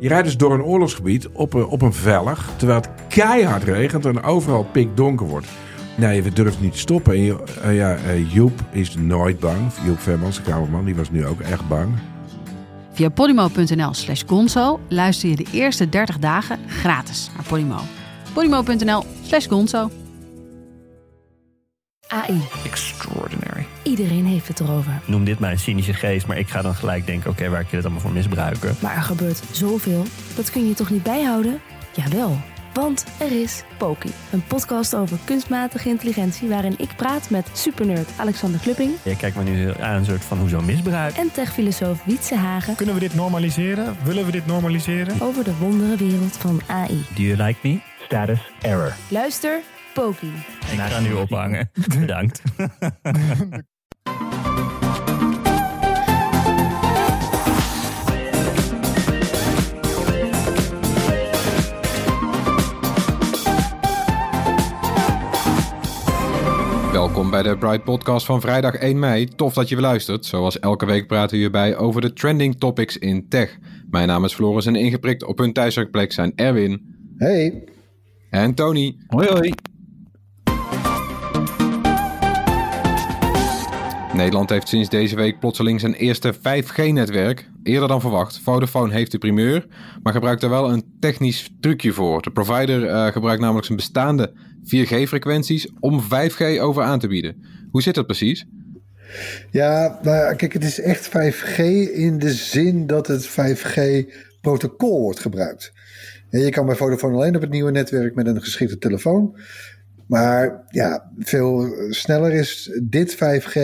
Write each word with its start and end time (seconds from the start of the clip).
Je 0.00 0.08
rijdt 0.08 0.24
dus 0.24 0.36
door 0.36 0.52
een 0.54 0.62
oorlogsgebied 0.62 1.28
op 1.32 1.54
een, 1.54 1.66
op 1.66 1.82
een 1.82 1.92
vellig, 1.92 2.50
terwijl 2.56 2.80
het 2.80 2.90
keihard 3.08 3.62
regent 3.62 4.04
en 4.06 4.22
overal 4.22 4.64
pikdonker 4.72 5.26
wordt. 5.26 5.46
Nee, 5.96 6.22
we 6.22 6.32
durven 6.32 6.62
niet 6.62 6.72
te 6.72 6.78
stoppen. 6.78 7.12
En, 7.12 7.20
je- 7.22 7.42
eh, 7.62 7.76
ja, 7.76 7.94
eh, 7.96 8.32
Joep 8.32 8.60
is 8.70 8.94
nooit 8.96 9.38
bang. 9.38 9.58
Joep 9.84 9.98
Vermans, 9.98 10.36
de 10.36 10.42
kamerman, 10.42 10.84
die 10.84 10.94
was 10.94 11.10
nu 11.10 11.26
ook 11.26 11.40
echt 11.40 11.68
bang. 11.68 11.88
Via 12.92 13.08
podimo.nl 13.08 13.94
slash 13.94 14.22
gonzo 14.26 14.80
luister 14.88 15.28
je 15.28 15.36
de 15.36 15.46
eerste 15.52 15.88
30 15.88 16.18
dagen 16.18 16.58
gratis 16.68 17.30
naar 17.36 17.44
Podimo. 17.46 17.76
podimo.nl 18.32 19.04
slash 19.22 19.48
gonzo. 19.48 19.90
AI. 22.08 22.40
Extraordinary. 22.64 23.47
Iedereen 23.88 24.26
heeft 24.26 24.48
het 24.48 24.60
erover. 24.60 24.92
Noem 25.04 25.24
dit 25.24 25.38
mijn 25.38 25.58
cynische 25.58 25.94
geest, 25.94 26.26
maar 26.26 26.38
ik 26.38 26.48
ga 26.48 26.62
dan 26.62 26.74
gelijk 26.74 27.06
denken: 27.06 27.30
oké, 27.30 27.48
waar 27.48 27.60
kun 27.60 27.68
je 27.70 27.76
het 27.76 27.84
allemaal 27.84 28.02
voor 28.02 28.12
misbruiken? 28.12 28.76
Maar 28.80 28.96
er 28.96 29.02
gebeurt 29.02 29.42
zoveel. 29.50 30.04
Dat 30.36 30.50
kun 30.50 30.68
je 30.68 30.74
toch 30.74 30.90
niet 30.90 31.02
bijhouden? 31.02 31.60
Jawel. 31.94 32.38
Want 32.72 33.04
er 33.18 33.40
is 33.40 33.62
Poki. 33.76 34.10
Een 34.30 34.42
podcast 34.46 34.94
over 34.94 35.18
kunstmatige 35.24 35.88
intelligentie 35.88 36.48
waarin 36.48 36.74
ik 36.78 36.88
praat 36.96 37.30
met 37.30 37.48
supernerd 37.52 38.10
Alexander 38.16 38.60
Klupping 38.60 38.92
Je 39.02 39.16
kijkt 39.16 39.36
me 39.36 39.42
nu 39.42 39.54
heel 39.56 39.74
aan 39.80 39.96
een 39.96 40.04
soort 40.04 40.24
van 40.24 40.38
hoezo 40.38 40.60
misbruik. 40.60 41.14
en 41.16 41.32
techfilosoof 41.32 42.04
Wietse 42.04 42.34
Hagen 42.36 42.74
Kunnen 42.76 42.94
we 42.94 43.00
dit 43.00 43.14
normaliseren? 43.14 43.96
Willen 44.04 44.24
we 44.24 44.30
dit 44.30 44.46
normaliseren? 44.46 45.20
over 45.20 45.44
de 45.44 45.56
wonderenwereld 45.56 46.36
van 46.36 46.60
AI. 46.66 47.04
Do 47.14 47.22
you 47.22 47.36
like 47.44 47.58
me? 47.62 47.78
Status 48.04 48.38
error. 48.60 48.94
Luister, 49.08 49.60
Poki. 49.94 50.32
Ik 50.72 50.78
ga 50.78 51.00
nu 51.00 51.12
ophangen. 51.12 51.70
Bedankt. 52.00 52.42
Welkom 66.92 67.30
bij 67.30 67.42
de 67.42 67.58
Bright 67.58 67.84
Podcast 67.84 68.26
van 68.26 68.40
vrijdag 68.40 68.74
1 68.74 68.98
mei. 68.98 69.26
Tof 69.26 69.54
dat 69.54 69.68
je 69.68 69.74
weer 69.74 69.84
luistert. 69.84 70.26
Zoals 70.26 70.58
elke 70.58 70.86
week 70.86 71.06
praten 71.06 71.30
we 71.30 71.36
hierbij 71.36 71.76
over 71.76 72.00
de 72.00 72.12
trending 72.12 72.58
topics 72.58 72.98
in 72.98 73.28
tech. 73.28 73.58
Mijn 73.90 74.08
naam 74.08 74.24
is 74.24 74.34
Floris 74.34 74.66
en 74.66 74.76
ingeprikt 74.76 75.24
op 75.24 75.38
hun 75.38 75.52
thuiswerkplek 75.52 76.12
zijn 76.12 76.32
Erwin 76.34 76.96
Hey, 77.16 77.64
en 78.30 78.54
Tony. 78.54 78.96
Hoi 79.06 79.28
hoi. 79.28 79.52
Nederland 84.18 84.50
heeft 84.50 84.68
sinds 84.68 84.88
deze 84.88 85.16
week 85.16 85.38
plotseling 85.38 85.80
zijn 85.80 85.94
eerste 85.94 86.34
5G-netwerk. 86.34 87.50
Eerder 87.62 87.88
dan 87.88 88.00
verwacht. 88.00 88.40
Vodafone 88.42 88.92
heeft 88.92 89.10
de 89.10 89.18
primeur, 89.18 89.66
maar 90.02 90.12
gebruikt 90.12 90.42
er 90.42 90.50
wel 90.50 90.70
een 90.70 90.84
technisch 91.00 91.50
trucje 91.60 91.92
voor. 91.92 92.22
De 92.22 92.30
provider 92.30 92.86
eh, 92.86 93.06
gebruikt 93.06 93.40
namelijk 93.40 93.66
zijn 93.66 93.78
bestaande 93.78 94.32
4G-frequenties 94.62 95.68
om 95.80 96.02
5G 96.02 96.60
over 96.60 96.82
aan 96.82 96.98
te 96.98 97.08
bieden. 97.08 97.44
Hoe 97.70 97.82
zit 97.82 97.94
dat 97.94 98.06
precies? 98.06 98.46
ja, 99.50 99.98
nou, 100.02 100.34
kijk, 100.34 100.52
het 100.52 100.64
is 100.64 100.80
echt 100.80 101.08
5G 101.08 101.56
in 101.92 102.18
de 102.18 102.32
zin 102.32 102.86
dat 102.86 103.06
het 103.06 103.28
5G-protocol 103.28 105.00
wordt 105.00 105.20
gebruikt. 105.20 105.72
Je 106.30 106.50
kan 106.50 106.66
bij 106.66 106.76
Vodafone 106.76 107.14
alleen 107.14 107.36
op 107.36 107.42
het 107.42 107.50
nieuwe 107.50 107.70
netwerk 107.70 108.14
met 108.14 108.26
een 108.26 108.42
geschikte 108.42 108.78
telefoon. 108.78 109.36
Maar 110.08 110.64
ja, 110.68 111.10
veel 111.18 111.74
sneller 111.90 112.32
is 112.32 112.78
dit 112.82 113.14
5G 113.14 113.58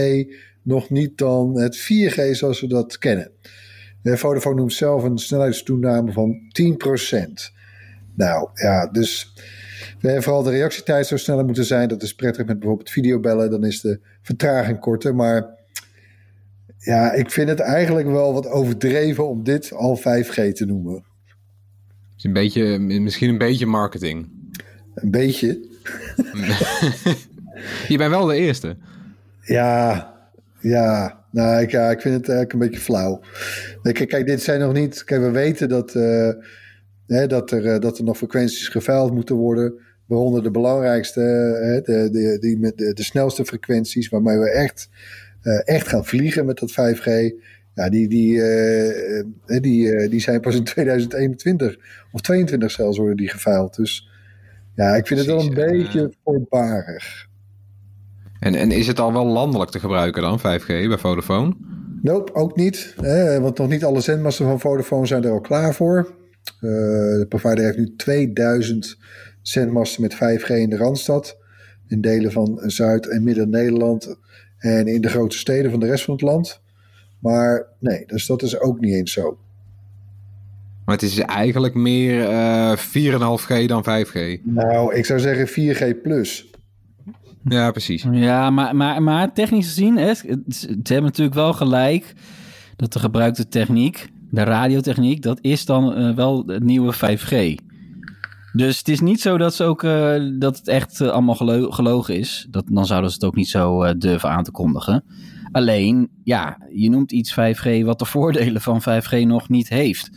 nog 0.63 0.91
niet 0.91 1.19
dan 1.19 1.61
het 1.61 1.77
4G 1.79 2.31
zoals 2.31 2.61
we 2.61 2.67
dat 2.67 2.99
kennen. 2.99 3.31
Eh, 4.03 4.15
Vodafone 4.15 4.55
noemt 4.55 4.73
zelf 4.73 5.03
een 5.03 5.19
snelheidstoename 5.19 6.13
van 6.13 6.39
10%. 6.53 7.53
Nou 8.15 8.49
ja, 8.55 8.87
dus 8.87 9.35
eh, 10.01 10.21
vooral 10.21 10.43
de 10.43 10.51
reactietijd 10.51 11.07
zou 11.07 11.21
sneller 11.21 11.45
moeten 11.45 11.65
zijn. 11.65 11.89
Dat 11.89 12.03
is 12.03 12.15
prettig 12.15 12.47
met 12.47 12.59
bijvoorbeeld 12.59 12.91
videobellen. 12.91 13.51
Dan 13.51 13.65
is 13.65 13.81
de 13.81 14.01
vertraging 14.23 14.79
korter. 14.79 15.15
Maar 15.15 15.47
ja, 16.79 17.13
ik 17.13 17.31
vind 17.31 17.49
het 17.49 17.61
eigenlijk 17.61 18.07
wel 18.07 18.33
wat 18.33 18.47
overdreven 18.47 19.29
om 19.29 19.45
dit 19.45 19.73
al 19.73 19.99
5G 19.99 20.53
te 20.53 20.65
noemen. 20.67 21.05
Is 22.17 22.25
een 22.25 22.33
beetje, 22.33 22.79
misschien 22.79 23.29
een 23.29 23.39
beetje 23.39 23.67
marketing. 23.67 24.29
Een 24.95 25.11
beetje. 25.11 25.73
Je 27.89 27.97
bent 27.97 28.11
wel 28.11 28.27
de 28.27 28.37
eerste. 28.37 28.77
Ja, 29.41 30.13
ja. 30.61 31.23
Nou, 31.31 31.63
ik, 31.63 31.73
ik 31.73 32.01
vind 32.01 32.15
het 32.15 32.29
eigenlijk 32.29 32.53
een 32.53 32.59
beetje 32.59 32.81
flauw. 32.81 33.21
Kijk, 33.83 34.09
kijk 34.09 34.27
dit 34.27 34.43
zijn 34.43 34.61
nog 34.61 34.73
niet... 34.73 35.05
Kijk, 35.05 35.21
we 35.21 35.31
weten 35.31 35.69
dat, 35.69 35.95
eh, 35.95 36.29
hè, 37.07 37.27
dat, 37.27 37.51
er, 37.51 37.67
eh, 37.67 37.81
dat 37.81 37.99
er 37.99 38.05
nog 38.05 38.17
frequenties 38.17 38.69
geveild 38.69 39.13
moeten 39.13 39.37
worden. 39.37 39.75
Waaronder 40.07 40.43
de 40.43 40.51
belangrijkste, 40.51 41.21
hè, 41.63 41.81
de, 41.81 42.37
die 42.41 42.59
met 42.59 42.79
de, 42.79 43.03
snelste 43.03 43.45
frequenties... 43.45 44.09
waarmee 44.09 44.39
we 44.39 44.51
echt, 44.51 44.89
eh, 45.43 45.61
echt 45.65 45.89
gaan 45.89 46.05
vliegen 46.05 46.47
met 46.47 46.59
dat 46.59 46.71
5G... 46.71 47.35
Ja, 47.75 47.89
die, 47.89 48.09
die, 48.09 48.41
die, 49.61 50.09
die 50.09 50.21
zijn 50.21 50.41
pas 50.41 50.55
in 50.55 50.65
2021 50.65 51.79
of 52.13 52.21
22 52.21 52.71
zelfs 52.71 52.99
worden 52.99 53.17
die 53.17 53.29
geveild. 53.29 53.77
Dus 53.77 54.09
ja, 54.75 54.95
ik 54.95 55.07
vind 55.07 55.21
het 55.21 55.29
wel 55.29 55.41
een 55.41 55.55
beetje 55.55 56.13
voorbarig. 56.25 57.27
En, 58.41 58.55
en 58.55 58.71
is 58.71 58.87
het 58.87 59.01
al 59.01 59.13
wel 59.13 59.27
landelijk 59.27 59.71
te 59.71 59.81
gebruiken 59.81 60.23
dan, 60.23 60.39
5G 60.39 60.67
bij 60.67 60.99
Vodafone? 60.99 61.57
Nope, 62.03 62.35
ook 62.35 62.57
niet. 62.57 62.95
Hè, 63.01 63.41
want 63.41 63.59
nog 63.59 63.69
niet 63.69 63.85
alle 63.85 64.01
zendmasten 64.01 64.47
van 64.47 64.61
Vodafone 64.61 65.07
zijn 65.07 65.25
er 65.25 65.31
al 65.31 65.41
klaar 65.41 65.75
voor. 65.75 66.15
Eh, 66.45 66.71
de 67.19 67.27
provider 67.29 67.65
heeft 67.65 67.79
nu 67.79 67.97
2000 67.97 68.99
zendmasten 69.43 70.03
met 70.03 70.15
5G 70.15 70.49
in 70.49 70.71
de 70.71 70.77
Randstad. 70.77 71.39
In 71.87 72.01
delen 72.01 72.33
van 72.33 72.61
Zuid- 72.65 73.09
en 73.09 73.23
Midden-Nederland. 73.23 74.19
En 74.59 74.87
in 74.87 75.01
de 75.01 75.09
grote 75.09 75.39
steden 75.39 75.71
van 75.71 75.81
de 75.81 75.87
rest 75.87 76.05
van 76.05 76.15
het 76.15 76.23
land. 76.23 76.63
Maar 77.19 77.67
nee, 77.81 78.07
dus 78.07 78.27
dat 78.27 78.43
is 78.43 78.61
ook 78.61 78.81
niet 78.81 78.95
eens 78.95 79.13
zo. 79.13 79.39
Maar 80.85 80.95
het 80.95 81.05
is 81.05 81.19
eigenlijk 81.19 81.75
meer 81.75 82.29
eh 82.29 82.77
4,5G 82.77 83.67
dan 83.67 83.85
5G. 83.85 84.41
Nou, 84.45 84.95
ik 84.95 85.05
zou 85.05 85.21
zeggen 85.21 85.49
4G 85.49 86.03
plus. 86.03 86.47
Ja, 87.49 87.71
precies. 87.71 88.07
Ja, 88.11 88.51
maar, 88.51 88.77
maar, 88.77 89.03
maar 89.03 89.33
technisch 89.33 89.67
gezien, 89.67 89.97
hè, 89.97 90.07
het- 90.07 90.25
ze 90.49 90.67
hebben 90.85 91.03
natuurlijk 91.05 91.35
wel 91.37 91.53
gelijk 91.53 92.15
dat 92.77 92.93
de 92.93 92.99
gebruikte 92.99 93.49
techniek, 93.49 94.09
de 94.31 94.43
radiotechniek, 94.43 95.23
dat 95.23 95.39
is 95.41 95.65
dan 95.65 95.95
eh, 95.95 96.15
wel 96.15 96.43
het 96.47 96.63
nieuwe 96.63 96.93
5G. 96.93 97.55
Dus 98.53 98.79
het 98.79 98.89
is 98.89 99.01
niet 99.01 99.21
zo 99.21 99.39
dat, 99.39 99.55
ze 99.55 99.65
ook, 99.65 99.83
eh, 99.83 100.15
dat 100.39 100.57
het 100.57 100.69
echt 100.69 101.01
allemaal 101.01 101.35
gelo- 101.35 101.71
gelogen 101.71 102.19
is. 102.19 102.47
Dat, 102.51 102.65
dan 102.71 102.87
zouden 102.87 103.11
ze 103.11 103.17
het 103.17 103.25
ook 103.25 103.35
niet 103.37 103.49
zo 103.49 103.95
durven 103.99 104.29
aan 104.31 104.45
te 104.45 104.51
kondigen. 104.51 105.05
Alleen, 105.53 106.09
ja, 106.25 106.59
je 106.73 106.91
noemt 106.91 107.13
iets 107.13 107.33
5G 107.33 107.83
wat 107.85 107.99
de 107.99 108.05
voordelen 108.05 108.61
van 108.61 108.83
5G 108.83 109.25
nog 109.25 109.49
niet 109.49 109.69
heeft. 109.69 110.11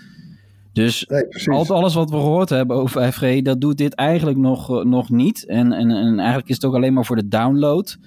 Dus 0.78 1.06
Nee, 1.46 1.58
al 1.58 1.68
alles 1.68 1.94
wat 1.94 2.10
we 2.10 2.16
gehoord 2.16 2.50
hebben 2.50 2.76
over 2.78 3.14
5G, 3.14 3.42
dat 3.42 3.62
doet 3.62 3.78
dit 3.78 3.94
eigenlijk 3.94 4.38
nog, 4.38 4.70
eh, 4.80 4.86
nog 4.86 5.10
niet. 5.10 5.46
En, 5.46 5.72
en, 5.72 5.92
en 5.92 6.18
eigenlijk 6.20 6.50
is 6.50 6.56
het 6.56 6.66
ook 6.66 6.76
alleen 6.76 6.94
maar 6.94 7.06
voor 7.06 7.16
de 7.16 7.28
download 7.28 7.98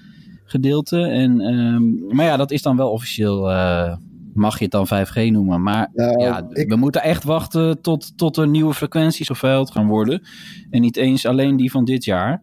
gedeelte. 0.45 0.99
En, 1.01 1.39
ehm, 1.41 2.15
maar 2.15 2.25
ja, 2.25 2.37
dat 2.37 2.51
is 2.51 2.61
dan 2.61 2.77
wel 2.77 2.89
officieel, 2.91 3.51
eh, 3.51 3.95
mag 4.33 4.57
je 4.57 4.63
het 4.63 4.71
dan 4.73 4.87
5G 4.87 5.15
noemen. 5.31 5.61
Maar 5.61 5.89
Nou, 5.93 6.19
ja, 6.21 6.47
ik- 6.49 6.69
we 6.69 6.75
moeten 6.75 7.01
echt 7.03 7.23
wachten 7.23 7.81
tot, 7.81 8.17
tot 8.17 8.37
er 8.37 8.47
nieuwe 8.47 8.73
frequenties 8.73 9.27
geveild 9.27 9.71
gaan 9.71 9.87
worden. 9.87 10.21
En 10.69 10.81
niet 10.81 10.97
eens 10.97 11.25
alleen 11.25 11.55
die 11.57 11.71
van 11.71 11.85
dit 11.85 12.03
jaar. 12.05 12.41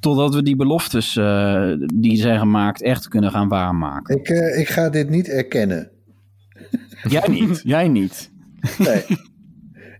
Totdat 0.00 0.34
we 0.34 0.42
die 0.42 0.56
beloftes 0.56 1.16
eh, 1.16 1.72
die 1.94 2.16
zijn 2.16 2.38
gemaakt 2.38 2.82
echt 2.82 3.08
kunnen 3.08 3.30
gaan 3.30 3.48
waarmaken. 3.48 4.16
Ik, 4.16 4.28
ik 4.58 4.68
ga 4.68 4.88
dit 4.90 5.10
niet 5.10 5.28
erkennen. 5.28 5.90
Jij 7.08 7.28
niet, 7.28 7.60
jij 7.64 7.88
niet. 7.88 8.30
Nee. 8.78 9.02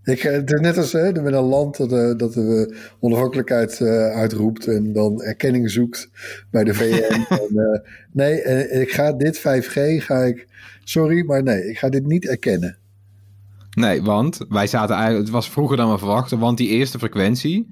Ik, 0.09 0.25
eh, 0.25 0.33
het 0.33 0.53
is 0.53 0.61
net 0.61 0.77
als 0.77 0.93
hè, 0.93 1.13
met 1.13 1.33
een 1.33 1.45
land 1.45 1.77
dat, 1.77 1.93
eh, 1.93 2.17
dat 2.17 2.33
de 2.33 2.77
onafhankelijkheid 3.01 3.81
eh, 3.81 3.89
uitroept 4.17 4.67
en 4.67 4.93
dan 4.93 5.23
erkenning 5.23 5.71
zoekt 5.71 6.11
bij 6.51 6.65
de 6.65 6.75
VN. 6.75 7.25
en, 7.35 7.83
nee, 8.13 8.43
ik 8.71 8.91
ga 8.91 9.13
dit 9.13 9.39
5G, 9.39 10.05
ga 10.05 10.19
ik, 10.19 10.49
sorry, 10.85 11.25
maar 11.27 11.43
nee, 11.43 11.69
ik 11.69 11.79
ga 11.79 11.89
dit 11.89 12.07
niet 12.07 12.29
erkennen. 12.29 12.77
Nee, 13.71 14.03
want 14.03 14.39
wij 14.49 14.67
zaten 14.67 14.95
eigenlijk, 14.95 15.25
het 15.25 15.35
was 15.35 15.51
vroeger 15.51 15.77
dan 15.77 15.91
we 15.91 15.99
verwachten, 15.99 16.39
want 16.39 16.59
die 16.59 16.69
eerste 16.69 16.99
frequentie 16.99 17.69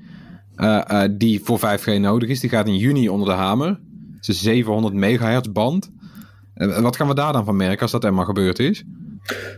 die 1.10 1.40
voor 1.44 1.58
5G 1.58 2.00
nodig 2.00 2.28
is, 2.28 2.40
die 2.40 2.50
gaat 2.50 2.66
in 2.66 2.76
juni 2.76 3.08
onder 3.08 3.28
de 3.28 3.34
hamer. 3.34 3.68
Het 4.16 4.28
is 4.28 4.28
een 4.28 4.34
700 4.34 4.94
megahertz 4.94 5.48
band. 5.52 5.90
Wat 6.54 6.96
gaan 6.96 7.08
we 7.08 7.14
daar 7.14 7.32
dan 7.32 7.44
van 7.44 7.56
merken 7.56 7.80
als 7.80 7.90
dat 7.90 8.04
eenmaal 8.04 8.24
gebeurd 8.24 8.58
is? 8.58 8.84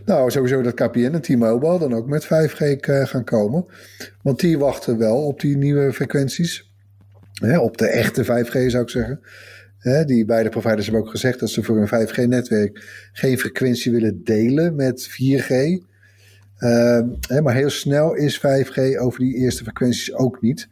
Nou, 0.05 0.31
sowieso 0.31 0.61
dat 0.61 0.73
KPN 0.73 1.13
en 1.13 1.21
T-Mobile 1.21 1.79
dan 1.79 1.93
ook 1.93 2.07
met 2.07 2.25
5G 2.25 2.59
eh, 2.59 3.05
gaan 3.05 3.23
komen. 3.23 3.65
Want 4.21 4.39
die 4.39 4.57
wachten 4.57 4.97
wel 4.97 5.25
op 5.25 5.39
die 5.39 5.57
nieuwe 5.57 5.93
frequenties. 5.93 6.71
Hè, 7.33 7.59
op 7.59 7.77
de 7.77 7.87
echte 7.87 8.23
5G 8.23 8.69
zou 8.69 8.83
ik 8.83 8.89
zeggen. 8.89 9.21
Hè, 9.77 10.05
die 10.05 10.25
beide 10.25 10.49
providers 10.49 10.85
hebben 10.85 11.03
ook 11.03 11.09
gezegd 11.09 11.39
dat 11.39 11.49
ze 11.49 11.63
voor 11.63 11.77
hun 11.77 12.07
5G-netwerk 12.07 12.83
geen 13.13 13.39
frequentie 13.39 13.91
willen 13.91 14.23
delen 14.23 14.75
met 14.75 15.07
4G. 15.09 15.49
Ehm, 16.57 17.07
hè, 17.27 17.41
maar 17.41 17.53
heel 17.53 17.69
snel 17.69 18.13
is 18.13 18.37
5G 18.37 18.97
over 18.97 19.19
die 19.19 19.35
eerste 19.35 19.63
frequenties 19.63 20.13
ook 20.13 20.41
niet. 20.41 20.67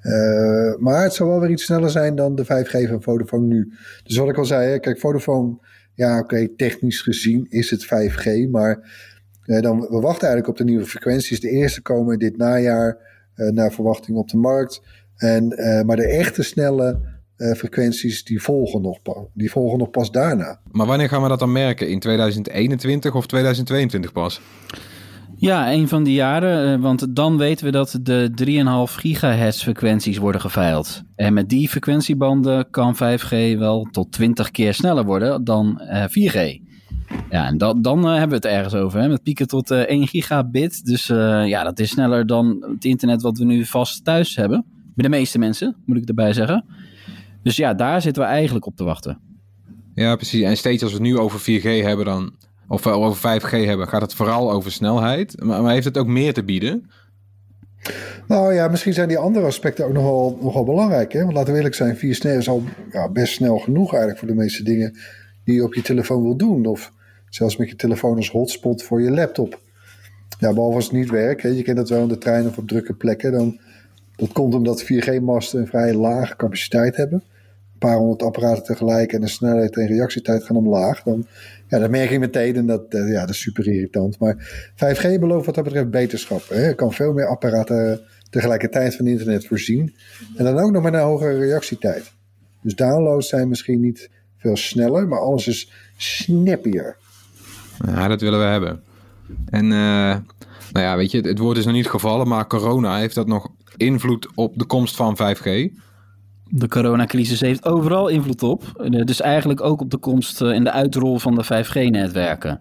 Eh, 0.00 0.74
maar 0.78 1.02
het 1.02 1.14
zal 1.14 1.28
wel 1.28 1.40
weer 1.40 1.50
iets 1.50 1.64
sneller 1.64 1.90
zijn 1.90 2.14
dan 2.14 2.34
de 2.34 2.44
5G 2.44 2.88
van 2.88 3.02
Vodafone 3.02 3.46
nu. 3.46 3.72
Dus 4.04 4.16
wat 4.16 4.28
ik 4.28 4.38
al 4.38 4.44
zei, 4.44 4.78
kijk, 4.78 4.98
Vodafone, 4.98 5.58
ja 5.94 6.18
oké, 6.18 6.48
technisch 6.56 7.00
gezien 7.00 7.46
is 7.48 7.70
het 7.70 7.84
5G, 7.84 8.50
maar 8.50 8.80
eh, 9.42 9.60
dan, 9.60 9.80
we 9.80 10.00
wachten 10.00 10.28
eigenlijk 10.28 10.48
op 10.48 10.56
de 10.56 10.64
nieuwe 10.64 10.86
frequenties. 10.86 11.40
De 11.40 11.50
eerste 11.50 11.82
komen 11.82 12.18
dit 12.18 12.36
najaar 12.36 12.96
eh, 13.34 13.48
naar 13.48 13.72
verwachting 13.72 14.16
op 14.16 14.28
de 14.28 14.36
markt. 14.36 14.82
En, 15.16 15.50
eh, 15.50 15.82
maar 15.84 15.96
de 15.96 16.06
echte 16.06 16.42
snelle 16.42 17.10
frequenties 17.56 18.24
die 18.24 18.42
volgen, 18.42 18.82
nog, 18.82 18.98
die 19.32 19.50
volgen 19.50 19.78
nog 19.78 19.90
pas 19.90 20.10
daarna. 20.10 20.60
Maar 20.72 20.86
wanneer 20.86 21.08
gaan 21.08 21.22
we 21.22 21.28
dat 21.28 21.38
dan 21.38 21.52
merken? 21.52 21.88
In 21.88 21.98
2021 21.98 23.14
of 23.14 23.26
2022 23.26 24.12
pas? 24.12 24.40
Ja, 25.42 25.72
een 25.72 25.88
van 25.88 26.02
die 26.02 26.14
jaren, 26.14 26.74
eh, 26.74 26.80
want 26.80 27.16
dan 27.16 27.38
weten 27.38 27.64
we 27.64 27.72
dat 27.72 27.98
de 28.02 28.30
3,5 28.34 28.94
gigahertz 28.94 29.62
frequenties 29.62 30.18
worden 30.18 30.40
geveild. 30.40 31.02
En 31.16 31.32
met 31.32 31.48
die 31.48 31.68
frequentiebanden 31.68 32.70
kan 32.70 32.96
5G 32.96 33.58
wel 33.58 33.88
tot 33.90 34.12
20 34.12 34.50
keer 34.50 34.74
sneller 34.74 35.04
worden 35.04 35.44
dan 35.44 35.80
eh, 35.80 36.04
4G. 36.08 36.60
Ja, 37.30 37.46
en 37.46 37.58
dat, 37.58 37.84
dan 37.84 37.98
eh, 37.98 38.10
hebben 38.10 38.28
we 38.28 38.34
het 38.34 38.44
ergens 38.44 38.74
over, 38.74 39.00
hè, 39.00 39.08
met 39.08 39.22
pieken 39.22 39.46
tot 39.46 39.70
eh 39.70 39.78
1 39.78 40.06
gigabit. 40.06 40.84
Dus 40.84 41.08
eh, 41.08 41.46
ja, 41.46 41.64
dat 41.64 41.78
is 41.78 41.90
sneller 41.90 42.26
dan 42.26 42.64
het 42.72 42.84
internet 42.84 43.22
wat 43.22 43.38
we 43.38 43.44
nu 43.44 43.64
vast 43.64 44.04
thuis 44.04 44.36
hebben. 44.36 44.64
Bij 44.94 45.04
de 45.04 45.16
meeste 45.16 45.38
mensen, 45.38 45.76
moet 45.86 45.96
ik 45.96 46.08
erbij 46.08 46.32
zeggen. 46.32 46.64
Dus 47.42 47.56
ja, 47.56 47.74
daar 47.74 48.02
zitten 48.02 48.22
we 48.22 48.28
eigenlijk 48.28 48.66
op 48.66 48.76
te 48.76 48.84
wachten. 48.84 49.18
Ja, 49.94 50.16
precies. 50.16 50.42
En 50.42 50.56
steeds 50.56 50.82
als 50.82 50.92
we 50.92 50.98
het 50.98 51.06
nu 51.06 51.18
over 51.18 51.40
4G 51.40 51.84
hebben 51.84 52.04
dan, 52.04 52.32
of 52.72 52.84
wel 52.84 53.04
over 53.04 53.40
5G 53.40 53.50
hebben, 53.50 53.88
gaat 53.88 54.00
het 54.00 54.14
vooral 54.14 54.52
over 54.52 54.72
snelheid. 54.72 55.42
Maar, 55.42 55.62
maar 55.62 55.72
heeft 55.72 55.84
het 55.84 55.98
ook 55.98 56.06
meer 56.06 56.32
te 56.32 56.44
bieden? 56.44 56.90
Nou 58.28 58.54
ja, 58.54 58.68
misschien 58.68 58.92
zijn 58.92 59.08
die 59.08 59.18
andere 59.18 59.46
aspecten 59.46 59.84
ook 59.84 59.92
nogal, 59.92 60.38
nogal 60.40 60.64
belangrijk. 60.64 61.12
Hè? 61.12 61.22
Want 61.22 61.32
laten 61.32 61.50
we 61.50 61.56
eerlijk 61.56 61.74
zijn, 61.74 61.96
4 61.96 62.14
snel 62.14 62.36
is 62.38 62.48
al 62.48 62.62
ja, 62.92 63.08
best 63.08 63.32
snel 63.32 63.58
genoeg 63.58 63.90
eigenlijk 63.90 64.18
voor 64.18 64.28
de 64.28 64.34
meeste 64.34 64.62
dingen 64.62 64.98
die 65.44 65.54
je 65.54 65.64
op 65.64 65.74
je 65.74 65.82
telefoon 65.82 66.22
wil 66.22 66.36
doen. 66.36 66.66
Of 66.66 66.92
zelfs 67.28 67.56
met 67.56 67.68
je 67.68 67.76
telefoon 67.76 68.16
als 68.16 68.30
hotspot 68.30 68.82
voor 68.82 69.02
je 69.02 69.10
laptop. 69.10 69.60
Ja, 70.38 70.52
behalve 70.52 70.76
als 70.76 70.84
het 70.84 70.94
niet 70.94 71.10
werkt. 71.10 71.42
Hè? 71.42 71.48
Je 71.48 71.62
kent 71.62 71.76
dat 71.76 71.88
wel 71.88 72.02
in 72.02 72.08
de 72.08 72.18
trein 72.18 72.46
of 72.46 72.58
op 72.58 72.68
drukke 72.68 72.94
plekken. 72.94 73.32
Dan, 73.32 73.58
dat 74.16 74.32
komt 74.32 74.54
omdat 74.54 74.82
4G-masten 74.82 75.60
een 75.60 75.66
vrij 75.66 75.94
lage 75.94 76.36
capaciteit 76.36 76.96
hebben. 76.96 77.22
Paar 77.82 77.96
honderd 77.96 78.22
apparaten 78.22 78.64
tegelijk 78.64 79.12
en 79.12 79.20
de 79.20 79.28
snelheid 79.28 79.76
en 79.76 79.86
reactietijd 79.86 80.44
gaan 80.44 80.56
omlaag. 80.56 81.02
Dan, 81.02 81.26
ja, 81.68 81.78
dat 81.78 81.90
merk 81.90 82.10
je 82.10 82.18
meteen 82.18 82.56
en 82.56 82.66
dat, 82.66 82.84
eh, 82.88 83.08
ja, 83.08 83.20
dat 83.20 83.30
is 83.30 83.40
super 83.40 83.66
irritant. 83.66 84.18
Maar 84.18 84.36
5G 84.74 85.20
belooft 85.20 85.46
wat 85.46 85.54
dat 85.54 85.64
betreft 85.64 85.90
beterschap. 85.90 86.48
Hè? 86.48 86.66
Je 86.66 86.74
kan 86.74 86.92
veel 86.92 87.12
meer 87.12 87.26
apparaten 87.26 88.00
tegelijkertijd 88.30 88.96
van 88.96 89.06
internet 89.06 89.46
voorzien. 89.46 89.94
En 90.36 90.44
dan 90.44 90.58
ook 90.58 90.70
nog 90.70 90.82
met 90.82 90.94
een 90.94 91.00
hogere 91.00 91.38
reactietijd. 91.38 92.12
Dus 92.60 92.74
downloads 92.74 93.28
zijn 93.28 93.48
misschien 93.48 93.80
niet 93.80 94.10
veel 94.36 94.56
sneller, 94.56 95.08
maar 95.08 95.20
alles 95.20 95.46
is 95.46 95.72
snappier. 95.96 96.96
Ja, 97.86 98.08
dat 98.08 98.20
willen 98.20 98.38
we 98.38 98.44
hebben. 98.44 98.82
En 99.46 99.64
eh, 99.64 100.16
nou 100.72 100.86
ja, 100.86 100.96
weet 100.96 101.10
je, 101.10 101.16
het, 101.16 101.26
het 101.26 101.38
woord 101.38 101.56
is 101.56 101.64
nog 101.64 101.74
niet 101.74 101.88
gevallen, 101.88 102.28
maar 102.28 102.46
corona 102.46 102.98
heeft 102.98 103.14
dat 103.14 103.26
nog 103.26 103.48
invloed 103.76 104.28
op 104.34 104.58
de 104.58 104.64
komst 104.64 104.96
van 104.96 105.16
5G. 105.16 105.72
De 106.54 106.68
coronacrisis 106.68 107.40
heeft 107.40 107.64
overal 107.64 108.08
invloed 108.08 108.42
op. 108.42 108.62
Eh, 108.76 109.04
Dus 109.04 109.20
eigenlijk 109.20 109.60
ook 109.60 109.80
op 109.80 109.90
de 109.90 109.96
komst 109.96 110.40
eh, 110.40 110.50
en 110.50 110.64
de 110.64 110.70
uitrol 110.70 111.18
van 111.18 111.34
de 111.34 111.44
5G-netwerken. 111.44 112.60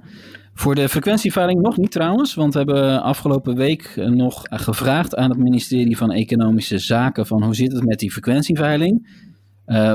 Voor 0.53 0.75
de 0.75 0.89
frequentieveiling 0.89 1.61
nog 1.61 1.77
niet 1.77 1.91
trouwens, 1.91 2.33
want 2.33 2.53
we 2.53 2.59
hebben 2.59 3.01
afgelopen 3.01 3.55
week 3.55 3.93
eh, 3.95 4.07
nog 4.07 4.41
gevraagd 4.49 5.15
aan 5.15 5.29
het 5.29 5.39
ministerie 5.39 5.97
van 5.97 6.11
Economische 6.11 6.77
Zaken 6.77 7.27
van 7.27 7.43
hoe 7.43 7.55
zit 7.55 7.71
het 7.71 7.85
met 7.85 7.99
die 7.99 8.11
frequentieveiling. 8.11 9.29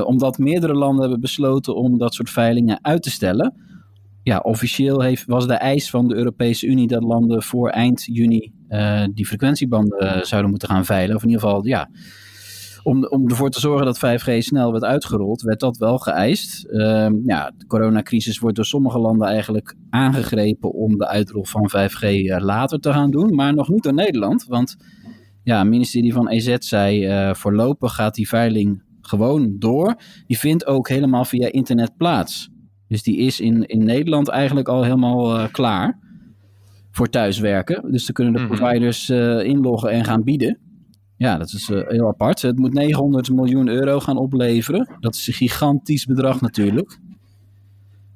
Omdat 0.05 0.37
meerdere 0.37 0.73
landen 0.73 1.01
hebben 1.01 1.19
besloten 1.19 1.75
om 1.75 1.97
dat 1.97 2.13
soort 2.13 2.29
veilingen 2.29 2.79
uit 2.81 3.03
te 3.03 3.11
stellen. 3.11 3.53
Ja, 4.23 4.37
officieel 4.37 5.01
heeft, 5.01 5.25
was 5.25 5.47
de 5.47 5.53
eis 5.53 5.89
van 5.89 6.07
de 6.07 6.15
Europese 6.15 6.67
Unie 6.67 6.87
dat 6.87 7.03
landen 7.03 7.43
voor 7.43 7.69
eind 7.69 8.03
juni 8.03 8.51
die 9.13 9.25
frequentiebanden 9.25 10.25
zouden 10.27 10.49
moeten 10.49 10.69
gaan 10.69 10.85
veilen. 10.85 11.15
Of 11.15 11.23
in 11.23 11.29
ieder 11.29 11.43
geval, 11.43 11.65
ja, 11.65 11.89
om, 12.83 13.05
om 13.05 13.29
ervoor 13.29 13.49
te 13.49 13.59
zorgen 13.59 13.85
dat 13.85 13.97
5G 13.97 14.37
snel 14.37 14.71
werd 14.71 14.83
uitgerold, 14.83 15.41
werd 15.41 15.59
dat 15.59 15.77
wel 15.77 15.97
geëist. 15.97 16.65
Ehm, 16.65 17.13
ja, 17.25 17.51
de 17.57 17.65
coronacrisis 17.67 18.39
wordt 18.39 18.55
door 18.55 18.65
sommige 18.65 18.99
landen 18.99 19.27
eigenlijk 19.27 19.75
aangegrepen 19.89 20.73
om 20.73 20.97
de 20.97 21.07
uitrol 21.07 21.45
van 21.45 21.69
5G 21.69 22.01
eh, 22.03 22.37
later 22.39 22.79
te 22.79 22.91
gaan 22.93 23.11
doen, 23.11 23.35
maar 23.35 23.53
nog 23.53 23.69
niet 23.69 23.83
door 23.83 23.93
Nederland. 23.93 24.45
Want 24.47 24.75
ja, 25.43 25.59
het 25.59 25.67
ministerie 25.67 26.13
van 26.13 26.29
EZ 26.29 26.55
zei 26.59 27.05
eh, 27.05 27.33
voorlopig 27.33 27.93
gaat 27.95 28.15
die 28.15 28.27
veiling 28.27 28.83
gewoon 29.01 29.55
door. 29.59 29.95
Die 30.27 30.37
vindt 30.39 30.65
ook 30.65 30.89
helemaal 30.89 31.25
via 31.25 31.51
internet 31.51 31.97
plaats. 31.97 32.49
Dus 32.87 33.03
die 33.03 33.17
is 33.17 33.39
in, 33.39 33.65
in 33.65 33.83
Nederland 33.83 34.27
eigenlijk 34.27 34.67
al 34.67 34.83
helemaal 34.83 35.37
eh, 35.37 35.47
klaar 35.51 35.99
voor 36.91 37.09
thuiswerken. 37.09 37.91
Dus 37.91 38.05
dan 38.05 38.13
kunnen 38.13 38.33
de 38.33 38.39
Mhm. 38.39 38.47
providers 38.55 39.09
inloggen 39.43 39.89
en 39.89 40.03
gaan 40.05 40.23
bieden. 40.23 40.57
Ja, 41.17 41.37
dat 41.37 41.53
is 41.53 41.69
eh, 41.69 41.87
heel 41.87 42.07
apart. 42.07 42.41
Het 42.41 42.57
moet 42.57 42.73
900 42.73 43.29
miljoen 43.29 43.67
euro 43.67 43.99
gaan 43.99 44.17
opleveren. 44.17 44.97
Dat 44.99 45.15
is 45.15 45.27
een 45.27 45.33
gigantisch 45.33 46.05
bedrag 46.05 46.41
natuurlijk. 46.41 46.99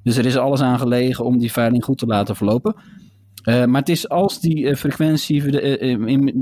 Dus 0.04 0.18
er 0.18 0.26
is 0.26 0.38
alles 0.38 0.62
aan 0.62 0.80
gelegen 0.80 1.26
om 1.26 1.38
die 1.38 1.52
veiling 1.52 1.84
goed 1.84 1.98
te 1.98 2.06
laten 2.06 2.36
verlopen. 2.36 2.76
Eh, 3.42 3.66
maar 3.66 3.80
het 3.80 3.90
is 3.90 4.10
als 4.10 4.40
die 4.40 4.68
eh, 4.68 4.76
frequentie 4.76 5.42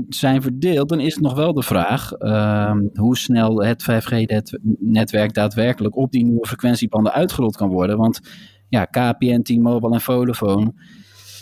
zijn 0.08 0.42
verdeeld, 0.42 0.88
dan 0.88 1.00
is 1.00 1.14
het 1.14 1.22
nog 1.22 1.34
wel 1.34 1.52
de 1.52 1.62
vraag 1.62 2.12
ehm, 2.12 2.86
hoe 2.94 3.16
snel 3.16 3.62
het 3.62 3.82
5G-netwerk 3.82 5.34
daadwerkelijk 5.34 5.96
op 5.96 6.12
die 6.12 6.24
nieuwe 6.24 6.46
frequentiebanden 6.46 7.12
uitgerold 7.12 7.56
kan 7.56 7.68
worden. 7.68 7.96
Want 7.96 8.20
ja, 8.68 8.84
KPN, 8.84 9.42
T-Mobile 9.42 9.94
en 9.94 10.00
Vodafone, 10.00 10.72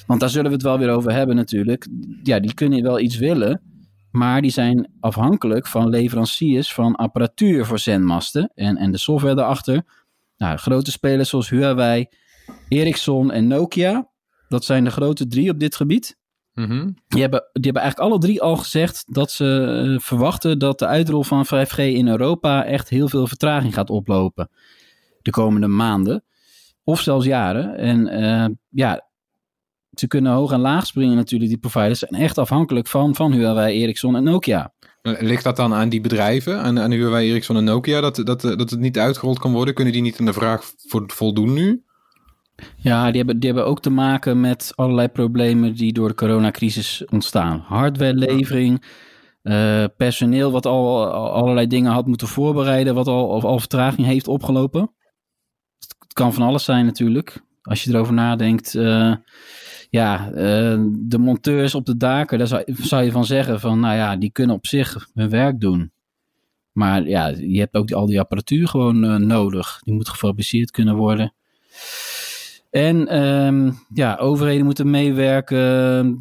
want 0.07 0.21
daar 0.21 0.31
zullen 0.31 0.47
we 0.47 0.53
het 0.53 0.63
wel 0.63 0.79
weer 0.79 0.91
over 0.91 1.13
hebben 1.13 1.37
natuurlijk. 1.37 1.89
Ja, 2.23 2.41
die 2.41 2.55
kunnen 2.55 2.83
wel 2.83 3.01
iets 3.01 3.19
willen, 3.19 3.61
maar 4.11 4.43
die 4.43 4.51
zijn 4.51 4.91
afhankelijk 5.01 5.67
van 5.67 5.89
leveranciers 5.89 6.75
van 6.75 6.95
apparatuur 6.95 7.67
voor 7.67 7.79
zendmasten 7.79 8.51
en, 8.55 8.77
en 8.77 8.91
de 8.91 8.99
software 8.99 9.35
daarachter. 9.35 9.83
Nou, 10.37 10.57
grote 10.57 10.91
spelers 10.91 11.29
zoals 11.29 11.49
Huawei, 11.49 12.07
Ericsson 12.69 13.31
en 13.33 13.47
Nokia, 13.47 14.09
dat 14.49 14.65
zijn 14.65 14.85
de 14.85 14.91
grote 14.91 15.27
drie 15.27 15.51
op 15.51 15.59
dit 15.59 15.77
gebied. 15.77 16.19
Mhm. 16.55 16.91
Die 17.09 17.21
hebben, 17.21 17.41
die 17.53 17.63
hebben 17.65 17.83
eigenlijk 17.83 18.11
alle 18.11 18.21
drie 18.21 18.43
al 18.43 18.57
gezegd 18.57 19.05
dat 19.15 19.31
ze 19.31 19.83
eh, 19.95 19.99
verwachten 20.01 20.59
dat 20.59 20.79
de 20.79 20.87
uitrol 20.87 21.23
van 21.23 21.47
5G 21.47 21.77
in 21.77 22.09
Europa 22.09 22.65
echt 22.65 22.89
heel 22.89 23.09
veel 23.09 23.27
vertraging 23.27 23.75
gaat 23.75 23.91
oplopen 23.91 24.51
de 25.23 25.31
komende 25.31 25.67
maanden. 25.67 26.25
Of 26.85 27.01
zelfs 27.01 27.27
jaren. 27.27 27.77
En 27.77 28.07
eh, 28.07 28.47
ja, 28.69 29.08
ze 30.01 30.07
kunnen 30.07 30.33
hoog 30.33 30.53
en 30.53 30.61
laag 30.61 30.87
springen 30.87 31.17
natuurlijk, 31.17 31.51
die 31.51 31.59
providers. 31.61 31.99
zijn 31.99 32.21
echt 32.23 32.39
afhankelijk 32.39 32.87
van, 32.87 33.15
van 33.15 33.33
Huawei, 33.33 33.83
Ericsson 33.83 34.17
en 34.17 34.23
Nokia. 34.23 34.73
Ligt 35.03 35.45
dat 35.45 35.57
dan 35.57 35.75
aan 35.75 35.89
die 35.89 36.01
bedrijven, 36.01 36.61
aan, 36.63 36.81
aan 36.81 36.91
Huawei, 36.91 37.31
Ericsson 37.31 37.57
en 37.57 37.65
Nokia, 37.65 38.01
dat, 38.01 38.17
dat, 38.17 38.41
dat 38.41 38.71
het 38.71 38.79
niet 38.79 38.99
uitgerold 38.99 39.39
kan 39.39 39.53
worden? 39.53 39.75
Kunnen 39.75 39.93
die 39.93 40.03
niet 40.03 40.19
aan 40.21 40.27
de 40.27 40.33
vraag 40.33 40.73
vo- 40.89 41.05
voldoen 41.07 41.53
nu? 41.53 41.83
Ja, 42.77 43.07
die 43.07 43.17
hebben, 43.17 43.39
die 43.39 43.51
hebben 43.51 43.67
ook 43.69 43.81
te 43.81 43.91
maken 43.91 44.41
met 44.41 44.73
allerlei 44.75 45.09
problemen 45.09 45.75
die 45.75 45.93
door 45.93 46.09
de 46.09 46.15
coronacrisis 46.15 47.05
ontstaan. 47.11 47.65
Hardwarelevering, 47.67 48.85
eh, 49.43 49.85
personeel 49.97 50.51
wat 50.53 50.67
al, 50.67 51.13
al 51.13 51.31
allerlei 51.33 51.67
dingen 51.67 51.93
had 51.93 52.07
moeten 52.07 52.29
voorbereiden, 52.29 52.95
wat 52.95 53.07
al, 53.07 53.29
of 53.29 53.45
al 53.45 53.59
vertraging 53.59 54.07
heeft 54.07 54.29
opgelopen. 54.29 54.91
Het 55.79 56.13
kan 56.13 56.35
van 56.35 56.43
alles 56.43 56.65
zijn 56.65 56.85
natuurlijk, 56.85 57.41
als 57.63 57.85
je 57.85 57.91
erover 57.95 58.15
nadenkt. 58.15 58.75
eh, 58.75 59.13
ja, 59.91 60.31
eh, 60.31 60.83
de 60.91 61.19
monteurs 61.19 61.75
op 61.75 61.87
de 61.87 61.97
daken, 61.97 62.39
daar 62.39 62.47
zou, 62.47 62.63
zou 62.67 63.05
je 63.05 63.11
van 63.11 63.25
zeggen 63.25 63.61
van, 63.61 63.81
nou 63.81 63.97
ja, 63.97 64.17
die 64.17 64.31
kunnen 64.31 64.57
op 64.57 64.67
zich 64.67 65.09
hun 65.15 65.31
werk 65.31 65.61
doen. 65.61 65.93
Maar 66.73 67.09
ja, 67.09 67.27
je 67.27 67.59
hebt 67.59 67.75
ook 67.75 67.93
al 67.93 68.07
die 68.07 68.21
apparatuur 68.21 68.69
gewoon 68.69 69.05
eh, 69.05 69.17
nodig. 69.17 69.81
Die 69.85 69.95
moet 69.95 70.09
gefabriceerd 70.09 70.71
kunnen 70.71 70.97
worden. 70.97 71.33
En 72.71 73.09
ehm, 73.09 73.71
ja, 73.95 74.17
overheden 74.17 74.65
moeten 74.65 74.91
meewerken. 74.91 76.19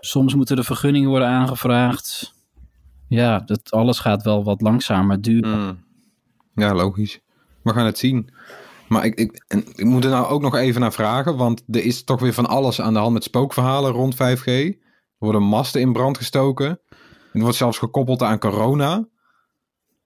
Soms 0.00 0.34
moeten 0.34 0.56
er 0.56 0.64
vergunningen 0.64 1.08
worden 1.08 1.28
aangevraagd. 1.28 2.34
Ja, 3.08 3.38
dat 3.38 3.70
alles 3.70 3.98
gaat 3.98 4.22
wel 4.22 4.44
wat 4.44 4.60
langzamer 4.60 5.20
duren. 5.20 5.58
Hmm. 5.58 5.84
Ja, 6.54 6.74
logisch. 6.74 7.20
We 7.62 7.72
gaan 7.72 7.86
het 7.86 7.98
zien. 7.98 8.30
Maar 8.88 9.04
ik, 9.04 9.14
ik, 9.14 9.44
en 9.48 9.64
ik 9.74 9.84
moet 9.84 10.04
er 10.04 10.10
nou 10.10 10.26
ook 10.26 10.42
nog 10.42 10.56
even 10.56 10.80
naar 10.80 10.92
vragen, 10.92 11.36
want 11.36 11.62
er 11.70 11.84
is 11.84 12.04
toch 12.04 12.20
weer 12.20 12.32
van 12.32 12.46
alles 12.46 12.80
aan 12.80 12.92
de 12.92 12.98
hand 12.98 13.12
met 13.12 13.24
spookverhalen 13.24 13.92
rond 13.92 14.14
5G. 14.14 14.44
Er 14.44 14.74
worden 15.18 15.42
masten 15.42 15.80
in 15.80 15.92
brand 15.92 16.16
gestoken. 16.16 16.80
Het 17.32 17.42
wordt 17.42 17.56
zelfs 17.56 17.78
gekoppeld 17.78 18.22
aan 18.22 18.38
corona. 18.38 19.08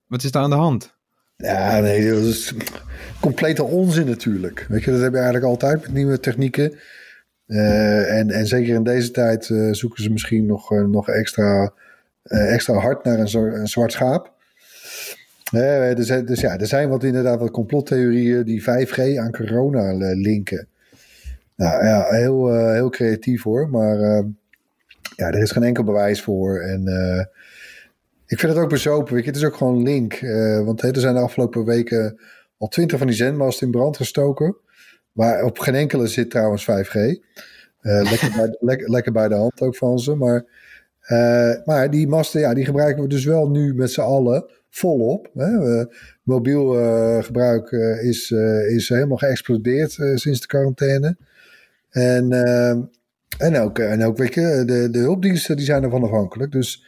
Wat 0.06 0.22
is 0.22 0.30
daar 0.30 0.42
aan 0.42 0.50
de 0.50 0.56
hand? 0.56 0.96
Ja, 1.36 1.80
nee, 1.80 2.10
dat 2.10 2.22
is 2.22 2.54
complete 3.20 3.64
onzin 3.64 4.06
natuurlijk. 4.06 4.66
Weet 4.68 4.84
je, 4.84 4.90
dat 4.90 5.00
heb 5.00 5.12
je 5.12 5.16
eigenlijk 5.16 5.46
altijd 5.46 5.82
met 5.82 5.92
nieuwe 5.92 6.20
technieken. 6.20 6.78
Eh, 7.46 8.18
en, 8.18 8.30
en 8.30 8.46
zeker 8.46 8.74
in 8.74 8.82
deze 8.82 9.10
tijd 9.10 9.50
eh, 9.50 9.72
zoeken 9.72 10.02
ze 10.02 10.10
misschien 10.10 10.46
nog, 10.46 10.72
eh, 10.72 10.82
nog 10.84 11.08
extra, 11.08 11.72
extra 12.22 12.74
hard 12.74 13.04
naar 13.04 13.18
een, 13.18 13.34
een 13.34 13.68
zwart 13.68 13.92
schaap. 13.92 14.32
Eh, 15.52 15.98
er 15.98 16.04
zijn, 16.04 16.26
dus 16.26 16.40
ja, 16.40 16.58
er 16.58 16.66
zijn 16.66 16.88
wat 16.88 17.04
inderdaad 17.04 17.38
wat 17.38 17.50
complottheorieën 17.50 18.44
die 18.44 18.62
5G 18.62 19.16
aan 19.18 19.32
corona 19.32 19.92
linken. 20.14 20.68
Nou 21.56 21.84
ja, 21.84 22.06
heel, 22.08 22.54
eh, 22.54 22.72
heel 22.72 22.90
creatief 22.90 23.42
hoor, 23.42 23.68
maar 23.70 24.00
eh, 24.00 24.24
ja, 25.16 25.26
er 25.26 25.42
is 25.42 25.50
geen 25.50 25.62
enkel 25.62 25.84
bewijs 25.84 26.22
voor. 26.22 26.60
En 26.60 26.86
eh, 26.86 27.24
ik 28.26 28.38
vind 28.38 28.52
het 28.52 28.62
ook 28.62 28.68
bezopen. 28.68 29.14
Weet 29.14 29.24
je, 29.24 29.30
het 29.30 29.38
is 29.38 29.44
ook 29.44 29.56
gewoon 29.56 29.82
link. 29.82 30.12
eh, 30.12 30.64
want 30.64 30.82
er 30.82 31.00
zijn 31.00 31.14
de 31.14 31.20
afgelopen 31.20 31.64
weken 31.64 32.20
al 32.58 32.68
twintig 32.68 32.98
van 32.98 33.06
die 33.06 33.16
zendmasten 33.16 33.66
in 33.66 33.72
brand 33.72 33.96
gestoken. 33.96 34.56
Waar 35.12 35.42
op 35.44 35.58
geen 35.58 35.74
enkele 35.74 36.06
zit 36.06 36.30
trouwens 36.30 36.64
5G. 36.64 36.94
Eh, 36.94 37.20
lekker, 38.10 38.32
bij, 38.36 38.56
lekker, 38.60 38.90
lekker 38.90 39.12
bij 39.12 39.28
de 39.28 39.34
hand 39.34 39.60
ook 39.60 39.76
van 39.76 39.98
ze. 39.98 40.14
Maar, 40.14 40.44
maar 41.64 41.90
die 41.90 42.08
masten, 42.08 42.40
ja, 42.40 42.54
die 42.54 42.64
gebruiken 42.64 43.02
we 43.02 43.08
dus 43.08 43.24
wel 43.24 43.48
nu 43.50 43.74
met 43.74 43.90
z'n 43.90 44.00
allen 44.00 44.50
volop. 44.70 45.30
Hè. 45.34 45.78
Eh, 45.80 45.86
mobiel 46.22 46.78
eh, 46.80 47.22
gebruik 47.24 47.72
eh, 47.72 48.02
is, 48.04 48.30
eh, 48.30 48.70
is 48.70 48.88
helemaal 48.88 49.16
geëxplodeerd 49.16 49.98
eh, 49.98 50.16
sinds 50.16 50.40
de 50.40 50.46
quarantaine. 50.46 51.16
En, 51.90 52.32
en, 53.38 53.56
ook, 53.58 53.78
en 53.78 54.04
ook, 54.04 54.16
weet 54.16 54.34
je, 54.34 54.62
de, 54.66 54.88
de 54.90 54.98
hulpdiensten 54.98 55.56
die 55.56 55.64
zijn 55.64 55.82
ervan 55.82 56.02
afhankelijk. 56.02 56.52
Dus 56.52 56.84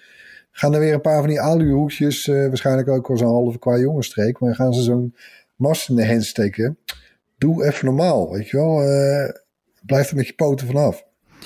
gaan 0.50 0.74
er 0.74 0.80
weer 0.80 0.94
een 0.94 1.00
paar 1.00 1.18
van 1.20 1.28
die 1.28 1.40
aluhoekjes, 1.40 2.28
eh 2.28 2.46
waarschijnlijk 2.46 2.88
ook 2.88 3.08
wel 3.08 3.16
zo'n 3.16 3.28
halve 3.28 3.58
qua 3.58 3.78
jongensstreek, 3.78 4.40
maar 4.40 4.54
gaan 4.54 4.74
ze 4.74 4.82
zo'n 4.82 5.14
mast 5.56 5.88
in 5.88 5.96
de 5.96 6.06
hand 6.06 6.24
steken. 6.24 6.78
Doe 7.38 7.64
even 7.64 7.84
normaal, 7.84 8.30
weet 8.30 8.48
je 8.48 8.56
wel. 8.56 8.82
eh, 8.82 9.28
blijf 9.86 10.10
er 10.10 10.16
met 10.16 10.26
je 10.26 10.32
poten 10.34 10.66
vanaf. 10.66 11.04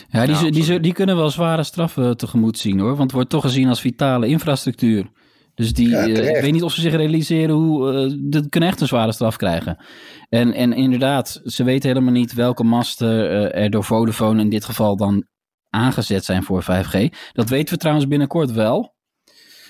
Ja, 0.09 0.27
die, 0.27 0.37
die, 0.51 0.61
absoluut. 0.61 0.83
die 0.83 0.93
kunnen 0.93 1.17
wel 1.17 1.31
zware 1.31 1.63
straffen 1.63 2.17
tegemoet 2.17 2.59
zien 2.59 2.79
hoor. 2.79 2.89
Want 2.89 3.03
het 3.03 3.13
wordt 3.13 3.31
toch 3.31 3.43
gezien 3.43 3.69
als 3.69 3.81
vitale 3.81 4.27
infrastructuur. 4.27 5.11
Dus 5.55 5.73
die, 5.73 5.89
Ja, 5.89 6.07
eh, 6.07 6.29
ik 6.37 6.41
weet 6.43 6.53
niet 6.53 6.63
of 6.63 6.73
ze 6.73 6.81
zich 6.81 6.95
realiseren 6.95 7.55
hoe. 7.55 7.93
eh 7.93 8.13
dat 8.21 8.49
kunnen 8.49 8.69
echt 8.69 8.81
een 8.81 8.87
zware 8.87 9.13
straf 9.13 9.37
krijgen. 9.37 9.85
En, 10.29 10.53
en 10.53 10.73
inderdaad, 10.73 11.41
ze 11.45 11.65
weten 11.65 11.89
helemaal 11.89 12.13
niet 12.13 12.33
welke 12.33 12.65
masten 12.65 13.31
eh, 13.53 13.63
er 13.63 13.71
door 13.71 13.85
Vodafone 13.85 14.41
in 14.41 14.49
dit 14.49 14.65
geval 14.65 14.97
dan 14.97 15.27
aangezet 15.71 16.25
zijn 16.25 16.43
voor 16.43 16.63
5G. 16.63 17.09
Dat 17.33 17.49
weten 17.49 17.75
we 17.75 17.81
trouwens 17.81 18.09
binnenkort 18.09 18.53
wel. 18.53 18.95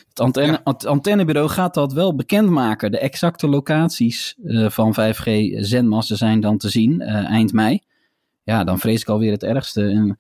Het, 0.09 0.21
antenne, 0.21 0.53
Ja. 0.53 0.61
het 0.65 0.87
antennebureau 0.87 1.49
gaat 1.49 1.75
dat 1.75 1.93
wel 1.93 2.15
bekendmaken. 2.15 2.91
De 2.91 2.99
exacte 2.99 3.49
locaties 3.49 4.35
van 4.69 4.95
5G-zendmasten 4.95 6.17
zijn 6.17 6.41
dan 6.41 6.59
te 6.59 6.69
zien 6.69 7.01
eind 7.01 7.53
mei. 7.53 7.81
Ja, 8.43 8.65
dan 8.65 8.79
vrees 8.79 9.01
ik 9.01 9.09
alweer 9.09 9.33
het 9.33 9.43
ergste. 9.43 9.85
En 9.89 10.19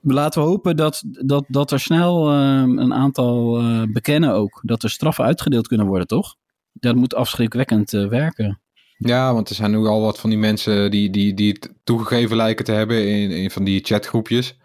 laten 0.00 0.42
we 0.42 0.48
hopen 0.48 0.76
dat, 0.76 1.02
dat, 1.06 1.44
dat 1.48 1.70
er 1.70 1.80
snel 1.80 2.30
eh, 2.30 2.62
een 2.66 2.94
aantal 2.94 3.58
eh, 3.58 3.82
bekennen 3.92 4.32
ook. 4.32 4.60
Dat 4.62 4.82
er 4.82 4.90
straffen 4.90 5.24
uitgedeeld 5.24 5.66
kunnen 5.68 5.86
worden, 5.86 6.06
toch? 6.06 6.34
Dat 6.72 6.94
moet 6.96 7.14
afschrikwekkend 7.14 7.92
eh, 7.92 8.06
werken. 8.08 8.60
Ja, 8.98 9.32
want 9.34 9.48
er 9.48 9.54
zijn 9.54 9.70
nu 9.70 9.86
al 9.86 10.00
wat 10.00 10.18
van 10.20 10.30
die 10.30 10.38
mensen 10.38 10.90
die, 10.90 11.10
die, 11.10 11.34
die 11.34 11.52
het 11.52 11.74
toegegeven 11.84 12.36
lijken 12.36 12.64
te 12.64 12.72
hebben 12.72 13.08
in, 13.08 13.30
in 13.30 13.50
van 13.50 13.64
die 13.64 13.84
chatgroepjes. 13.84 14.58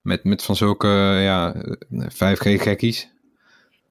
Met, 0.00 0.24
met 0.24 0.42
van 0.42 0.56
zulke 0.56 0.88
ja, 1.22 1.54
5G-gekkies. 2.14 3.10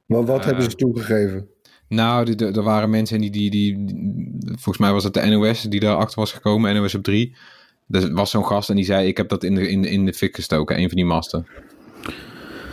Maar 0.06 0.26
wat 0.26 0.40
Eh, 0.40 0.46
hebben 0.46 0.64
ze 0.64 0.76
toegegeven? 0.76 1.48
Nou, 1.88 2.34
er 2.34 2.56
er 2.58 2.64
waren 2.64 2.90
mensen 2.90 3.22
die, 3.22 3.30
die, 3.30 3.50
die, 3.52 3.86
die- 3.86 4.40
Volgens 4.46 4.78
mij 4.78 4.92
was 4.92 5.04
het 5.04 5.14
de 5.14 5.26
NOS 5.26 5.62
die 5.62 5.80
daarachter 5.80 6.20
was 6.20 6.32
gekomen, 6.32 6.76
NOS 6.76 6.96
op 6.96 7.04
3. 7.04 7.36
Er 7.92 8.14
was 8.14 8.30
zo'n 8.32 8.46
gast 8.46 8.70
en 8.70 8.76
die 8.76 8.86
zei: 8.86 9.08
Ik 9.08 9.18
heb 9.18 9.30
dat 9.30 9.44
in 9.44 9.56
de, 9.56 9.70
in, 9.70 9.82
de- 9.82 9.90
in 9.90 10.06
de 10.06 10.14
fik 10.14 10.36
gestoken, 10.36 10.78
een 10.80 10.88
van 10.88 10.96
die 10.96 11.06
masten. 11.06 11.46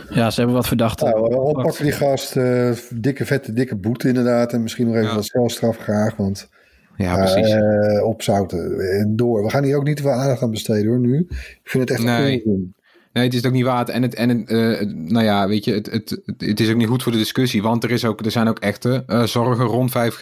Ja, 0.09 0.29
ze 0.29 0.35
hebben 0.39 0.55
wat 0.55 0.67
verdachten. 0.67 1.09
Nou, 1.09 1.35
oppakken 1.35 1.83
die 1.83 1.91
gast. 1.91 2.35
eh, 2.35 2.71
dikke, 2.89 3.25
vette, 3.25 3.53
dikke 3.53 3.75
boete 3.75 4.07
inderdaad. 4.07 4.53
En 4.53 4.61
misschien 4.61 4.85
nog 4.87 4.95
even 4.95 5.07
Ja. 5.07 5.15
wat 5.15 5.25
celstraf 5.25 5.77
graag. 5.77 6.15
Want 6.15 6.49
Ja, 6.97 7.15
precies. 7.15 7.51
eh 7.53 8.05
opzouten 8.05 8.79
en 8.79 9.15
door. 9.15 9.43
We 9.43 9.49
gaan 9.49 9.63
hier 9.63 9.77
ook 9.77 9.83
niet 9.83 9.95
te 9.97 10.01
veel 10.01 10.11
aandacht 10.11 10.41
aan 10.41 10.51
besteden 10.51 10.87
hoor 10.87 10.99
nu. 10.99 11.19
Ik 11.29 11.59
vind 11.63 11.89
het 11.89 11.97
echt 11.97 12.07
Nee. 12.07 12.43
Nee, 13.13 13.23
het 13.23 13.33
is 13.33 13.45
ook 13.45 13.51
niet 13.53 13.63
waard. 13.63 13.89
En 13.89 14.01
het, 14.01 14.15
en 14.15 14.29
het, 14.29 14.49
eh, 14.49 14.87
nou 14.87 15.25
ja, 15.25 15.47
weet 15.47 15.65
je, 15.65 15.73
het, 15.73 15.91
het, 15.91 16.09
het, 16.25 16.41
het 16.41 16.59
is 16.59 16.69
ook 16.69 16.75
niet 16.75 16.87
goed 16.87 17.03
voor 17.03 17.11
de 17.11 17.17
discussie. 17.17 17.61
Want 17.61 17.83
er, 17.83 17.91
is 17.91 18.05
ook, 18.05 18.25
er 18.25 18.31
zijn 18.31 18.47
ook 18.47 18.59
echte 18.59 19.03
eh, 19.07 19.23
zorgen 19.23 19.65
rond 19.65 19.91
5G 19.91 20.21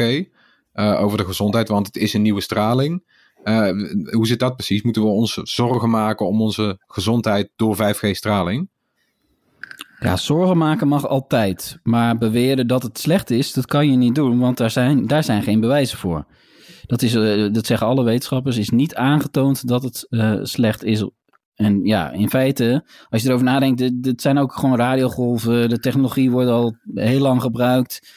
eh, 0.74 1.02
over 1.04 1.18
de 1.18 1.26
gezondheid. 1.26 1.68
Want 1.68 1.86
het 1.88 1.96
is 1.98 2.14
een 2.14 2.22
nieuwe 2.22 2.42
straling. 2.42 3.04
Eh, 3.44 3.70
hoe 4.12 4.28
zit 4.28 4.40
dat 4.40 4.56
precies? 4.56 4.82
Moeten 4.82 5.02
we 5.02 5.08
ons 5.08 5.34
zorgen 5.34 5.90
maken 5.90 6.28
om 6.28 6.42
onze 6.42 6.84
gezondheid 6.88 7.50
door 7.56 7.76
5G-straling? 7.76 8.70
Ja, 10.00 10.16
zorgen 10.16 10.58
maken 10.58 10.88
mag 10.88 11.08
altijd. 11.08 11.80
Maar 11.84 12.18
beweren 12.18 12.68
dat 12.68 12.84
het 12.84 13.00
slecht 13.00 13.30
is, 13.30 13.54
dat 13.54 13.66
kan 13.66 13.92
je 13.92 13.98
niet 13.98 14.16
doen. 14.16 14.40
Want 14.40 14.58
daar 14.58 14.72
zijn, 14.72 15.08
daar 15.08 15.24
zijn 15.24 15.44
geen 15.44 15.60
bewijzen 15.60 15.98
voor. 15.98 16.26
Dat, 16.86 17.02
is, 17.02 17.16
eh, 17.16 17.54
dat 17.54 17.66
zeggen 17.66 17.88
alle 17.88 18.04
wetenschappers. 18.04 18.58
is 18.58 18.70
niet 18.70 18.96
aangetoond 18.96 19.68
dat 19.68 19.84
het 19.84 20.06
eh, 20.10 20.40
slecht 20.42 20.84
is. 20.84 21.10
En 21.56 21.84
ja, 21.84 22.12
in 22.12 22.30
feite, 22.30 22.86
als 23.10 23.22
je 23.22 23.28
erover 23.28 23.46
nadenkt, 23.46 23.78
dit, 23.78 24.04
dit 24.04 24.22
zijn 24.22 24.38
ook 24.38 24.54
gewoon 24.54 24.78
radiogolven. 24.78 25.70
De 25.70 25.80
technologie 25.80 26.32
wordt 26.32 26.50
al 26.50 26.76
heel 26.94 27.20
lang 27.20 27.42
gebruikt. 27.42 28.10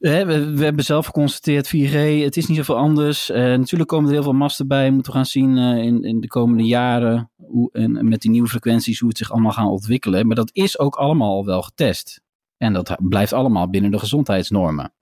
We, 0.00 0.50
we 0.54 0.64
hebben 0.64 0.84
zelf 0.84 1.06
geconstateerd 1.06 1.66
4G, 1.66 2.24
het 2.24 2.36
is 2.36 2.46
niet 2.46 2.56
zoveel 2.56 2.76
anders. 2.76 3.30
Eh, 3.30 3.42
natuurlijk 3.42 3.88
komen 3.88 4.06
er 4.06 4.14
heel 4.14 4.22
veel 4.22 4.32
masten 4.32 4.68
bij. 4.68 4.90
Moeten 4.90 5.12
we 5.12 5.18
gaan 5.18 5.26
zien 5.26 5.56
eh, 5.56 5.82
in, 5.82 6.02
in 6.02 6.20
de 6.20 6.28
komende 6.28 6.64
jaren. 6.64 7.30
Hoe, 7.36 7.72
en, 7.72 7.96
en 7.96 8.08
met 8.08 8.20
die 8.20 8.30
nieuwe 8.30 8.48
frequenties 8.48 8.98
hoe 8.98 9.08
het 9.08 9.18
zich 9.18 9.32
allemaal 9.32 9.52
gaat 9.52 9.68
ontwikkelen. 9.68 10.26
Maar 10.26 10.36
dat 10.36 10.50
is 10.52 10.78
ook 10.78 10.96
allemaal 10.96 11.30
al 11.30 11.44
wel 11.44 11.62
getest. 11.62 12.22
En 12.56 12.72
dat 12.72 12.96
blijft 12.98 13.32
allemaal 13.32 13.70
binnen 13.70 13.90
de 13.90 13.98
gezondheidsnormen. 13.98 14.92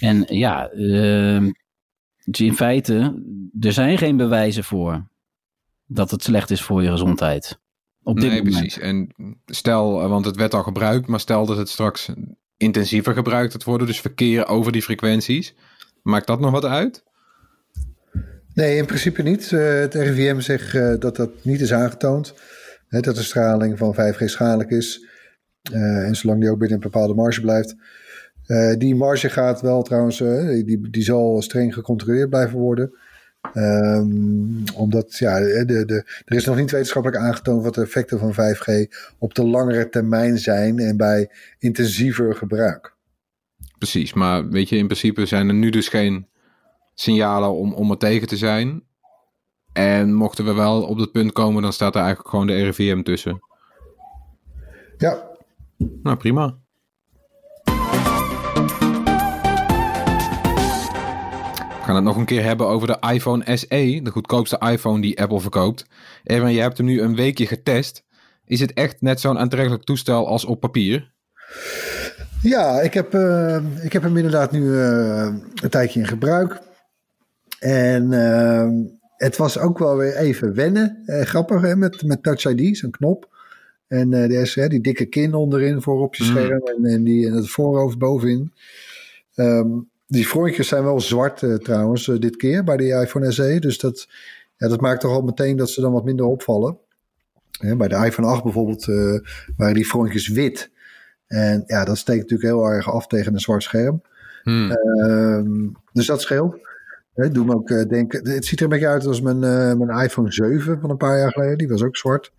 En 0.00 0.24
ja, 0.28 0.68
eh, 0.68 1.48
dus 2.24 2.40
in 2.40 2.54
feite, 2.54 3.22
er 3.60 3.72
zijn 3.72 3.98
geen 3.98 4.16
bewijzen 4.16 4.64
voor 4.64 5.08
dat 5.86 6.10
het 6.10 6.22
slecht 6.22 6.50
is 6.50 6.62
voor 6.62 6.82
je 6.82 6.90
gezondheid. 6.90 7.60
Op 8.02 8.20
dit 8.20 8.30
nee, 8.30 8.42
moment. 8.42 8.56
precies. 8.56 8.78
En 8.78 9.14
stel, 9.46 10.02
eh, 10.02 10.08
want 10.08 10.24
het 10.24 10.36
werd 10.36 10.54
al 10.54 10.62
gebruikt, 10.62 11.06
maar 11.06 11.20
stel 11.20 11.46
dat 11.46 11.56
het 11.56 11.68
straks 11.68 12.10
intensiever 12.56 13.14
gebruikt 13.14 13.52
gaat 13.52 13.64
worden. 13.64 13.86
Dus 13.86 14.00
verkeer 14.00 14.46
over 14.46 14.72
die 14.72 14.82
frequenties. 14.82 15.54
Maakt 16.02 16.26
dat 16.26 16.40
nog 16.40 16.50
wat 16.50 16.64
uit? 16.64 17.04
Nee, 18.54 18.76
in 18.76 18.86
principe 18.86 19.22
niet. 19.22 19.52
Eh, 19.52 19.78
het 19.78 19.94
RIVM 19.94 20.40
zegt 20.40 20.74
eh, 20.74 20.94
dat 20.98 21.16
dat 21.16 21.30
niet 21.42 21.60
is 21.60 21.72
aangetoond. 21.72 22.34
Dat 22.88 23.04
de 23.04 23.22
straling 23.22 23.78
van 23.78 23.94
5G 23.94 24.24
schadelijk 24.24 24.70
is. 24.70 25.06
Eh, 25.72 26.06
en 26.06 26.16
zolang 26.16 26.40
die 26.40 26.50
ook 26.50 26.58
binnen 26.58 26.76
een 26.76 26.90
bepaalde 26.90 27.14
marge 27.14 27.40
blijft. 27.40 27.76
Die 28.78 28.94
marge 28.94 29.28
gaat 29.28 29.60
wel 29.60 29.82
trouwens, 29.82 30.18
die, 30.18 30.90
die 30.90 31.02
zal 31.02 31.42
streng 31.42 31.74
gecontroleerd 31.74 32.28
blijven 32.28 32.58
worden. 32.58 32.92
Ehm, 33.54 34.74
omdat 34.74 35.16
ja, 35.16 35.38
de, 35.38 35.84
de, 35.86 36.04
er 36.24 36.36
is 36.36 36.44
nog 36.44 36.56
niet 36.56 36.70
wetenschappelijk 36.70 37.22
aangetoond 37.22 37.62
wat 37.62 37.74
de 37.74 37.80
effecten 37.80 38.18
van 38.18 38.32
5G 38.32 38.92
op 39.18 39.34
de 39.34 39.44
langere 39.44 39.88
termijn 39.88 40.38
zijn 40.38 40.78
en 40.78 40.96
bij 40.96 41.30
intensiever 41.58 42.34
gebruik. 42.34 42.94
Precies, 43.78 44.12
maar 44.12 44.48
weet 44.48 44.68
je, 44.68 44.76
in 44.76 44.86
principe 44.86 45.26
zijn 45.26 45.48
er 45.48 45.54
nu 45.54 45.70
dus 45.70 45.88
geen 45.88 46.26
signalen 46.94 47.52
om, 47.52 47.74
om 47.74 47.90
er 47.90 47.98
tegen 47.98 48.28
te 48.28 48.36
zijn. 48.36 48.82
En 49.72 50.14
mochten 50.14 50.44
we 50.44 50.54
wel 50.54 50.82
op 50.82 50.98
dat 50.98 51.12
punt 51.12 51.32
komen, 51.32 51.62
dan 51.62 51.72
staat 51.72 51.94
er 51.94 52.00
eigenlijk 52.00 52.28
gewoon 52.28 52.46
de 52.46 52.62
RIVM 52.62 53.02
tussen. 53.02 53.40
Ja, 54.98 55.34
Nou, 56.02 56.16
prima. 56.16 56.58
Gaan 61.86 61.94
het 61.94 62.04
nog 62.04 62.16
een 62.16 62.24
keer 62.24 62.42
hebben 62.42 62.66
over 62.66 62.86
de 62.86 63.12
iPhone 63.12 63.56
SE, 63.56 64.00
de 64.02 64.10
goedkoopste 64.10 64.58
iPhone 64.70 65.00
die 65.00 65.20
Apple 65.20 65.40
verkoopt. 65.40 65.86
Erwin, 66.24 66.52
je 66.52 66.60
hebt 66.60 66.76
hem 66.76 66.86
nu 66.86 67.00
een 67.00 67.16
weekje 67.16 67.46
getest. 67.46 68.04
Is 68.44 68.60
het 68.60 68.72
echt 68.72 69.00
net 69.00 69.20
zo'n 69.20 69.38
aantrekkelijk 69.38 69.84
toestel 69.84 70.26
als 70.28 70.44
op 70.44 70.60
papier? 70.60 71.12
Ja, 72.42 72.80
ik 72.80 72.94
heb, 72.94 73.14
eh, 73.14 73.58
ik 73.82 73.92
heb 73.92 74.02
hem 74.02 74.16
inderdaad 74.16 74.52
nu 74.52 74.78
eh, 74.78 75.34
een 75.62 75.70
tijdje 75.70 76.00
in 76.00 76.06
gebruik. 76.06 76.60
En 77.58 78.12
eh, 78.12 78.68
het 79.16 79.36
was 79.36 79.58
ook 79.58 79.78
wel 79.78 79.96
weer 79.96 80.16
even 80.16 80.54
wennen. 80.54 81.02
Grappig 81.06 81.60
hè, 81.60 81.76
met, 81.76 82.02
met 82.02 82.22
Touch 82.22 82.44
ID, 82.44 82.78
zo'n 82.78 82.90
knop. 82.90 83.34
En 83.88 84.10
de 84.10 84.46
SR, 84.46 84.66
die 84.66 84.80
dikke 84.80 85.06
kin 85.06 85.34
onderin 85.34 85.82
voor 85.82 86.00
op 86.00 86.14
je 86.14 86.24
Mm. 86.24 86.30
scherm. 86.30 86.62
En, 86.66 86.84
en, 86.84 87.04
die, 87.04 87.26
en 87.26 87.32
het 87.32 87.50
voorhoofd 87.50 87.98
bovenin. 87.98 88.52
Ehm, 89.34 89.68
die 90.06 90.26
frontjes 90.26 90.68
zijn 90.68 90.82
wel 90.82 91.00
zwart 91.00 91.42
eh, 91.42 91.54
trouwens 91.54 92.08
eh, 92.08 92.18
dit 92.18 92.36
keer 92.36 92.64
bij 92.64 92.76
de 92.76 93.00
iPhone 93.02 93.32
SE. 93.32 93.56
Dus 93.60 93.78
dat, 93.78 94.08
ja, 94.56 94.68
dat 94.68 94.80
maakt 94.80 95.00
toch 95.00 95.12
al 95.12 95.22
meteen 95.22 95.56
dat 95.56 95.70
ze 95.70 95.80
dan 95.80 95.92
wat 95.92 96.04
minder 96.04 96.26
opvallen. 96.26 96.78
Hè, 97.58 97.76
bij 97.76 97.88
de 97.88 98.04
iPhone 98.04 98.28
8 98.28 98.42
bijvoorbeeld 98.42 98.88
eh, 98.88 99.18
waren 99.56 99.74
die 99.74 99.84
frontjes 99.84 100.28
wit. 100.28 100.70
En 101.26 101.64
ja, 101.66 101.84
dat 101.84 101.98
steekt 101.98 102.20
natuurlijk 102.20 102.48
heel 102.48 102.64
erg 102.64 102.90
af 102.90 103.06
tegen 103.06 103.32
een 103.32 103.40
zwart 103.40 103.62
scherm. 103.62 104.02
Hmm. 104.42 104.70
Ehm, 104.70 105.68
dus 105.92 106.06
dat 106.06 106.20
scheelt. 106.20 106.56
Hè, 107.14 107.30
doe 107.30 107.44
me 107.44 107.54
ook 107.54 107.68
denken. 107.88 108.28
Het 108.28 108.44
ziet 108.44 108.58
er 108.58 108.64
een 108.64 108.70
beetje 108.70 108.88
uit 108.88 109.06
als 109.06 109.20
mijn, 109.20 109.38
mijn 109.78 110.04
iPhone 110.04 110.32
7 110.32 110.80
van 110.80 110.90
een 110.90 110.96
paar 110.96 111.18
jaar 111.18 111.32
geleden. 111.32 111.58
Die 111.58 111.68
was 111.68 111.82
ook 111.82 111.96
zwart. 111.96 112.32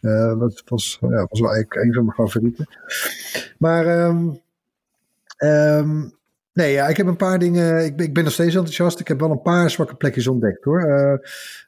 Dat 0.00 0.62
was, 0.64 0.98
ja, 1.00 1.26
was 1.28 1.40
wel 1.40 1.52
eigenlijk 1.52 1.74
een 1.74 1.92
van 1.92 2.04
mijn 2.04 2.16
favorieten. 2.16 2.66
Maar 3.58 3.86
ehm, 3.86 4.28
ehm, 5.36 6.02
nee, 6.52 6.72
ja, 6.72 6.86
ik 6.86 6.96
heb 6.96 7.06
een 7.06 7.16
paar 7.16 7.38
dingen. 7.38 7.84
Ik 7.84 7.96
ben, 7.96 8.06
ik 8.06 8.14
ben 8.14 8.24
nog 8.24 8.32
steeds 8.32 8.54
enthousiast. 8.54 9.00
Ik 9.00 9.08
heb 9.08 9.20
wel 9.20 9.30
een 9.30 9.42
paar 9.42 9.70
zwakke 9.70 9.94
plekjes 9.94 10.26
ontdekt 10.26 10.64
hoor. 10.64 10.82
Eh, 10.82 11.12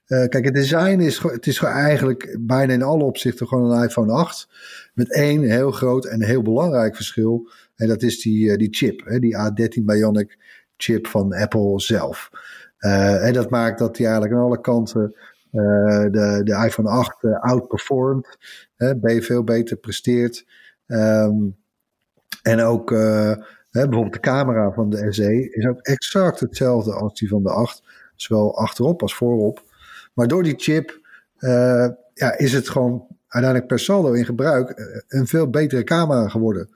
eh, 0.04 0.28
kijk, 0.28 0.44
het 0.44 0.54
design 0.54 1.00
is, 1.00 1.18
het 1.18 1.46
is 1.46 1.58
eigenlijk 1.58 2.36
bijna 2.40 2.72
in 2.72 2.82
alle 2.82 3.04
opzichten 3.04 3.46
gewoon 3.46 3.70
een 3.70 3.84
iPhone 3.84 4.12
8. 4.12 4.48
Met 4.94 5.14
één 5.14 5.42
heel 5.42 5.70
groot 5.70 6.04
en 6.04 6.22
heel 6.22 6.42
belangrijk 6.42 6.96
verschil. 6.96 7.50
En 7.76 7.88
dat 7.88 8.02
is 8.02 8.22
die, 8.22 8.50
eh, 8.50 8.56
die 8.56 8.68
chip, 8.70 9.02
hè, 9.04 9.18
die 9.18 9.36
A13 9.36 9.84
Bionic 9.84 10.38
chip 10.76 11.06
van 11.06 11.34
Apple 11.34 11.80
zelf. 11.80 12.30
En 12.78 13.32
dat 13.32 13.50
maakt 13.50 13.78
dat 13.78 13.96
hij 13.96 14.06
eigenlijk 14.06 14.36
aan 14.36 14.44
alle 14.44 14.60
kanten 14.60 15.14
de, 16.10 16.40
de 16.44 16.64
iPhone 16.66 16.88
8 16.88 17.24
eh, 17.24 17.40
outperformt. 17.40 18.38
Hè, 18.76 19.22
veel 19.22 19.44
beter 19.44 19.76
presteert. 19.76 20.46
Ehm, 20.86 21.36
en 22.42 22.60
ook 22.60 22.90
hè, 23.80 23.88
bijvoorbeeld 23.88 24.12
de 24.12 24.30
camera 24.30 24.72
van 24.72 24.90
de 24.90 25.12
SE 25.12 25.50
is 25.50 25.66
ook 25.66 25.80
exact 25.80 26.40
hetzelfde 26.40 26.92
als 26.92 27.18
die 27.18 27.28
van 27.28 27.42
de 27.42 27.50
8. 27.50 27.82
Zowel 28.14 28.56
achterop 28.56 29.02
als 29.02 29.14
voorop. 29.14 29.62
Maar 30.14 30.26
door 30.26 30.42
die 30.42 30.54
chip 30.56 31.00
eh, 31.36 31.88
ja, 32.14 32.38
is 32.38 32.52
het 32.52 32.68
gewoon 32.68 33.06
uiteindelijk 33.28 33.72
per 33.72 33.78
saldo 33.78 34.12
in 34.12 34.24
gebruik 34.24 34.70
eh, 34.70 35.00
een 35.08 35.26
veel 35.26 35.50
betere 35.50 35.84
camera 35.84 36.28
geworden. 36.28 36.68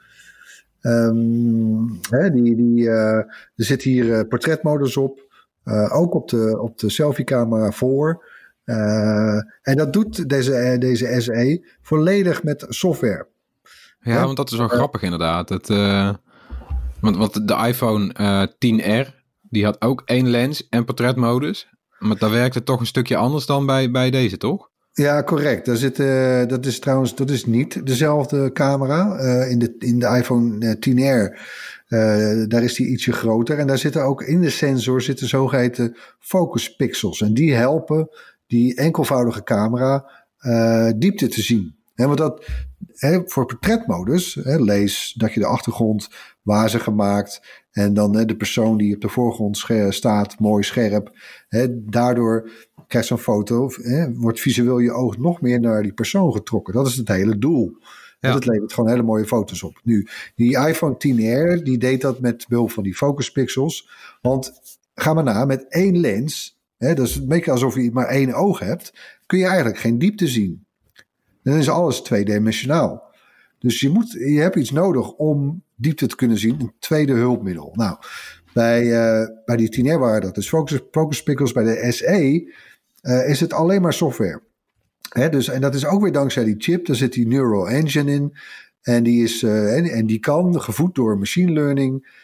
Ehm, 0.81 1.87
hè, 2.11 2.31
die, 2.31 2.57
die, 2.57 2.89
eh, 2.89 3.17
er 3.17 3.27
zit 3.55 3.83
hier 3.83 4.27
portretmodus 4.27 4.97
op. 4.97 5.27
ook 5.93 6.15
op 6.15 6.29
de, 6.29 6.59
op 6.61 6.79
de 6.79 6.91
selfie-camera 6.91 7.71
voor. 7.71 8.25
En 9.63 9.77
dat 9.77 9.93
doet 9.93 10.29
deze, 10.29 10.77
deze 10.79 11.21
SE 11.21 11.67
volledig 11.83 12.43
met 12.43 12.67
software. 12.69 13.27
Ja, 14.01 14.13
Ja. 14.13 14.25
want 14.25 14.37
dat 14.37 14.51
is 14.51 14.59
wel 14.59 14.69
grappig 14.69 15.03
inderdaad. 15.03 15.49
Het, 15.49 15.69
want, 17.01 17.17
want 17.17 17.49
de 17.49 17.55
iPhone 17.67 18.13
eh 18.13 18.43
10R, 18.43 19.09
die 19.43 19.65
had 19.65 19.81
ook 19.81 20.03
één 20.05 20.29
lens 20.29 20.69
en 20.69 20.85
portretmodus. 20.85 21.69
Maar 21.99 22.19
daar 22.19 22.31
werkte 22.31 22.63
toch 22.63 22.81
een 22.81 22.87
stukje 22.87 23.17
anders 23.17 23.47
dan 23.47 23.67
bij, 23.67 23.91
bij 23.91 24.11
deze, 24.11 24.37
toch? 24.37 24.69
Ja, 24.93 25.23
correct. 25.23 25.67
Daar 25.67 25.77
zit, 25.77 25.99
eh, 26.01 26.47
dat 26.47 26.67
is 26.67 26.79
trouwens 26.79 27.15
dat 27.15 27.31
is 27.31 27.45
niet 27.45 27.87
dezelfde 27.87 28.53
camera. 28.53 29.17
Eh, 29.17 29.51
in, 29.51 29.59
de, 29.59 29.75
in 29.79 29.99
de 29.99 30.07
iPhone 30.07 30.67
eh, 30.67 30.75
10R, 30.75 31.39
eh, 31.87 32.49
daar 32.49 32.63
is 32.63 32.75
die 32.75 32.87
ietsje 32.87 33.13
groter. 33.13 33.59
En 33.59 33.67
daar 33.67 33.79
zitten 33.79 34.03
ook 34.03 34.23
in 34.23 34.41
de 34.41 34.51
sensor 34.51 35.03
zitten 35.03 35.29
zogeheten 35.29 35.97
focus 36.19 36.77
pixels. 36.77 37.21
En 37.21 37.35
die 37.35 37.55
helpen 37.55 38.09
die 38.47 38.75
enkelvoudige 38.75 39.43
camera 39.43 40.11
diepte 40.97 41.29
te 41.29 41.43
zien. 41.43 41.77
Hè, 41.95 42.07
want 42.07 42.19
dat, 42.19 42.47
voor 43.27 43.47
portretmodus, 43.47 44.39
lees 44.43 45.15
dat 45.17 45.33
je 45.33 45.41
de 45.41 45.47
achtergrond 45.47 46.09
wazig 46.49 46.83
gemaakt. 46.83 47.43
En 47.71 47.95
dan 47.95 48.17
hè, 48.17 48.25
de 48.25 48.37
persoon 48.37 48.77
die 48.77 48.95
op 48.95 49.01
de 49.01 49.09
voorgrond 49.09 49.67
staat, 49.89 50.39
mooi 50.39 50.63
scherp. 50.63 51.13
Hè, 51.49 51.67
daardoor 51.85 52.51
krijgt 52.87 53.09
zo'n 53.09 53.19
foto, 53.19 53.71
hè, 53.83 54.15
wordt 54.15 54.41
visueel 54.41 54.79
je 54.79 54.93
oog 54.93 55.19
nog 55.19 55.41
meer 55.41 55.61
naar 55.61 55.83
die 55.83 55.93
persoon 55.93 56.33
getrokken. 56.33 56.75
Dat 56.75 56.87
is 56.87 56.97
het 56.97 57.09
hele 57.09 57.39
doel. 57.39 57.77
Ja. 58.21 58.33
Dat 58.33 58.47
levert 58.47 58.73
gewoon 58.73 58.91
hele 58.91 59.03
mooie 59.03 59.27
foto's 59.27 59.63
op. 59.63 59.81
Nu, 59.83 60.07
die 60.35 60.67
iPhone 60.67 60.95
10R, 60.95 61.63
die 61.63 61.79
deed 61.79 62.01
dat 62.01 62.21
met 62.21 62.47
behulp 62.49 62.71
van 62.71 62.83
die 62.83 62.95
focus 62.95 63.33
pixels. 63.33 63.89
Want 64.23 64.53
ga 64.95 65.15
maar 65.15 65.25
na, 65.25 65.45
met 65.45 65.67
één 65.69 65.99
lens, 65.99 66.59
hè, 66.77 66.95
dat 66.95 67.07
is 67.07 67.17
een 67.17 67.29
beetje 67.29 67.51
alsof 67.51 67.75
je 67.75 67.91
maar 67.93 68.07
één 68.07 68.35
oog 68.35 68.59
hebt, 68.59 68.93
kun 69.27 69.39
je 69.39 69.47
eigenlijk 69.47 69.79
geen 69.79 69.99
diepte 69.99 70.27
zien. 70.27 70.67
Dan 71.43 71.57
is 71.57 71.69
alles 71.69 72.01
tweedimensionaal. 72.01 73.08
Dus 73.59 73.81
je, 73.81 73.89
moet, 73.91 74.13
je 74.13 74.41
hebt 74.41 74.57
iets 74.57 74.71
nodig 74.71 75.13
om 75.13 75.63
diepte 75.75 76.07
te 76.07 76.17
kunnen 76.17 76.39
zien. 76.39 76.61
Een 76.61 76.73
tweede 76.79 77.13
hulpmiddel. 77.13 77.73
Nou, 77.77 77.97
bij, 78.53 78.93
eh, 78.93 79.29
bij 79.45 79.57
die 79.57 79.93
10R 79.95 79.99
waren 79.99 80.21
dat 80.21 80.35
dus 80.35 80.49
focus, 80.49 80.81
focus 80.91 81.23
pixels. 81.23 81.53
Bij 81.53 81.65
de 81.65 81.93
SE 81.93 82.53
eh, 83.01 83.29
is 83.29 83.41
het 83.41 83.53
alleen 83.53 83.83
maar 83.83 83.93
software. 83.93 84.43
Hè, 85.09 85.29
dus, 85.29 85.49
en 85.49 85.61
dat 85.61 85.75
is 85.75 85.87
ook 85.87 86.03
weer 86.03 86.13
dankzij 86.13 86.45
die 86.45 86.55
chip. 86.59 86.87
Daar 86.87 86.97
zit 86.97 87.13
die 87.13 87.27
Neural 87.27 87.69
Engine 87.69 88.13
in. 88.13 88.37
En 88.83 89.03
die, 89.03 89.23
is, 89.23 89.43
eh, 89.43 89.77
en, 89.77 89.85
en 89.85 90.07
die 90.07 90.19
kan, 90.19 90.61
gevoed 90.61 90.95
door 90.95 91.19
machine 91.19 91.53
learning. 91.53 92.17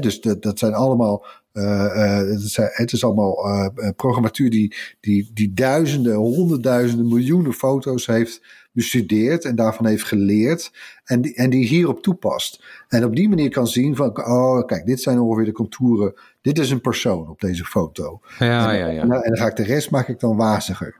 dus 0.00 0.20
dat, 0.20 0.42
dat 0.42 0.58
zijn 0.58 0.74
allemaal. 0.74 1.26
het, 1.52 2.40
zijn- 2.40 2.70
het 2.72 2.92
is 2.92 3.04
allemaal 3.04 3.44
eh, 3.46 3.88
programmatuur 3.96 4.50
die, 4.50 4.76
die, 5.00 5.30
die 5.34 5.52
duizenden, 5.54 6.14
honderdduizenden, 6.14 7.08
miljoenen 7.08 7.52
foto's 7.52 8.06
heeft 8.06 8.42
bestudeerd 8.76 9.44
en 9.44 9.54
daarvan 9.56 9.86
heeft 9.86 10.04
geleerd. 10.04 10.72
En 11.04 11.20
die, 11.20 11.34
en 11.34 11.50
die 11.50 11.66
hierop 11.66 12.02
toepast. 12.02 12.64
En 12.88 13.04
op 13.04 13.16
die 13.16 13.28
manier 13.28 13.50
kan 13.50 13.66
zien 13.66 13.96
van, 13.96 14.26
oh 14.26 14.66
kijk, 14.66 14.86
dit 14.86 15.00
zijn 15.02 15.18
ongeveer 15.20 15.44
de 15.44 15.52
contouren. 15.52 16.14
Dit 16.40 16.58
is 16.58 16.70
een 16.70 16.80
persoon 16.80 17.28
op 17.28 17.40
deze 17.40 17.64
foto. 17.64 18.20
Ja, 18.38 18.72
en, 18.72 18.78
ja, 18.78 18.86
ja. 18.86 19.00
En, 19.02 19.08
dan- 19.08 19.22
en 19.22 19.28
dan 19.30 19.38
ga 19.38 19.46
ik 19.46 19.56
de 19.56 19.62
rest 19.64 19.90
maak 19.90 20.08
ik 20.08 20.20
dan 20.20 20.36
waziger. 20.36 20.96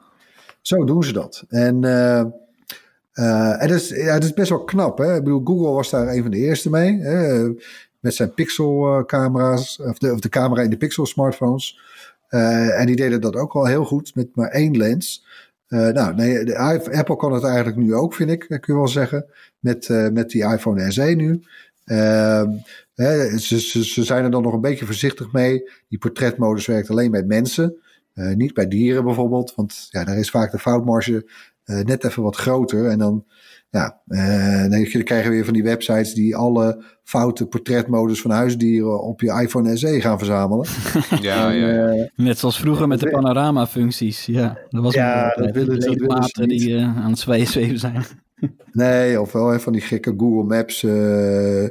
Zo 0.60 0.84
doen 0.84 1.04
ze 1.04 1.12
dat. 1.12 1.44
En, 1.48 1.84
eh, 1.84 2.20
eh, 3.12 3.62
en 3.62 3.68
dat, 3.68 3.76
is, 3.80 3.88
ja, 3.88 4.12
dat 4.14 4.24
is 4.24 4.34
best 4.34 4.48
wel 4.50 4.64
knap. 4.64 4.98
Hè? 4.98 5.16
Ik 5.16 5.24
bedoel, 5.24 5.40
Google 5.44 5.70
was 5.70 5.90
daar 5.90 6.08
een 6.08 6.22
van 6.22 6.30
de 6.30 6.36
eerste 6.36 6.70
mee. 6.70 6.98
Hè? 7.00 7.48
Met 8.00 8.14
zijn 8.14 8.34
Pixel-camera's. 8.34 9.80
Of 9.80 9.98
de, 9.98 10.12
of 10.12 10.20
de 10.20 10.28
camera 10.28 10.62
in 10.62 10.70
de 10.70 10.76
Pixel-smartphones. 10.76 11.80
Eh, 12.28 12.80
en 12.80 12.86
die 12.86 12.96
deden 12.96 13.20
dat 13.20 13.36
ook 13.36 13.52
al 13.52 13.66
heel 13.66 13.84
goed 13.84 14.14
met 14.14 14.28
maar 14.34 14.48
één 14.50 14.76
lens. 14.76 15.24
Eh, 15.66 15.88
nou, 15.88 16.14
nee, 16.14 16.44
de, 16.44 16.58
Apple 16.92 17.16
kan 17.16 17.32
het 17.32 17.44
eigenlijk 17.44 17.76
nu 17.76 17.94
ook, 17.94 18.14
vind 18.14 18.30
ik, 18.30 18.46
kun 18.48 18.60
je 18.60 18.74
wel 18.74 18.88
zeggen. 18.88 19.26
Met, 19.58 19.88
eh, 19.88 20.08
met 20.08 20.30
die 20.30 20.44
iPhone 20.44 20.92
SE 20.92 21.02
nu. 21.02 21.42
Ehm, 21.84 22.50
hè, 22.94 23.38
ze, 23.38 23.60
ze, 23.60 23.84
ze 23.84 24.04
zijn 24.04 24.24
er 24.24 24.30
dan 24.30 24.42
nog 24.42 24.52
een 24.52 24.60
beetje 24.60 24.86
voorzichtig 24.86 25.32
mee. 25.32 25.70
Die 25.88 25.98
portretmodus 25.98 26.66
werkt 26.66 26.90
alleen 26.90 27.10
bij 27.10 27.22
mensen. 27.22 27.76
Eh, 28.16 28.34
niet 28.34 28.54
bij 28.54 28.68
dieren 28.68 29.04
bijvoorbeeld. 29.04 29.54
Want 29.54 29.88
ja, 29.90 30.04
daar 30.04 30.18
is 30.18 30.30
vaak 30.30 30.50
de 30.50 30.58
foutmarge 30.58 31.14
eh, 31.16 31.22
net 31.66 32.04
even 32.04 32.22
wat 32.22 32.36
groter. 32.36 32.86
En 32.88 32.98
dan, 32.98 33.24
ja, 33.70 34.00
eh, 34.08 34.70
dan 34.70 34.84
krijgen 35.04 35.28
we 35.30 35.34
weer 35.34 35.44
van 35.44 35.54
die 35.54 35.62
websites 35.62 36.14
die 36.14 36.36
alle 36.36 36.84
foute 37.02 37.46
portretmodus 37.46 38.20
van 38.20 38.30
huisdieren 38.30 39.02
op 39.02 39.20
je 39.20 39.40
iPhone 39.42 39.76
SE 39.76 40.00
gaan 40.00 40.18
verzamelen. 40.18 40.66
Ja, 41.20 41.50
En, 41.50 41.58
ja, 41.60 41.68
ja. 41.68 41.88
eh, 41.88 42.08
Net 42.16 42.38
zoals 42.38 42.58
vroeger 42.60 42.88
met 42.88 43.00
de 43.00 43.10
panorama-functies. 43.10 44.26
Ja, 44.26 44.58
dat 44.68 44.82
was 44.82 44.94
Ja, 44.94 45.36
een 45.36 45.44
dat 45.44 45.54
willen 45.54 45.54
dat 45.54 45.66
willen 45.66 45.82
ze 45.82 45.90
Ledematen 45.90 46.48
niet. 46.48 46.60
die 46.60 46.76
eh, 46.76 46.96
aan 47.04 47.10
het 47.10 47.18
zweven 47.18 47.46
zweven 47.52 47.78
zijn. 47.78 48.04
Nee, 48.72 49.20
of 49.20 49.32
wel 49.32 49.48
hè, 49.48 49.60
van 49.60 49.72
die 49.72 49.82
gekke 49.82 50.14
Google 50.16 50.42
Maps, 50.56 50.82
eh, 50.82 51.64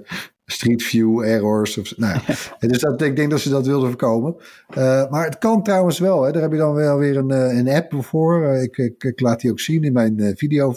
Street 0.45 0.83
View 0.83 1.23
errors. 1.23 1.77
Of, 1.77 1.97
nou, 1.97 2.19
ja. 2.27 2.67
dus 2.67 2.79
dat, 2.79 3.01
ik 3.01 3.15
denk 3.15 3.29
dat 3.29 3.39
ze 3.39 3.49
dat 3.49 3.65
wilden 3.65 3.87
voorkomen. 3.87 4.35
Eh, 4.69 5.09
maar 5.09 5.25
het 5.25 5.37
kan 5.37 5.63
trouwens 5.63 5.99
wel. 5.99 6.23
Hè. 6.23 6.31
Daar 6.31 6.41
heb 6.41 6.51
je 6.51 6.57
dan 6.57 6.73
wel 6.73 6.97
weer 6.97 7.17
een, 7.17 7.31
eh, 7.31 7.57
een 7.57 7.69
app 7.69 7.93
voor. 8.03 8.45
Eh, 8.45 8.63
ik, 8.63 8.77
ik, 8.77 9.03
ik 9.03 9.19
laat 9.19 9.39
die 9.39 9.51
ook 9.51 9.59
zien 9.59 9.83
in 9.83 9.93
mijn 9.93 10.33
video 10.37 10.75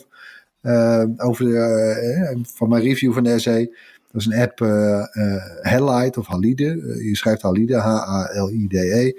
over 1.16 1.44
de, 1.44 2.40
van 2.54 2.68
mijn 2.68 2.82
review 2.82 3.12
van 3.12 3.24
de 3.24 3.38
SE. 3.38 3.76
Dat 4.12 4.20
is 4.20 4.26
een 4.26 4.40
app, 4.40 4.58
Halide 5.60 6.18
of 6.18 6.26
Halide. 6.26 6.64
Je 7.02 7.16
schrijft 7.16 7.42
Halide, 7.42 7.76
H-A-L-I-D-E. 7.76 9.12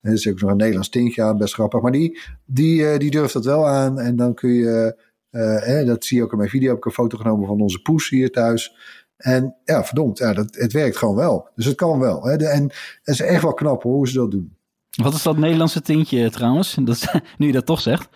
Er 0.00 0.12
is 0.12 0.28
ook 0.28 0.40
nog 0.40 0.50
een 0.50 0.56
Nederlands 0.56 0.88
tintje 0.88 1.22
aan, 1.22 1.38
best 1.38 1.54
grappig. 1.54 1.80
Maar 1.80 1.92
die, 1.92 2.18
die, 2.44 2.98
die 2.98 3.10
durft 3.10 3.32
dat 3.32 3.44
wel 3.44 3.68
aan. 3.68 3.98
En 3.98 4.16
dan 4.16 4.34
kun 4.34 4.52
je, 4.52 4.96
eh, 5.34 5.86
dat 5.86 6.04
zie 6.04 6.16
je 6.16 6.22
ook 6.22 6.32
in 6.32 6.38
mijn 6.38 6.50
video, 6.50 6.68
heb 6.68 6.76
ik 6.76 6.84
een 6.84 6.92
foto 6.92 7.18
genomen 7.18 7.46
van 7.46 7.60
onze 7.60 7.82
poes 7.82 8.08
hier 8.08 8.30
thuis. 8.30 8.76
En 9.16 9.54
ja, 9.64 9.84
verdomd, 9.84 10.18
ja, 10.18 10.32
dat, 10.32 10.46
het 10.50 10.72
werkt 10.72 10.96
gewoon 10.96 11.14
wel. 11.16 11.48
Dus 11.54 11.64
het 11.64 11.74
kan 11.76 11.98
wel. 11.98 12.24
Hè. 12.24 12.36
De- 12.36 12.46
en 12.48 12.62
het 13.02 13.14
is 13.14 13.20
echt 13.20 13.42
wel 13.42 13.54
knap 13.54 13.82
hoor, 13.82 13.92
hoe 13.94 14.08
ze 14.08 14.16
dat 14.18 14.30
doen. 14.30 14.56
Wat 15.02 15.14
is 15.14 15.22
dat 15.22 15.36
Nederlandse 15.36 15.80
tintje 15.82 16.30
trouwens? 16.30 16.76
Dat 16.84 16.94
is, 16.94 17.08
nu 17.38 17.46
je 17.46 17.52
dat 17.52 17.66
toch 17.66 17.80
zegt. 17.80 18.08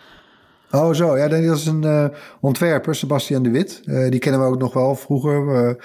Oh 0.71 0.93
zo, 0.93 1.17
ja, 1.17 1.27
dat 1.27 1.39
is 1.39 1.65
een 1.65 1.83
eh, 1.83 2.05
ontwerper, 2.41 2.95
Sebastian 2.95 3.43
de 3.43 3.49
Wit. 3.49 3.81
Eh, 3.85 4.09
die 4.09 4.19
kennen 4.19 4.41
we 4.41 4.47
ook 4.47 4.59
nog 4.59 4.73
wel 4.73 4.95
vroeger. 4.95 5.55
Eh, 5.55 5.69
eh, 5.69 5.77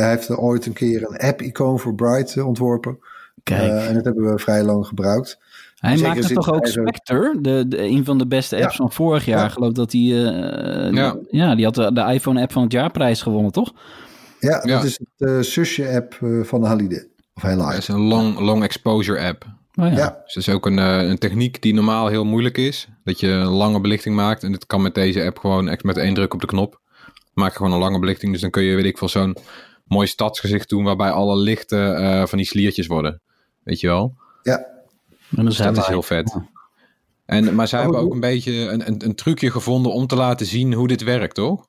hij 0.00 0.08
heeft 0.10 0.30
ooit 0.36 0.66
een 0.66 0.72
keer 0.72 1.06
een 1.08 1.16
app-icoon 1.18 1.78
voor 1.78 1.94
Bright 1.94 2.36
eh, 2.36 2.46
ontworpen. 2.46 2.98
Kijk, 3.42 3.60
Eh, 3.70 3.88
en 3.88 3.94
dat 3.94 4.04
hebben 4.04 4.32
we 4.32 4.38
vrij 4.38 4.62
lang 4.64 4.86
gebruikt. 4.86 5.38
hij 5.76 5.96
zeker 5.96 6.14
maakte 6.14 6.34
toch 6.34 6.52
ook 6.52 6.66
Spectre, 6.66 7.38
de, 7.40 7.64
de, 7.68 7.78
een 7.82 8.04
van 8.04 8.18
de 8.18 8.26
beste 8.26 8.62
apps 8.62 8.76
van 8.76 8.92
vorig 8.92 9.24
jaar. 9.24 9.38
Ja. 9.38 9.46
Ik 9.46 9.52
geloof 9.52 9.72
dat 9.72 9.92
hij, 9.92 10.00
eh, 10.00 10.92
Ja. 10.92 11.16
ja. 11.30 11.54
die 11.54 11.64
had 11.64 11.74
de, 11.74 11.92
de 11.92 12.00
iPhone-app 12.12 12.52
van 12.52 12.62
het 12.62 12.72
jaarprijs 12.72 13.22
gewonnen, 13.22 13.52
toch? 13.52 13.72
Ja, 14.46 14.60
Ja. 14.64 14.76
dat 14.76 14.84
is 14.84 14.98
het 15.16 15.28
eh, 15.28 15.38
zusje-app 15.40 16.18
eh, 16.22 16.42
van 16.42 16.64
Halide. 16.64 17.08
Of 17.34 17.42
Het 17.42 17.58
Halide. 17.60 17.76
is 17.78 17.88
een 17.88 18.00
long, 18.00 18.38
long 18.38 18.62
exposure 18.62 19.20
app. 19.28 19.44
Oh, 19.74 19.86
ja. 19.88 19.96
Ja. 19.96 20.20
Dus 20.24 20.34
het 20.34 20.46
is 20.46 20.54
ook 20.54 20.66
een, 20.66 20.78
eh, 20.78 21.08
een 21.08 21.18
techniek 21.18 21.62
die 21.62 21.74
normaal 21.74 22.06
heel 22.06 22.24
moeilijk 22.24 22.58
is. 22.58 22.88
Dat 23.04 23.20
je 23.20 23.28
een 23.28 23.46
lange 23.46 23.80
belichting 23.80 24.14
maakt. 24.14 24.42
En 24.42 24.52
dit 24.52 24.66
kan 24.66 24.82
met 24.82 24.94
deze 24.94 25.24
app 25.24 25.38
gewoon 25.38 25.68
echt 25.68 25.82
met 25.84 25.96
één 25.96 26.14
druk 26.14 26.34
op 26.34 26.40
de 26.40 26.46
knop. 26.46 26.80
Maak 27.34 27.50
je 27.50 27.56
gewoon 27.56 27.72
een 27.72 27.78
lange 27.78 27.98
belichting. 27.98 28.32
Dus 28.32 28.40
dan 28.40 28.50
kun 28.50 28.62
je, 28.62 28.74
weet 28.76 28.84
ik 28.84 28.98
veel, 28.98 29.08
zo'n 29.08 29.36
mooi 29.84 30.06
stadsgezicht 30.06 30.68
doen. 30.68 30.84
Waarbij 30.84 31.10
alle 31.10 31.36
lichten 31.36 31.96
eh, 31.96 32.26
van 32.26 32.38
die 32.38 32.46
sliertjes 32.46 32.86
worden. 32.86 33.20
Weet 33.62 33.80
je 33.80 33.86
wel? 33.86 34.14
Ja, 34.42 34.66
En 35.36 35.44
Dus 35.44 35.56
dat 35.56 35.76
is 35.76 35.86
heel 35.86 36.02
vet. 36.02 36.36
En, 37.26 37.54
maar 37.54 37.68
zij 37.68 37.78
Oh, 37.78 37.84
hebben 37.84 38.02
ook 38.04 38.12
een 38.12 38.20
beetje 38.20 38.52
een, 38.52 38.86
een, 38.86 39.04
een 39.04 39.14
trucje 39.14 39.50
gevonden 39.50 39.92
om 39.92 40.06
te 40.06 40.16
laten 40.16 40.46
zien 40.46 40.72
hoe 40.72 40.88
dit 40.88 41.02
werkt, 41.02 41.34
toch? 41.34 41.66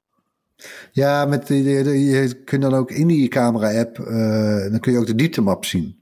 Ja, 0.92 1.26
met 1.26 1.48
die- 1.48 1.64
je 2.10 2.34
kunt 2.44 2.62
dan 2.62 2.74
ook 2.74 2.92
in 2.92 3.08
die 3.08 3.28
camera-app, 3.28 4.00
eh, 4.00 4.70
dan 4.72 4.80
kun 4.80 4.92
je 4.92 4.98
ook 5.00 5.06
de 5.08 5.16
dieptemap 5.16 5.66
zien. 5.66 5.96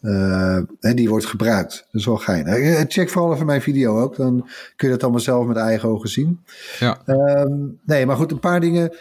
Eh, 0.00 0.56
en 0.80 0.96
die 0.96 1.08
wordt 1.08 1.26
gebruikt. 1.26 1.86
Dat 1.92 2.00
is 2.00 2.06
wel 2.06 2.16
gein. 2.16 2.46
Eh, 2.46 2.80
Check 2.88 3.08
vooral 3.10 3.32
even 3.34 3.46
mijn 3.46 3.62
video 3.62 4.00
ook, 4.00 4.16
dan 4.16 4.48
kun 4.76 4.88
je 4.88 4.94
dat 4.94 5.02
allemaal 5.02 5.20
zelf 5.20 5.46
met 5.46 5.56
eigen 5.56 5.88
ogen 5.88 6.08
zien. 6.08 6.40
Ja. 6.78 7.02
Ehm, 7.06 7.56
nee, 7.84 8.06
maar 8.06 8.16
goed, 8.16 8.30
een 8.32 8.38
paar 8.40 8.60
dingen. 8.60 8.92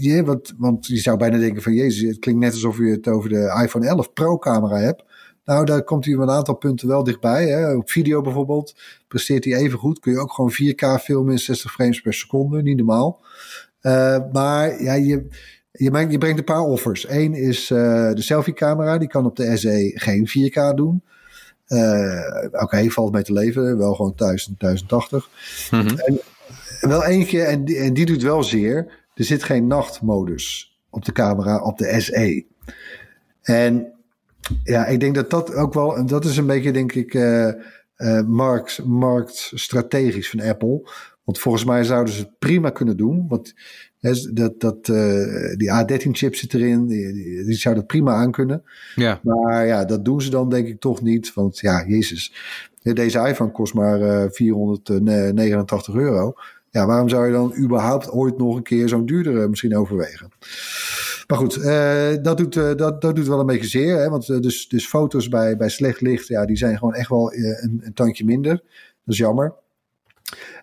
Je, 0.00 0.22
want, 0.24 0.54
want 0.58 0.86
je 0.86 0.96
zou 0.96 1.18
bijna 1.18 1.38
denken 1.38 1.62
van, 1.62 1.72
jezus, 1.72 2.08
het 2.08 2.18
klinkt 2.18 2.40
net 2.40 2.52
alsof 2.52 2.78
je 2.78 2.84
het 2.84 3.08
over 3.08 3.28
de 3.28 3.60
iPhone 3.64 3.86
11 3.86 4.12
Pro 4.12 4.38
camera 4.38 4.76
hebt. 4.76 5.02
Nou, 5.44 5.64
daar 5.64 5.82
komt 5.82 6.04
hij 6.04 6.14
op 6.14 6.20
een 6.20 6.30
aantal 6.30 6.54
punten 6.54 6.88
wel 6.88 7.04
dichtbij. 7.04 7.46
Hè. 7.48 7.74
Op 7.76 7.90
video 7.90 8.20
bijvoorbeeld 8.20 8.74
presteert 9.08 9.44
hij 9.44 9.54
even 9.54 9.78
goed. 9.78 9.98
Kun 9.98 10.12
je 10.12 10.18
ook 10.18 10.32
gewoon 10.32 10.52
4K 10.52 11.02
filmen 11.02 11.32
in 11.32 11.38
60 11.38 11.72
frames 11.72 12.00
per 12.00 12.14
seconde, 12.14 12.62
niet 12.62 12.76
normaal. 12.76 13.20
Eh, 13.80 14.18
maar 14.32 14.82
ja, 14.82 14.92
je, 14.94 15.26
je, 15.72 15.90
maakt- 15.90 16.12
je 16.12 16.18
brengt 16.18 16.38
een 16.38 16.44
paar 16.44 16.60
offers. 16.62 17.08
Eén 17.08 17.34
is 17.34 17.70
eh, 17.70 17.78
de 18.12 18.22
selfie-camera. 18.22 18.98
Die 18.98 19.08
kan 19.08 19.26
op 19.26 19.36
de 19.36 19.56
SE 19.56 19.90
geen 19.94 20.28
4K 20.28 20.74
doen. 20.74 21.02
Eh, 21.66 22.62
Oké, 22.62 22.90
valt 22.90 23.12
mee 23.12 23.22
te 23.22 23.32
leven. 23.32 23.78
Wel 23.78 23.94
gewoon 23.94 24.12
1000, 24.16 24.60
1080. 24.60 25.28
Mhm. 25.70 25.96
En 26.80 26.88
wel 26.88 27.04
eentje, 27.04 27.42
en 27.42 27.64
die, 27.64 27.76
en 27.78 27.94
die 27.94 28.06
doet 28.06 28.22
wel 28.22 28.42
zeer. 28.42 29.02
Er 29.14 29.24
zit 29.24 29.42
geen 29.42 29.66
nachtmodus 29.66 30.78
op 30.90 31.04
de 31.04 31.12
camera 31.12 31.62
op 31.62 31.78
de 31.78 32.00
SE. 32.00 32.44
En 33.42 33.92
ja, 34.64 34.86
ik 34.86 35.00
denk 35.00 35.14
dat 35.14 35.30
dat 35.30 35.54
ook 35.54 35.74
wel, 35.74 35.96
en 35.96 36.06
dat 36.06 36.24
is 36.24 36.36
een 36.36 36.46
beetje, 36.46 36.72
denk 36.72 36.92
ik, 36.92 37.14
eh 37.14 37.48
eh, 37.94 38.22
markt, 38.22 38.84
marktstrategisch 38.84 40.30
van 40.30 40.40
Apple. 40.40 40.88
Want 41.24 41.38
volgens 41.38 41.64
mij 41.64 41.84
zouden 41.84 42.14
ze 42.14 42.20
het 42.20 42.38
prima 42.38 42.70
kunnen 42.70 42.96
doen. 42.96 43.26
Want 43.28 43.54
dat, 44.32 44.60
dat, 44.60 44.88
eh, 44.88 45.56
die 45.56 45.70
A13-chip 45.70 46.34
zit 46.34 46.54
erin, 46.54 46.86
die, 46.86 47.12
die, 47.12 47.44
die 47.44 47.54
zou 47.54 47.74
dat 47.74 47.86
prima 47.86 48.14
aankunnen. 48.14 48.62
Ja. 48.94 49.20
Maar 49.22 49.66
ja, 49.66 49.84
dat 49.84 50.04
doen 50.04 50.22
ze 50.22 50.30
dan 50.30 50.50
denk 50.50 50.66
ik 50.66 50.80
toch 50.80 51.02
niet. 51.02 51.34
Want 51.34 51.58
ja, 51.58 51.84
jezus. 51.86 52.32
Deze 52.82 53.28
iPhone 53.28 53.50
kost 53.50 53.74
maar 53.74 54.00
eh 54.00 54.30
489 54.30 55.94
euro. 55.94 56.34
Ja, 56.70 56.86
waarom 56.86 57.08
zou 57.08 57.26
je 57.26 57.32
dan 57.32 57.56
überhaupt 57.56 58.10
ooit 58.10 58.38
nog 58.38 58.56
een 58.56 58.62
keer 58.62 58.88
zo'n 58.88 59.06
duurdere 59.06 59.48
misschien 59.48 59.76
overwegen? 59.76 60.30
Maar 61.26 61.38
goed, 61.38 61.56
eh, 61.56 62.22
dat, 62.22 62.38
doet, 62.38 62.56
eh, 62.56 62.74
dat, 62.74 63.00
dat 63.00 63.16
doet 63.16 63.26
wel 63.26 63.40
een 63.40 63.46
beetje 63.46 63.68
zeer. 63.68 63.98
Hè? 63.98 64.08
Want 64.08 64.28
eh, 64.28 64.40
dus, 64.40 64.68
dus 64.68 64.86
foto's 64.86 65.28
bij, 65.28 65.56
bij 65.56 65.68
slecht 65.68 66.00
licht, 66.00 66.26
ja, 66.26 66.44
die 66.46 66.56
zijn 66.56 66.78
gewoon 66.78 66.94
echt 66.94 67.08
wel 67.08 67.34
een, 67.34 67.80
een 67.84 67.94
tandje 67.94 68.24
minder. 68.24 68.52
Dat 69.04 69.14
is 69.14 69.16
jammer. 69.16 69.54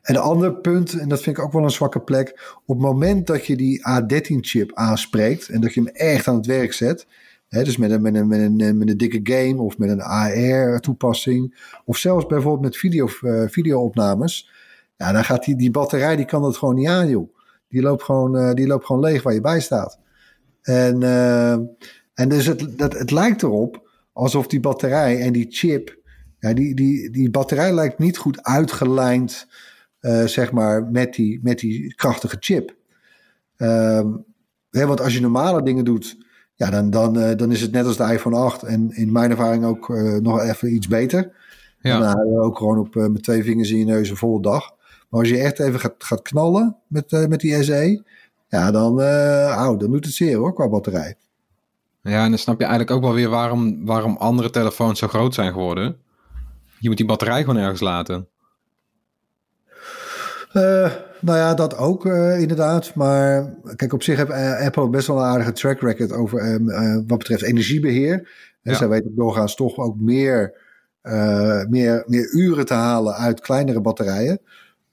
En 0.01 0.15
een 0.15 0.21
ander 0.21 0.53
punt, 0.53 0.99
en 0.99 1.09
dat 1.09 1.21
vind 1.21 1.37
ik 1.37 1.43
ook 1.43 1.51
wel 1.51 1.63
een 1.63 1.71
zwakke 1.71 1.99
plek. 1.99 2.53
Op 2.65 2.75
het 2.75 2.85
moment 2.85 3.27
dat 3.27 3.45
je 3.45 3.55
die 3.55 3.79
A13-chip 3.79 4.71
aanspreekt 4.73 5.49
en 5.49 5.61
dat 5.61 5.73
je 5.73 5.81
hem 5.81 5.93
echt 5.93 6.27
aan 6.27 6.35
het 6.35 6.45
werk 6.45 6.73
zet. 6.73 7.07
Hè, 7.47 7.63
dus 7.63 7.77
met 7.77 7.91
een, 7.91 8.01
met, 8.01 8.15
een, 8.15 8.27
met, 8.27 8.39
een, 8.39 8.77
met 8.77 8.89
een 8.89 8.97
dikke 8.97 9.19
game 9.23 9.61
of 9.61 9.77
met 9.77 9.89
een 9.89 10.01
AR-toepassing. 10.01 11.69
Of 11.85 11.97
zelfs 11.97 12.25
bijvoorbeeld 12.25 12.63
met 12.63 12.77
video, 12.77 13.07
video-opnames. 13.47 14.51
Ja, 14.97 15.11
dan 15.11 15.23
gaat 15.23 15.45
die, 15.45 15.55
die 15.55 15.71
batterij, 15.71 16.15
die 16.15 16.25
kan 16.25 16.41
dat 16.41 16.57
gewoon 16.57 16.75
niet 16.75 16.87
aan, 16.87 17.09
joh. 17.09 17.35
Die 17.67 17.81
loopt 17.81 18.03
gewoon, 18.03 18.55
die 18.55 18.67
loopt 18.67 18.85
gewoon 18.85 19.01
leeg 19.01 19.23
waar 19.23 19.33
je 19.33 19.41
bij 19.41 19.59
staat. 19.59 19.99
En, 20.61 21.03
eh, 21.03 21.51
en 22.13 22.29
dus 22.29 22.45
het, 22.45 22.77
dat, 22.77 22.93
het 22.93 23.11
lijkt 23.11 23.43
erop 23.43 23.89
alsof 24.13 24.47
die 24.47 24.59
batterij 24.59 25.19
en 25.21 25.33
die 25.33 25.47
chip. 25.49 25.99
Ja, 26.39 26.53
die, 26.53 26.75
die, 26.75 27.09
die 27.09 27.29
batterij 27.29 27.73
lijkt 27.73 27.99
niet 27.99 28.17
goed 28.17 28.43
uitgelijnd, 28.43 29.47
eh, 29.99 30.25
zeg 30.25 30.51
maar, 30.51 30.83
met 30.83 31.13
die, 31.13 31.39
met 31.43 31.59
die 31.59 31.95
krachtige 31.95 32.37
chip. 32.39 32.75
Ehm, 33.57 34.07
hè, 34.69 34.85
want 34.85 35.01
als 35.01 35.13
je 35.13 35.21
normale 35.21 35.63
dingen 35.63 35.85
doet, 35.85 36.17
ja, 36.55 36.69
dan, 36.69 36.89
dan, 36.89 37.19
eh, 37.19 37.37
dan 37.37 37.51
is 37.51 37.61
het 37.61 37.71
net 37.71 37.85
als 37.85 37.97
de 37.97 38.13
iPhone 38.13 38.37
8. 38.37 38.63
En 38.63 38.95
in 38.95 39.11
mijn 39.11 39.31
ervaring 39.31 39.65
ook 39.65 39.89
nog 40.21 40.41
even 40.41 40.73
iets 40.73 40.87
beter. 40.87 41.31
Ja. 41.81 41.99
Dan 41.99 42.27
je 42.27 42.39
ook 42.39 42.57
gewoon 42.57 42.77
op, 42.77 42.95
met 42.95 43.23
twee 43.23 43.43
vingers 43.43 43.71
in 43.71 43.77
je 43.77 43.85
neus 43.85 44.09
een 44.09 44.17
volle 44.17 44.41
dag. 44.41 44.75
Maar 45.09 45.19
als 45.19 45.29
je 45.29 45.37
echt 45.37 45.59
even 45.59 45.79
gaat, 45.79 45.95
gaat 45.97 46.21
knallen 46.21 46.77
met, 46.87 47.11
met 47.29 47.39
die 47.39 47.63
SE, 47.63 48.03
ja, 48.51 48.71
dan, 48.71 49.01
au, 49.01 49.77
dan 49.77 49.91
doet 49.91 50.05
het 50.05 50.13
zeer 50.13 50.37
hoor, 50.37 50.53
qua 50.53 50.69
batterij. 50.69 51.15
Ja, 52.03 52.23
en 52.23 52.29
dan 52.29 52.39
snap 52.39 52.59
je 52.59 52.65
eigenlijk 52.65 52.95
ook 52.95 53.03
wel 53.03 53.13
weer 53.13 53.29
waarom, 53.29 53.85
waarom 53.85 54.15
andere 54.17 54.49
telefoons 54.49 54.99
zo 54.99 55.07
groot 55.07 55.33
zijn 55.33 55.51
geworden. 55.51 55.97
Je 56.79 56.87
moet 56.87 56.97
die 56.97 57.05
batterij 57.05 57.39
gewoon 57.39 57.57
ergens 57.61 57.81
laten. 57.81 58.27
Eh, 60.51 60.91
nou 61.19 61.37
ja, 61.37 61.53
dat 61.53 61.77
ook 61.77 62.05
eh, 62.05 62.39
inderdaad. 62.39 62.95
Maar 62.95 63.53
kijk, 63.75 63.93
op 63.93 64.03
zich 64.03 64.17
heeft 64.17 64.61
Apple 64.65 64.89
best 64.89 65.07
wel 65.07 65.17
een 65.17 65.23
aardige 65.23 65.51
track 65.51 65.79
record 65.81 66.11
over 66.11 66.61
wat 67.07 67.17
betreft 67.17 67.41
energiebeheer. 67.41 68.13
En 68.63 68.71
Ja. 68.71 68.77
zij 68.77 68.87
weten 68.89 69.15
doorgaans 69.15 69.55
toch 69.55 69.77
ook 69.77 69.99
meer, 69.99 70.53
meer, 71.69 72.03
meer 72.07 72.33
uren 72.33 72.65
te 72.65 72.73
halen 72.73 73.13
uit 73.13 73.41
kleinere 73.41 73.81
batterijen. 73.81 74.39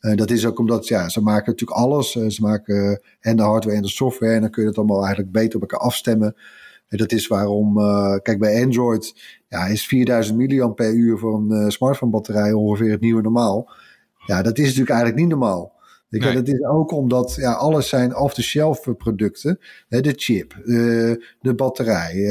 Dat 0.00 0.30
is 0.30 0.46
ook 0.46 0.58
omdat 0.58 0.88
ja, 0.88 1.08
ze 1.08 1.20
maken 1.20 1.50
natuurlijk 1.50 1.80
alles. 1.80 2.11
Ze 2.11 2.38
maken 2.40 2.90
eh, 2.90 3.30
en 3.30 3.37
de 3.37 3.42
hardware 3.42 3.76
en 3.76 3.82
de 3.82 3.88
software. 3.88 4.34
En 4.34 4.40
dan 4.40 4.50
kun 4.50 4.62
je 4.62 4.68
dat 4.68 4.78
allemaal 4.78 5.02
eigenlijk 5.02 5.32
beter 5.32 5.54
op 5.54 5.61
elkaar 5.61 5.87
afstemmen. 5.87 6.37
En 6.88 6.98
dat 6.98 7.12
is 7.12 7.26
waarom, 7.26 7.78
eh, 7.78 8.16
kijk 8.22 8.38
bij 8.38 8.62
Android 8.62 9.14
ja, 9.48 9.66
is 9.66 9.87
4000 9.87 10.37
milliamp 10.37 10.76
per 10.76 10.92
uur 10.92 11.18
voor 11.18 11.34
een 11.34 11.50
eh, 11.50 11.68
smartphone 11.68 12.11
batterij 12.11 12.52
ongeveer 12.52 12.90
het 12.90 13.00
nieuwe 13.00 13.22
normaal. 13.22 13.70
Ja, 14.26 14.42
dat 14.42 14.58
is 14.58 14.64
natuurlijk 14.64 14.90
eigenlijk 14.90 15.20
niet 15.20 15.30
normaal. 15.30 15.76
Nee. 16.08 16.34
Dat 16.34 16.48
is 16.48 16.64
ook 16.64 16.92
omdat 16.92 17.34
ja, 17.34 17.52
alles 17.52 17.88
zijn 17.88 18.16
off-the-shelf 18.16 18.96
producten. 18.96 19.58
Hè, 19.88 20.00
de 20.00 20.12
chip, 20.16 20.54
de 21.40 21.54
batterij, 21.56 22.24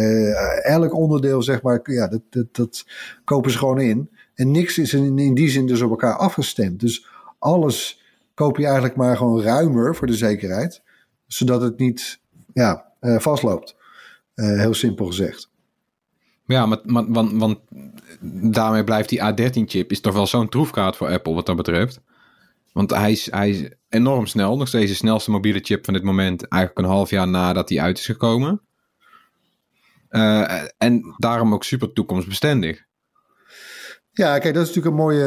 elk 0.62 0.94
onderdeel 0.94 1.42
zeg 1.42 1.62
maar, 1.62 1.80
ja, 1.84 2.08
dat, 2.08 2.22
dat, 2.30 2.56
dat 2.56 2.86
kopen 3.24 3.52
ze 3.52 3.58
gewoon 3.58 3.82
in. 3.82 4.10
En 4.34 4.52
niks 4.52 4.78
is 4.78 4.94
in, 4.94 5.20
in 5.20 5.34
die 5.34 5.50
zin 5.50 5.66
dus 5.66 5.82
op 5.82 5.90
elkaar 5.90 6.16
afgestemd. 6.16 6.80
Dus 6.80 7.06
alles 7.40 8.02
koop 8.34 8.58
je 8.58 8.66
eigenlijk 8.66 8.96
maar 8.96 9.18
gewoon 9.18 9.42
ruimer 9.42 9.96
voor 9.96 10.08
de 10.08 10.16
zekerheid. 10.16 10.82
Zodat 11.28 11.62
het 11.62 11.78
niet 11.78 12.20
ja, 12.54 12.86
eh, 13.00 13.20
vastloopt. 13.20 13.76
Eh, 14.34 14.60
heel 14.60 14.74
simpel 14.74 15.06
gezegd. 15.06 15.50
Ja, 16.46 16.66
maar, 16.66 16.80
maar, 16.84 17.12
want, 17.12 17.32
want 17.32 17.60
daarmee 18.54 18.84
blijft 18.84 19.10
die 19.10 19.22
A13-chip 19.22 19.92
is 19.92 20.02
toch 20.02 20.14
wel 20.14 20.28
zo'n 20.28 20.50
troefkaart 20.50 20.96
voor 20.96 21.08
Apple 21.08 21.34
wat 21.34 21.46
dat 21.46 21.56
betreft. 21.56 22.02
Want 22.74 22.90
hij 22.90 23.12
is, 23.12 23.32
hij 23.32 23.78
enorm 23.90 24.26
snel. 24.26 24.58
Nog 24.58 24.68
steeds 24.68 24.92
de 24.92 24.98
snelste 24.98 25.32
mobiele 25.32 25.60
chip 25.60 25.86
van 25.86 25.94
dit 25.94 26.04
moment. 26.04 26.48
Eigenlijk 26.48 26.82
een 26.82 26.94
half 26.94 27.10
jaar 27.10 27.28
nadat 27.28 27.70
hij 27.70 27.82
uit 27.82 27.98
is 27.98 28.06
gekomen. 28.06 28.62
Eh, 30.10 30.62
en 30.78 31.16
daarom 31.18 31.54
ook 31.54 31.64
super 31.64 31.94
toekomstbestendig. 31.94 32.86
Ja, 34.18 34.40
kijk, 34.40 34.54
dat 34.54 34.68
is 34.68 34.76
natuurlijk 34.76 34.96
een 34.96 35.04
mooie. 35.04 35.24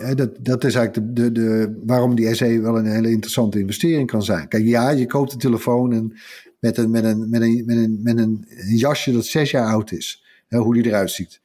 eh, 0.00 0.14
dat, 0.14 0.30
dat 0.40 0.64
is 0.64 0.74
eigenlijk 0.74 1.16
de, 1.16 1.32
de, 1.32 1.32
de, 1.32 1.80
waarom 1.86 2.14
die 2.14 2.34
SE 2.34 2.60
wel 2.60 2.78
een 2.78 2.86
hele 2.86 3.10
interessante 3.10 3.58
investering 3.58 4.10
kan 4.10 4.22
zijn. 4.22 4.48
Kijk, 4.48 4.64
ja, 4.64 4.90
je 4.90 5.06
koopt 5.06 5.32
een 5.32 5.38
telefoon 5.38 5.92
en 5.92 6.16
met, 6.58 6.76
een, 6.76 6.90
met, 6.90 7.04
een, 7.04 7.28
met, 7.30 7.42
een, 7.42 7.62
met, 7.66 7.76
een, 7.76 8.00
met 8.02 8.18
een 8.18 8.46
jasje 8.66 9.12
dat 9.12 9.24
zes 9.24 9.50
jaar 9.50 9.66
oud 9.66 9.92
is. 9.92 10.24
Hè, 10.48 10.58
hoe 10.58 10.74
die 10.74 10.86
eruit 10.86 11.10
ziet. 11.10 11.40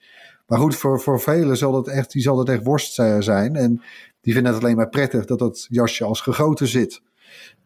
Maar 0.48 0.60
goed, 0.60 0.76
voor, 0.76 1.02
voor 1.02 1.20
velen 1.20 1.58
zal 1.58 1.72
dat 1.72 1.88
echt, 1.88 2.12
die 2.12 2.22
zal 2.22 2.36
dat 2.36 2.50
echt 2.50 2.64
worst 2.64 3.00
eh, 3.00 3.16
zijn. 3.20 3.56
En 3.56 3.82
die 4.22 4.34
vinden 4.34 4.54
het 4.54 4.64
alleen 4.64 4.76
maar 4.76 4.90
prettig 4.90 5.26
dat 5.26 5.40
dat 5.40 5.66
jasje 5.70 6.04
als 6.04 6.22
gegoten 6.22 6.68
zit. 6.68 7.02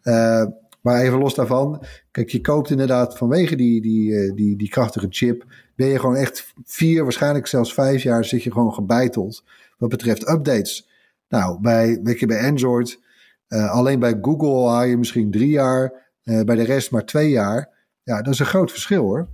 Eh, 0.02 0.46
maar 0.86 1.02
even 1.02 1.20
los 1.20 1.36
daarvan. 1.36 1.84
Kijk, 2.12 2.30
je 2.30 2.42
koopt 2.42 2.70
inderdaad 2.70 3.18
vanwege 3.18 3.56
die, 3.56 3.82
die, 3.82 4.16
eh, 4.16 4.36
die, 4.36 4.58
die 4.58 4.70
krachtige 4.70 5.08
chip. 5.10 5.44
Ben 5.76 5.88
je 5.88 6.00
gewoon 6.00 6.16
echt 6.16 6.54
vier, 6.66 7.04
waarschijnlijk 7.04 7.48
zelfs 7.48 7.74
vijf 7.74 8.04
jaar 8.04 8.26
zit 8.26 8.44
je 8.44 8.52
gewoon 8.52 8.74
gebeiteld. 8.74 9.44
Wat 9.78 9.90
betreft 9.90 10.30
updates. 10.30 10.90
Nou, 11.30 11.62
bij, 11.62 12.00
weet 12.04 12.20
je, 12.20 12.26
bij 12.26 12.50
Android. 12.50 13.00
eh, 13.48 13.72
alleen 13.72 14.00
bij 14.00 14.18
Google 14.22 14.70
haal 14.70 14.84
je 14.84 14.98
misschien 14.98 15.32
drie 15.32 15.50
jaar. 15.50 15.94
eh, 16.24 16.42
bij 16.42 16.56
de 16.56 16.64
rest 16.64 16.92
maar 16.92 17.06
twee 17.06 17.30
jaar. 17.30 17.70
Ja, 18.04 18.22
dat 18.22 18.34
is 18.34 18.40
een 18.40 18.46
groot 18.46 18.72
verschil 18.72 19.02
hoor. 19.04 19.28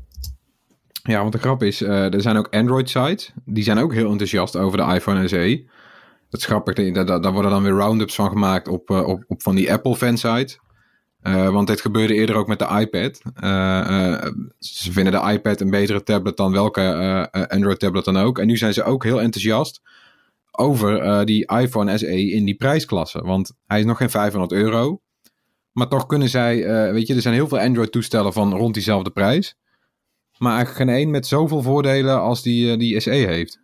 Ja, 1.03 1.19
want 1.19 1.31
de 1.31 1.39
grap 1.39 1.63
is, 1.63 1.81
er 1.81 2.21
zijn 2.21 2.37
ook 2.37 2.47
Android-sites. 2.49 3.33
Die 3.45 3.63
zijn 3.63 3.77
ook 3.77 3.93
heel 3.93 4.11
enthousiast 4.11 4.55
over 4.55 4.77
de 4.77 4.93
iPhone 4.95 5.27
SE. 5.27 5.65
Dat 6.29 6.39
is 6.39 6.45
grappig. 6.45 6.93
Daar, 6.93 7.21
daar 7.21 7.33
worden 7.33 7.51
dan 7.51 7.63
weer 7.63 7.71
roundups 7.71 8.15
van 8.15 8.29
gemaakt 8.29 8.67
op, 8.67 8.89
op, 8.89 9.23
op 9.27 9.41
van 9.41 9.55
die 9.55 9.73
Apple-fansite. 9.73 10.57
Eh, 11.21 11.49
want 11.49 11.67
dit 11.67 11.81
gebeurde 11.81 12.13
eerder 12.13 12.35
ook 12.35 12.47
met 12.47 12.59
de 12.59 12.77
iPad. 12.79 13.21
Eh, 13.35 14.13
eh, 14.13 14.33
ze 14.59 14.91
vinden 14.91 15.13
de 15.13 15.31
iPad 15.31 15.61
een 15.61 15.69
betere 15.69 16.03
tablet 16.03 16.37
dan 16.37 16.51
welke 16.51 17.27
Android-tablet 17.49 18.05
dan 18.05 18.17
ook. 18.17 18.39
En 18.39 18.47
nu 18.47 18.57
zijn 18.57 18.73
ze 18.73 18.83
ook 18.83 19.03
heel 19.03 19.21
enthousiast 19.21 19.81
over 20.51 21.25
die 21.25 21.51
iPhone 21.59 21.97
SE 21.97 22.31
in 22.31 22.45
die 22.45 22.55
prijsklasse. 22.55 23.21
Want 23.21 23.51
hij 23.67 23.79
is 23.79 23.85
nog 23.85 23.97
geen 23.97 24.09
500 24.09 24.51
euro. 24.51 25.01
Maar 25.71 25.87
toch 25.87 26.05
kunnen 26.05 26.29
zij, 26.29 26.63
weet 26.93 27.07
je, 27.07 27.15
er 27.15 27.21
zijn 27.21 27.33
heel 27.33 27.47
veel 27.47 27.59
Android-toestellen 27.59 28.33
van 28.33 28.53
rond 28.53 28.73
diezelfde 28.73 29.09
prijs. 29.09 29.55
Maar 30.37 30.55
eigenlijk 30.55 30.89
geen 30.89 30.97
één 30.97 31.11
met 31.11 31.27
zoveel 31.27 31.61
voordelen 31.61 32.21
als 32.21 32.41
die, 32.41 32.77
die 32.77 32.99
SE 32.99 33.09
heeft. 33.09 33.60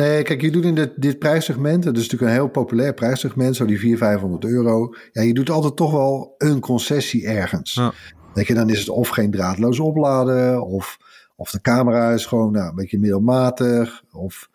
Nee, 0.00 0.22
kijk, 0.22 0.40
je 0.40 0.50
doet 0.50 0.64
in 0.64 0.74
dit, 0.74 0.90
dit 0.96 1.18
prijssegment, 1.18 1.84
het 1.84 1.96
is 1.96 2.02
natuurlijk 2.02 2.30
een 2.30 2.36
heel 2.36 2.48
populair 2.48 2.94
prijssegment, 2.94 3.56
zo 3.56 3.64
die 3.64 3.78
400, 3.78 4.10
500 4.10 4.44
euro. 4.44 4.94
Ja, 5.12 5.22
je 5.22 5.34
doet 5.34 5.50
altijd 5.50 5.76
toch 5.76 5.92
wel 5.92 6.34
een 6.38 6.60
concessie 6.60 7.26
ergens. 7.26 7.74
Ja. 7.74 7.92
Weet 8.34 8.46
je, 8.46 8.54
dan 8.54 8.70
is 8.70 8.78
het 8.78 8.88
of 8.88 9.08
geen 9.08 9.30
draadloos 9.30 9.80
opladen, 9.80 10.66
of, 10.66 10.98
of 11.36 11.50
de 11.50 11.60
camera 11.60 12.10
is 12.12 12.26
gewoon 12.26 12.52
nou, 12.52 12.68
een 12.68 12.74
beetje 12.74 12.98
middelmatig. 12.98 14.02
Of, 14.12 14.48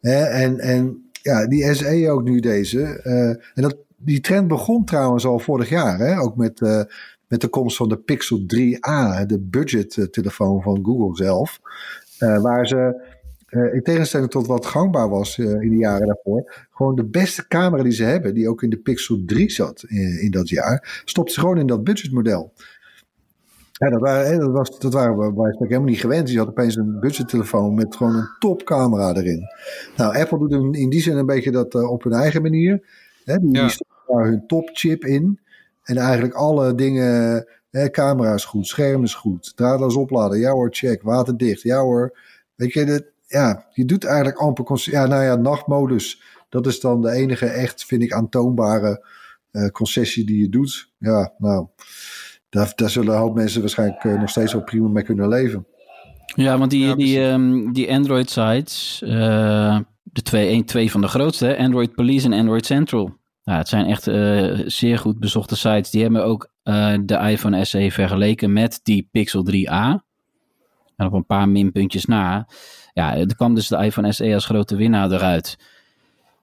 hè, 0.00 0.22
en, 0.24 0.58
en 0.58 1.10
ja, 1.22 1.46
die 1.46 1.74
SE 1.74 2.10
ook 2.10 2.22
nu 2.22 2.40
deze. 2.40 2.82
eh, 2.82 3.28
en 3.28 3.62
dat, 3.62 3.76
die 3.96 4.20
trend 4.20 4.48
begon 4.48 4.84
trouwens 4.84 5.26
al 5.26 5.38
vorig 5.38 5.68
jaar, 5.68 5.98
hè? 5.98 6.18
ook 6.18 6.36
met, 6.36 6.60
eh, 6.60 6.82
met 7.28 7.40
de 7.40 7.48
komst 7.48 7.76
van 7.76 7.88
de 7.88 7.96
Pixel 7.98 8.38
3a, 8.38 9.26
de 9.26 9.38
budgettelefoon 9.40 10.62
van 10.62 10.84
Google 10.84 11.24
zelf. 11.24 11.60
eh, 12.18 12.40
waar 12.42 12.66
ze, 12.66 13.10
eh, 13.52 13.74
in 13.74 13.82
tegenstelling 13.82 14.30
tot 14.30 14.46
wat 14.46 14.66
gangbaar 14.66 15.08
was 15.08 15.38
eh, 15.38 15.46
in 15.46 15.70
de 15.70 15.76
jaren 15.76 16.06
daarvoor, 16.06 16.66
gewoon 16.70 16.94
de 16.94 17.04
beste 17.04 17.48
camera 17.48 17.82
die 17.82 17.92
ze 17.92 18.04
hebben, 18.04 18.34
die 18.34 18.48
ook 18.48 18.62
in 18.62 18.70
de 18.70 18.78
Pixel 18.78 19.22
3 19.26 19.50
zat 19.50 19.84
in, 19.88 20.20
in 20.20 20.30
dat 20.30 20.48
jaar, 20.48 21.02
stopt 21.04 21.32
ze 21.32 21.40
gewoon 21.40 21.58
in 21.58 21.66
dat 21.66 21.84
budgetmodel. 21.84 22.52
Ja, 23.72 23.90
dat 23.90 24.00
waren, 24.00 24.38
dat, 24.38 24.50
was, 24.50 24.78
dat 24.78 24.92
waren 24.92 25.16
we 25.16 25.56
helemaal 25.58 25.82
niet 25.82 26.00
gewend. 26.00 26.30
Je 26.30 26.38
had 26.38 26.48
opeens 26.48 26.76
een 26.76 27.00
budgettelefoon 27.00 27.74
met 27.74 27.96
gewoon 27.96 28.14
een 28.14 28.28
topcamera 28.38 29.14
erin. 29.14 29.42
Nou, 29.96 30.16
Apple 30.18 30.38
doet 30.38 30.52
in, 30.52 30.72
in 30.72 30.90
die 30.90 31.00
zin 31.00 31.16
een 31.16 31.26
beetje 31.26 31.50
dat 31.50 31.74
eh, 31.74 31.90
op 31.90 32.02
hun 32.02 32.12
eigen 32.12 32.42
manier. 32.42 32.86
Hè, 33.24 33.38
die, 33.38 33.54
Ja. 33.54 33.66
die 33.66 33.86
daar 34.06 34.24
hun 34.24 34.46
topchip 34.46 35.04
in. 35.04 35.40
En 35.82 35.96
eigenlijk 35.96 36.34
alle 36.34 36.74
dingen, 36.74 37.46
hè, 37.70 37.90
camera 37.90 38.34
is 38.34 38.44
goed, 38.44 38.66
scherm 38.66 39.02
is 39.02 39.14
goed, 39.14 39.56
draadloos 39.56 39.96
opladen, 39.96 40.38
ja 40.38 40.52
hoor, 40.52 40.68
check, 40.70 41.02
waterdicht, 41.02 41.62
ja 41.62 41.80
hoor. 41.80 42.18
Weet 42.54 42.72
je, 42.72 42.84
dat, 42.84 43.04
ja, 43.32 43.66
je 43.70 43.84
doet 43.84 44.04
eigenlijk 44.04 44.36
amper, 44.36 44.90
ja, 44.90 45.06
nou 45.06 45.22
ja, 45.22 45.34
nachtmodus. 45.34 46.22
Dat 46.48 46.66
is 46.66 46.80
dan 46.80 47.02
de 47.02 47.10
enige 47.10 47.46
echt, 47.46 47.84
vind 47.84 48.02
ik, 48.02 48.12
aantoonbare 48.12 49.06
eh, 49.50 49.66
concessie 49.66 50.26
die 50.26 50.38
je 50.38 50.48
doet. 50.48 50.92
Ja, 50.98 51.32
nou, 51.38 51.66
daar, 52.48 52.72
daar 52.74 52.90
zullen 52.90 53.14
een 53.14 53.20
hoop 53.20 53.34
mensen 53.34 53.60
waarschijnlijk 53.60 54.04
eh, 54.04 54.20
nog 54.20 54.30
steeds 54.30 54.52
wel 54.52 54.62
prima 54.62 54.88
mee 54.88 55.04
kunnen 55.04 55.28
leven. 55.28 55.66
Ja, 56.34 56.58
want 56.58 56.70
die, 56.70 56.86
Ja, 56.86 56.94
die, 56.94 57.24
ehm, 57.24 57.72
die 57.72 57.92
Android-sites, 57.92 59.02
eh, 59.02 59.78
de 60.02 60.22
twee, 60.22 60.50
een, 60.50 60.64
twee 60.64 60.90
van 60.90 61.00
de 61.00 61.08
grootste, 61.08 61.56
Android 61.56 61.94
Police 61.94 62.26
en 62.26 62.32
Android 62.32 62.66
Central. 62.66 63.20
Nou, 63.44 63.58
het 63.58 63.68
zijn 63.68 63.86
echt 63.86 64.06
eh, 64.06 64.60
zeer 64.66 64.98
goed 64.98 65.18
bezochte 65.18 65.56
sites. 65.56 65.90
Die 65.90 66.02
hebben 66.02 66.24
ook 66.24 66.50
eh, 66.62 66.94
de 67.04 67.16
iPhone 67.16 67.64
SE 67.64 67.90
vergeleken 67.90 68.52
met 68.52 68.80
die 68.82 69.08
Pixel 69.10 69.46
3a. 69.50 70.04
En 70.96 71.06
op 71.06 71.12
een 71.12 71.26
paar 71.26 71.48
minpuntjes 71.48 72.04
na. 72.04 72.46
Ja, 72.92 73.16
er 73.16 73.36
kwam 73.36 73.54
dus 73.54 73.68
de 73.68 73.76
iPhone 73.76 74.12
SE 74.12 74.34
als 74.34 74.44
grote 74.44 74.76
winnaar 74.76 75.10
eruit. 75.10 75.58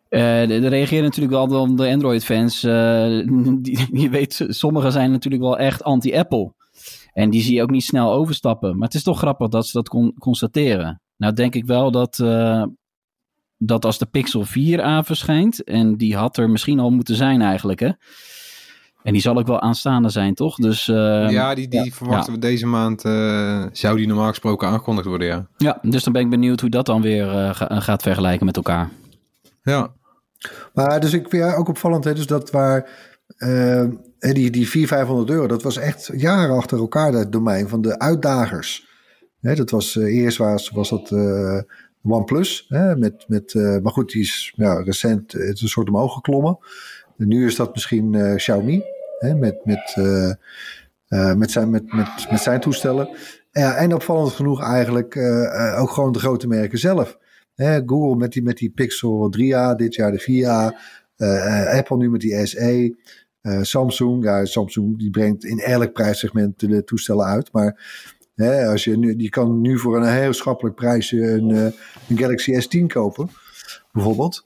Eh, 0.09 0.41
er 0.41 0.63
er 0.63 0.69
reageren 0.69 1.03
natuurlijk 1.03 1.33
wel 1.33 1.47
dan 1.47 1.75
de 1.75 1.87
Android-fans. 1.87 2.63
eh, 2.63 2.71
je 4.03 4.07
weet, 4.09 4.45
sommigen 4.47 4.91
zijn 4.91 5.11
natuurlijk 5.11 5.43
wel 5.43 5.57
echt 5.57 5.83
anti-Apple. 5.83 6.53
En 7.13 7.29
die 7.29 7.41
zie 7.41 7.55
je 7.55 7.61
ook 7.61 7.69
niet 7.69 7.83
snel 7.83 8.13
overstappen. 8.13 8.77
Maar 8.77 8.87
het 8.87 8.97
is 8.97 9.03
toch 9.03 9.17
grappig 9.17 9.47
dat 9.47 9.65
ze 9.67 9.71
dat 9.71 9.89
kon 9.89 10.13
constateren. 10.19 11.01
Nou 11.17 11.33
denk 11.33 11.55
ik 11.55 11.65
wel 11.65 11.91
dat, 11.91 12.19
eh, 12.19 12.63
dat 13.57 13.85
als 13.85 13.97
de 13.97 14.05
Pixel 14.05 14.45
4a 14.45 15.03
verschijnt... 15.03 15.63
en 15.63 15.97
die 15.97 16.15
had 16.15 16.37
er 16.37 16.49
misschien 16.49 16.79
al 16.79 16.89
moeten 16.89 17.15
zijn 17.15 17.41
eigenlijk, 17.41 17.79
hè? 17.79 17.89
En 19.03 19.13
die 19.13 19.21
zal 19.21 19.37
ook 19.37 19.47
wel 19.47 19.61
aanstaande 19.61 20.09
zijn, 20.09 20.33
toch? 20.33 20.55
Dus 20.55 20.87
eh, 20.87 21.29
ja, 21.29 21.55
die, 21.55 21.67
die 21.67 21.83
ja. 21.83 21.91
verwachten 21.91 22.33
we 22.33 22.39
deze 22.39 22.65
maand. 22.65 23.03
eh, 23.05 23.63
zou 23.71 23.97
die 23.97 24.07
normaal 24.07 24.27
gesproken 24.27 24.67
aangekondigd 24.67 25.07
worden, 25.07 25.27
ja. 25.27 25.47
ja, 25.57 25.79
dus 25.81 26.03
dan 26.03 26.13
ben 26.13 26.21
ik 26.21 26.29
benieuwd 26.29 26.59
hoe 26.61 26.69
dat 26.69 26.85
dan 26.85 27.01
weer 27.01 27.29
eh, 27.29 27.55
ga- 27.55 27.79
gaat 27.79 28.01
vergelijken 28.01 28.45
met 28.45 28.55
elkaar. 28.55 28.89
Ja, 29.63 29.91
Maar 30.73 30.99
dus 30.99 31.13
ik 31.13 31.29
vind 31.29 31.43
ja, 31.43 31.55
ook 31.55 31.67
opvallend, 31.69 32.03
hè, 32.03 32.13
dus 32.13 32.27
dat 32.27 32.51
waar 32.51 32.89
eh, 33.37 33.85
hè, 34.19 34.33
die, 34.33 34.49
die 34.49 34.69
400, 34.69 34.87
500 34.87 35.29
euro, 35.29 35.47
dat 35.47 35.63
was 35.63 35.77
echt 35.77 36.09
jaren 36.15 36.55
achter 36.55 36.77
elkaar 36.77 37.13
het 37.13 37.31
domein 37.31 37.67
van 37.67 37.81
de 37.81 37.99
uitdagers. 37.99 38.87
Hè, 39.41 39.55
dat 39.55 39.69
was 39.69 39.95
eh, 39.97 40.03
eerst 40.17 40.37
was, 40.37 40.69
was 40.69 40.89
dat 40.89 41.11
eh, 41.11 41.57
OnePlus, 42.03 42.65
hè, 42.67 42.95
met, 42.95 43.25
met, 43.27 43.53
eh, 43.53 43.77
maar 43.77 43.91
goed, 43.91 44.11
die 44.11 44.21
is 44.21 44.53
ja, 44.55 44.73
recent 44.83 45.33
eh, 45.33 45.45
het 45.47 45.55
is 45.55 45.61
een 45.61 45.67
soort 45.67 45.87
omhoog 45.89 46.13
geklommen. 46.13 46.57
Nu 47.27 47.45
is 47.45 47.55
dat 47.55 47.73
misschien 47.73 48.15
eh, 48.15 48.35
Xiaomi, 48.35 48.83
hè, 49.19 49.35
met, 49.35 49.65
met, 49.65 49.93
eh, 49.95 50.29
eh, 51.07 51.35
met, 51.35 51.51
zijn, 51.51 51.69
met, 51.69 51.93
met, 51.93 52.27
met 52.31 52.41
zijn 52.41 52.59
toestellen. 52.59 53.09
Ja, 53.51 53.75
en 53.75 53.93
opvallend 53.93 54.31
genoeg 54.31 54.63
eigenlijk 54.63 55.17
ook 55.77 55.89
gewoon 55.89 56.11
de 56.11 56.19
grote 56.19 56.47
merken 56.47 56.79
zelf. 56.79 57.17
Hè, 57.55 57.81
Google 57.85 58.15
met 58.15 58.31
die, 58.31 58.43
met 58.43 58.57
die 58.57 58.69
Pixel 58.69 59.33
3a, 59.37 59.75
dit 59.75 59.95
jaar 59.95 60.11
de 60.11 60.21
4a. 60.21 60.77
eh, 61.15 61.71
eh, 61.71 61.77
Apple 61.77 61.97
nu 61.97 62.09
met 62.09 62.21
die 62.21 62.45
SE. 62.45 62.95
Samsung, 63.61 64.23
ja, 64.23 64.45
Samsung 64.45 64.99
die 64.99 65.09
brengt 65.09 65.43
in 65.43 65.59
elk 65.59 65.93
prijssegment 65.93 66.59
de 66.59 66.83
toestellen 66.83 67.25
uit. 67.25 67.51
Maar 67.51 67.81
hè, 68.35 68.67
als 68.67 68.83
je, 68.83 68.97
nu, 68.97 69.15
die 69.15 69.29
kan 69.29 69.61
nu 69.61 69.79
voor 69.79 69.97
een 69.97 70.13
heel 70.13 70.33
schappelijk 70.33 70.75
prijsje 70.75 71.31
een, 71.31 71.49
een 72.09 72.17
Galaxy 72.17 72.53
S10 72.53 72.85
kopen, 72.85 73.29
bijvoorbeeld. 73.91 74.41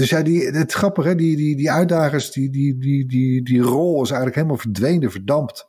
Dus 0.00 0.10
ja, 0.10 0.22
die, 0.22 0.46
het 0.46 0.72
grappige, 0.72 1.08
hè, 1.08 1.14
die, 1.14 1.36
die, 1.36 1.56
die 1.56 1.70
uitdagers, 1.70 2.30
die, 2.30 2.50
die, 2.50 2.78
die, 2.78 3.06
die, 3.06 3.42
die 3.42 3.60
rol 3.60 4.02
is 4.02 4.08
eigenlijk 4.08 4.34
helemaal 4.34 4.56
verdwenen, 4.56 5.10
verdampt. 5.10 5.68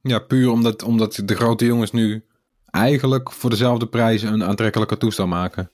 ja 0.00 0.18
puur 0.18 0.50
omdat, 0.50 0.82
omdat 0.82 1.22
de 1.24 1.34
grote 1.34 1.64
jongens 1.64 1.92
nu 1.92 2.24
eigenlijk 2.64 3.32
voor 3.32 3.50
dezelfde 3.50 3.88
prijs 3.88 4.22
een 4.22 4.44
aantrekkelijke 4.44 4.96
toestel 4.96 5.26
maken. 5.26 5.70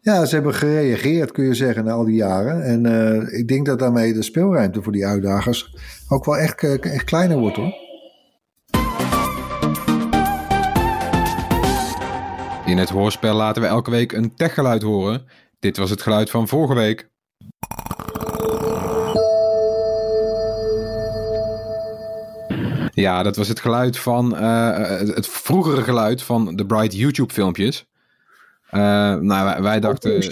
Ja, 0.00 0.24
ze 0.24 0.34
hebben 0.34 0.54
gereageerd, 0.54 1.32
kun 1.32 1.44
je 1.44 1.54
zeggen, 1.54 1.84
na 1.84 1.92
al 1.92 2.04
die 2.04 2.14
jaren. 2.14 2.62
En 2.64 2.86
eh, 2.86 3.38
ik 3.38 3.48
denk 3.48 3.66
dat 3.66 3.78
daarmee 3.78 4.12
de 4.12 4.22
speelruimte 4.22 4.82
voor 4.82 4.92
die 4.92 5.06
uitdagers 5.06 5.74
ook 6.08 6.24
wel 6.24 6.36
echt, 6.36 6.62
eh, 6.62 6.94
echt 6.94 7.04
kleiner 7.04 7.38
wordt 7.38 7.56
hoor. 7.56 7.74
In 12.66 12.78
het 12.78 12.88
hoorspel 12.88 13.34
laten 13.34 13.62
we 13.62 13.68
elke 13.68 13.90
week 13.90 14.12
een 14.12 14.34
techgeluid 14.34 14.82
horen. 14.82 15.24
Dit 15.62 15.76
was 15.76 15.90
het 15.90 16.02
geluid 16.02 16.30
van 16.30 16.48
vorige 16.48 16.74
week. 16.74 17.10
Ja, 22.94 23.22
dat 23.22 23.36
was 23.36 23.48
het 23.48 23.60
geluid 23.60 23.98
van 23.98 24.36
eh, 24.36 24.76
het, 24.76 25.14
het 25.14 25.28
vroegere 25.28 25.82
geluid 25.82 26.22
van 26.22 26.56
de 26.56 26.66
Bright 26.66 26.94
YouTube 26.94 27.32
filmpjes. 27.32 27.86
Eh, 28.70 28.80
nou, 29.14 29.44
wij, 29.44 29.62
wij 29.62 29.80
dachten, 29.80 30.22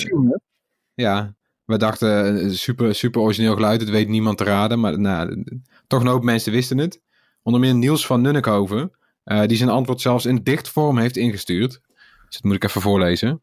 ja, 0.95 1.35
wij 1.65 1.79
dachten 1.79 2.41
eh, 2.41 2.51
super, 2.51 2.95
super 2.95 3.21
origineel 3.21 3.55
geluid. 3.55 3.81
Het 3.81 3.91
weet 3.91 4.09
niemand 4.09 4.39
te 4.39 4.45
raden, 4.45 4.81
maar 4.81 5.01
nou, 5.01 5.45
toch 5.87 6.01
een 6.01 6.07
hoop 6.07 6.25
mensen 6.25 6.53
wisten 6.53 6.79
het. 6.79 7.01
Onder 7.43 7.61
meer 7.61 7.75
Niels 7.75 8.07
van 8.07 8.21
Nunnekhoven, 8.21 8.91
eh, 9.25 9.47
die 9.47 9.57
zijn 9.57 9.71
antwoord 9.71 10.01
zelfs 10.01 10.27
in 10.27 10.43
dichtvorm 10.43 10.99
heeft 10.99 11.17
ingestuurd. 11.17 11.81
Dus 12.27 12.41
dat 12.41 12.43
moet 12.43 12.55
ik 12.55 12.65
even 12.65 12.81
voorlezen. 12.81 13.43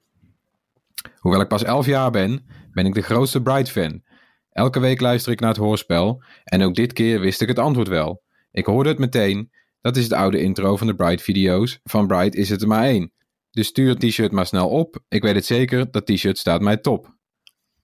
Hoewel 1.17 1.41
ik 1.41 1.47
pas 1.47 1.63
11 1.63 1.85
jaar 1.85 2.11
ben, 2.11 2.45
ben 2.71 2.85
ik 2.85 2.93
de 2.93 3.01
grootste 3.01 3.41
Bright-fan. 3.41 4.01
Elke 4.49 4.79
week 4.79 5.01
luister 5.01 5.31
ik 5.31 5.39
naar 5.39 5.49
het 5.49 5.57
hoorspel 5.57 6.23
en 6.43 6.61
ook 6.61 6.75
dit 6.75 6.93
keer 6.93 7.19
wist 7.19 7.41
ik 7.41 7.47
het 7.47 7.59
antwoord 7.59 7.87
wel. 7.87 8.23
Ik 8.51 8.65
hoorde 8.65 8.89
het 8.89 8.99
meteen. 8.99 9.51
Dat 9.81 9.97
is 9.97 10.03
het 10.03 10.13
oude 10.13 10.41
intro 10.41 10.77
van 10.77 10.87
de 10.87 10.95
Bright-video's. 10.95 11.79
Van 11.83 12.07
Bright 12.07 12.35
is 12.35 12.49
het 12.49 12.61
er 12.61 12.67
maar 12.67 12.83
één. 12.83 13.11
Dus 13.51 13.67
stuur 13.67 13.89
het 13.89 13.99
t-shirt 13.99 14.31
maar 14.31 14.45
snel 14.45 14.69
op. 14.69 14.99
Ik 15.07 15.21
weet 15.21 15.35
het 15.35 15.45
zeker, 15.45 15.91
dat 15.91 16.05
t-shirt 16.05 16.37
staat 16.37 16.61
mij 16.61 16.77
top. 16.77 17.15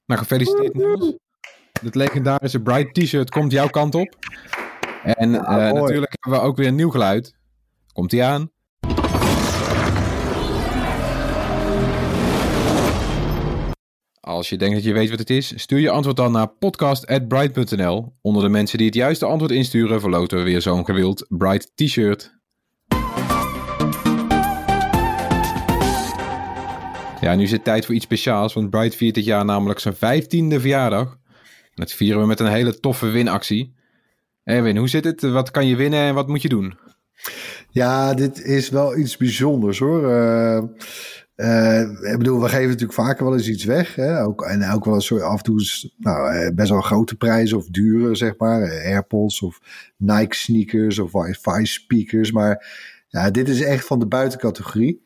Nou, 0.06 0.20
gefeliciteerd 0.22 0.74
Niels. 0.74 1.18
Het 1.82 1.96
legendarische 1.96 2.62
Bright 2.62 2.94
t-shirt 2.94 3.30
komt 3.30 3.52
jouw 3.52 3.68
kant 3.68 3.96
op. 3.96 4.16
En 5.04 5.36
eh, 5.36 5.72
natuurlijk 5.72 6.16
hebben 6.20 6.40
we 6.40 6.46
ook 6.48 6.58
weer 6.58 6.68
een 6.68 6.76
nieuw 6.76 6.90
geluid. 6.90 7.36
Komt 7.94 8.12
hij 8.12 8.24
aan? 8.24 8.52
Als 14.26 14.50
je 14.50 14.58
denkt 14.58 14.76
dat 14.76 14.84
je 14.84 14.94
weet 14.94 15.10
wat 15.10 15.20
het 15.20 15.30
is, 15.30 15.54
stuur 15.56 15.80
je 15.80 15.90
antwoord 15.90 16.18
dan 16.18 16.32
naar 16.32 16.48
podcast.bright.nl. 16.48 18.14
Onder 18.22 18.44
de 18.44 18.50
mensen 18.50 18.78
die 18.78 18.88
het 18.88 18.96
juiste 18.96 19.26
antwoord 19.26 19.52
insturen, 19.52 20.00
verloten 20.00 20.38
we 20.38 20.44
weer 20.44 20.62
zo'n 20.62 20.86
gewild 20.86 21.26
Bright 21.30 21.72
t-shirt. 21.76 22.38
Ja, 27.22 27.36
nu 27.36 27.44
is 27.44 27.52
het 27.52 27.64
tijd 27.64 27.86
voor 27.86 27.96
iets 27.96 28.06
speciaals, 28.06 28.54
want 28.54 28.70
Bright 28.70 28.96
viert 28.96 29.16
dit 29.16 29.26
jaar 29.26 29.46
namelijk 29.46 29.80
zijn 29.80 29.96
15e 29.96 30.60
verjaardag. 30.60 31.18
Dat 31.76 31.92
vieren 31.92 32.22
we 32.22 32.28
met 32.28 32.40
een 32.40 32.52
hele 32.52 32.80
toffe 32.80 33.08
winactie. 33.08 33.76
Erwin, 34.44 34.78
hoe 34.78 34.90
zit 34.90 35.04
het? 35.04 35.22
Wat 35.22 35.52
kan 35.52 35.68
je 35.68 35.76
winnen 35.76 36.00
en 36.00 36.14
wat 36.14 36.28
moet 36.28 36.42
je 36.42 36.50
doen? 36.50 36.78
Ja, 37.70 38.14
dit 38.14 38.44
is 38.44 38.70
wel 38.70 38.98
iets 38.98 39.18
bijzonders 39.18 39.80
hoor. 39.80 40.12
Eh, 40.12 40.64
eh, 41.36 41.82
ik 41.82 42.17
bedoel, 42.17 42.41
we 42.41 42.50
geven 42.50 42.67
natuurlijk 42.67 42.93
vaker 42.93 43.24
wel 43.24 43.34
eens 43.34 43.50
iets 43.50 43.63
weg. 43.63 43.96
Hè? 43.96 44.24
Ook, 44.24 44.46
en 44.46 44.72
ook 44.72 44.86
wel 44.86 44.93
een 44.93 45.02
soort 45.02 45.22
af 45.22 45.38
en 45.38 45.43
toe 45.43 45.91
nou, 45.98 46.34
eh, 46.34 46.54
best 46.56 46.69
wel 46.69 46.82
grote 46.82 47.15
prijzen 47.15 47.58
of 47.58 47.67
dure, 47.67 48.15
zeg 48.15 48.38
maar. 48.38 48.62
Eh, 48.62 48.86
AirPods 48.86 49.41
of 49.41 49.60
Nike 49.98 50.36
sneakers 50.36 51.00
of 51.00 51.12
wifi 51.12 51.65
speakers. 51.65 52.32
Maar 52.32 52.65
ja, 53.08 53.32
dit 53.32 53.50
is 53.50 53.62
echt 53.62 53.86
van 53.86 54.00
de 54.00 54.06
buitencategorie. 54.06 55.02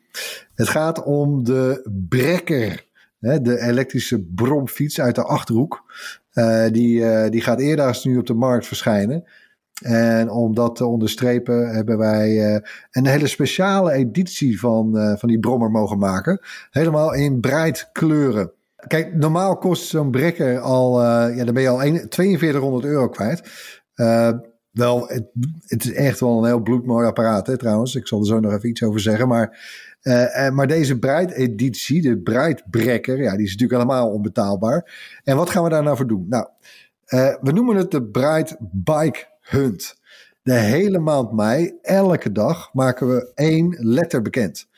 Het 0.54 0.68
gaat 0.68 1.02
om 1.04 1.44
de 1.44 1.90
Brekker 2.08 2.86
Hè, 3.18 3.40
de 3.40 3.60
elektrische 3.60 4.22
bromfiets 4.22 5.00
uit 5.00 5.14
de 5.14 5.22
Achterhoek. 5.22 5.84
Uh, 6.34 6.66
die, 6.70 7.30
die 7.30 7.40
gaat 7.40 7.60
eerder 7.60 8.00
nu 8.02 8.18
op 8.18 8.26
de 8.26 8.34
markt 8.34 8.66
verschijnen. 8.66 9.24
En 9.82 10.30
om 10.30 10.54
dat 10.54 10.76
te 10.76 10.86
onderstrepen 10.86 11.68
hebben 11.74 11.98
wij 11.98 12.30
uh, 12.30 12.58
een 12.90 13.06
hele 13.06 13.26
speciale 13.26 13.92
editie 13.92 14.60
van, 14.60 15.16
van 15.18 15.28
die 15.28 15.38
brommer 15.38 15.70
mogen 15.70 15.98
maken. 15.98 16.40
Helemaal 16.70 17.14
in 17.14 17.40
breid 17.40 17.88
kleuren. 17.92 18.52
Kijk, 18.86 19.14
normaal 19.14 19.56
kost 19.56 19.88
zo'n 19.88 20.10
brekker 20.10 20.58
al, 20.58 21.02
ja, 21.04 21.44
dan 21.44 21.54
ben 21.54 21.62
je 21.62 21.68
al 21.68 21.78
4200 21.78 22.84
euro 22.84 23.08
kwijt. 23.08 23.42
wel, 24.70 25.08
het, 25.08 25.24
het, 25.66 25.84
is 25.84 25.92
echt 25.92 26.20
wel 26.20 26.38
een 26.38 26.46
heel 26.46 26.62
bloedmooi 26.62 27.06
apparaat 27.06 27.46
hè, 27.46 27.56
trouwens. 27.56 27.94
Ik 27.94 28.06
zal 28.06 28.20
er 28.20 28.26
zo 28.26 28.40
nog 28.40 28.52
even 28.52 28.68
iets 28.68 28.82
over 28.82 29.00
zeggen. 29.00 29.28
Maar 29.28 29.58
uh, 30.02 30.50
maar 30.50 30.66
deze 30.66 30.98
Bright-editie, 30.98 32.02
de 32.02 32.18
Bright-brekker, 32.18 33.22
ja, 33.22 33.36
die 33.36 33.46
is 33.46 33.52
natuurlijk 33.52 33.80
helemaal 33.80 34.10
onbetaalbaar. 34.10 35.18
En 35.24 35.36
wat 35.36 35.50
gaan 35.50 35.64
we 35.64 35.68
daar 35.68 35.82
nou 35.82 35.96
voor 35.96 36.06
doen? 36.06 36.26
Nou, 36.28 36.46
we 37.40 37.52
noemen 37.52 37.76
het 37.76 37.90
de 37.90 38.02
Bright 38.02 38.56
Bike 38.72 39.26
Hunt. 39.48 39.96
De 40.42 40.54
hele 40.54 40.98
maand 40.98 41.32
mei, 41.32 41.78
elke 41.82 42.32
dag, 42.32 42.70
maken 42.72 43.08
we 43.08 43.32
één 43.34 43.76
letter 43.78 44.22
bekend. 44.22 44.68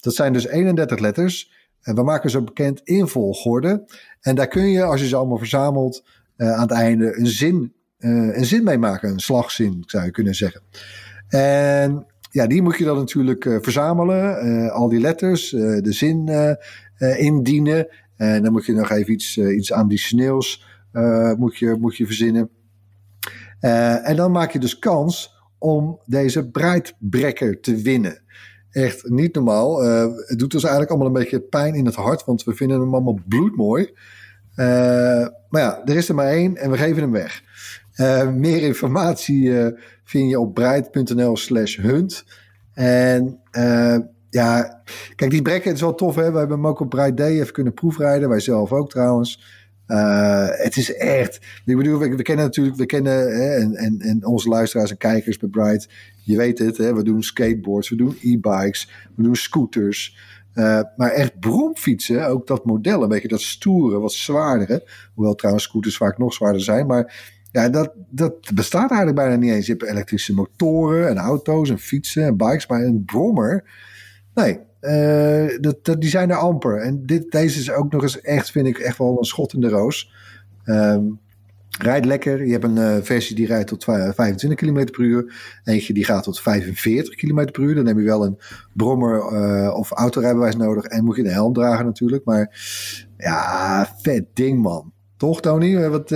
Dat 0.00 0.14
zijn 0.14 0.32
dus 0.32 0.46
31 0.46 0.98
letters. 0.98 1.52
En 1.82 1.94
we 1.94 2.02
maken 2.02 2.30
ze 2.30 2.42
bekend 2.42 2.80
in 2.84 3.08
volgorde. 3.08 3.84
En 4.20 4.34
daar 4.34 4.48
kun 4.48 4.68
je, 4.68 4.82
als 4.82 5.00
je 5.00 5.06
ze 5.06 5.16
allemaal 5.16 5.38
verzamelt, 5.38 6.04
aan 6.36 6.60
het 6.60 6.70
einde 6.70 7.18
een 7.18 7.26
zin, 7.26 7.72
een 7.98 8.44
zin 8.44 8.64
mee 8.64 8.78
maken. 8.78 9.10
Een 9.10 9.20
slagzin, 9.20 9.82
zou 9.86 10.04
je 10.04 10.10
kunnen 10.10 10.34
zeggen. 10.34 10.60
En 11.28 12.06
ja, 12.30 12.46
die 12.46 12.62
moet 12.62 12.78
je 12.78 12.84
dan 12.84 12.96
natuurlijk 12.96 13.44
uh, 13.44 13.58
verzamelen. 13.60 14.70
Al 14.72 14.88
die 14.88 15.00
letters, 15.00 15.50
de 15.50 15.92
zin 15.92 16.30
indienen. 17.16 17.88
En 18.16 18.42
dan 18.42 18.52
moet 18.52 18.66
je 18.66 18.72
nog 18.72 18.90
even 18.90 19.12
iets, 19.12 19.38
iets 19.38 19.72
additioneels 19.72 20.64
moet 21.36 21.56
je, 21.56 21.76
moet 21.78 21.96
je 21.96 22.06
verzinnen. 22.06 22.50
En 23.60 24.16
dan 24.16 24.32
maak 24.32 24.50
je 24.50 24.58
dus 24.58 24.78
kans 24.78 25.34
om 25.58 26.00
deze 26.04 26.50
breidbrekker 26.50 27.60
te 27.60 27.76
winnen. 27.76 28.20
Echt 28.70 29.08
niet 29.08 29.34
normaal. 29.34 29.82
het 30.26 30.38
doet 30.38 30.54
ons 30.54 30.62
eigenlijk 30.62 30.92
allemaal 30.92 31.08
een 31.08 31.22
beetje 31.22 31.40
pijn 31.40 31.74
in 31.74 31.86
het 31.86 31.94
hart, 31.94 32.24
want 32.24 32.44
we 32.44 32.54
vinden 32.54 32.80
hem 32.80 32.94
allemaal 32.94 33.18
bloedmooi. 33.28 33.92
maar 35.48 35.60
ja, 35.62 35.84
er 35.84 35.96
is 35.96 36.08
er 36.08 36.14
maar 36.14 36.30
één 36.30 36.56
en 36.56 36.70
we 36.70 36.76
geven 36.76 37.02
hem 37.02 37.12
weg. 37.12 37.42
meer 38.34 38.62
informatie 38.62 39.52
vind 40.04 40.30
je 40.30 40.40
op 40.40 40.54
breid.nl 40.54 41.36
slash 41.36 41.76
hunt. 41.76 42.24
En 42.76 43.40
uh, 43.52 43.98
ja, 44.30 44.82
kijk, 45.16 45.30
die 45.30 45.42
brekken 45.42 45.72
is 45.72 45.80
wel 45.80 45.94
tof. 45.94 46.14
Hè? 46.14 46.32
We 46.32 46.38
hebben 46.38 46.56
hem 46.56 46.66
ook 46.66 46.80
op 46.80 46.88
Bright 46.90 47.16
Day 47.16 47.40
even 47.40 47.52
kunnen 47.52 47.74
proefrijden. 47.74 48.28
Wij 48.28 48.40
zelf 48.40 48.72
ook 48.72 48.90
trouwens. 48.90 49.55
Uh, 49.88 50.48
het 50.50 50.76
is 50.76 50.94
echt. 50.94 51.36
Ik 51.64 51.76
bedoel, 51.76 51.98
we, 51.98 52.22
kennen 52.22 52.44
natuurlijk, 52.44 52.76
we 52.76 52.86
kennen 52.86 53.36
hè, 53.36 53.54
en, 53.54 53.74
en, 53.74 54.00
en 54.00 54.26
onze 54.26 54.48
luisteraars 54.48 54.90
en 54.90 54.96
kijkers 54.96 55.38
bij 55.38 55.48
Bright. 55.48 55.88
Je 56.22 56.36
weet 56.36 56.58
het, 56.58 56.76
hè, 56.76 56.94
we 56.94 57.02
doen 57.02 57.22
skateboards, 57.22 57.88
we 57.88 57.96
doen 57.96 58.18
e-bikes, 58.22 58.90
we 59.14 59.22
doen 59.22 59.36
scooters. 59.36 60.18
Uh, 60.54 60.80
maar 60.96 61.10
echt 61.10 61.40
bromfietsen, 61.40 62.26
ook 62.26 62.46
dat 62.46 62.64
model, 62.64 63.02
een 63.02 63.08
beetje 63.08 63.28
dat 63.28 63.40
stoere, 63.40 63.98
wat 63.98 64.12
zwaardere. 64.12 64.88
Hoewel 65.14 65.34
trouwens 65.34 65.64
scooters 65.64 65.96
vaak 65.96 66.18
nog 66.18 66.32
zwaarder 66.32 66.62
zijn. 66.62 66.86
Maar 66.86 67.34
ja, 67.50 67.68
dat, 67.68 67.92
dat 68.10 68.54
bestaat 68.54 68.90
eigenlijk 68.90 69.18
bijna 69.18 69.36
niet 69.36 69.52
eens. 69.52 69.66
Je 69.66 69.72
hebt 69.72 69.90
elektrische 69.90 70.34
motoren 70.34 71.08
en 71.08 71.16
auto's 71.16 71.70
en 71.70 71.78
fietsen 71.78 72.24
en 72.24 72.36
bikes, 72.36 72.66
maar 72.66 72.82
een 72.82 73.04
brommer, 73.04 73.64
nee, 74.34 74.58
uh, 74.86 75.58
dat, 75.60 76.00
die 76.00 76.10
zijn 76.10 76.30
er 76.30 76.36
amper. 76.36 76.80
En 76.80 77.06
dit, 77.06 77.30
deze 77.30 77.58
is 77.58 77.70
ook 77.70 77.92
nog 77.92 78.02
eens 78.02 78.20
echt, 78.20 78.50
vind 78.50 78.66
ik, 78.66 78.78
echt 78.78 78.98
wel 78.98 79.18
een 79.18 79.24
schot 79.24 79.52
in 79.52 79.60
de 79.60 79.68
roos. 79.68 80.12
Um, 80.64 81.18
rijdt 81.78 82.06
lekker. 82.06 82.46
Je 82.46 82.52
hebt 82.52 82.64
een 82.64 82.76
uh, 82.76 82.96
versie 83.02 83.36
die 83.36 83.46
rijdt 83.46 83.68
tot 83.68 83.84
25 83.84 84.54
km 84.54 84.84
per 84.84 85.00
uur. 85.00 85.34
Eentje 85.64 85.94
die 85.94 86.04
gaat 86.04 86.22
tot 86.22 86.40
45 86.40 87.14
km 87.14 87.50
per 87.50 87.62
uur. 87.62 87.74
Dan 87.74 87.86
heb 87.86 87.96
je 87.96 88.02
wel 88.02 88.24
een 88.24 88.38
brommer 88.72 89.32
uh, 89.32 89.74
of 89.76 89.90
autorijbewijs 89.90 90.56
nodig. 90.56 90.84
En 90.84 91.04
moet 91.04 91.16
je 91.16 91.22
een 91.22 91.30
helm 91.30 91.52
dragen 91.52 91.84
natuurlijk. 91.84 92.24
Maar 92.24 92.60
ja, 93.16 93.88
vet 94.02 94.24
ding 94.32 94.62
man. 94.62 94.92
Toch 95.16 95.40
Tony? 95.40 95.88
Wat, 95.88 96.10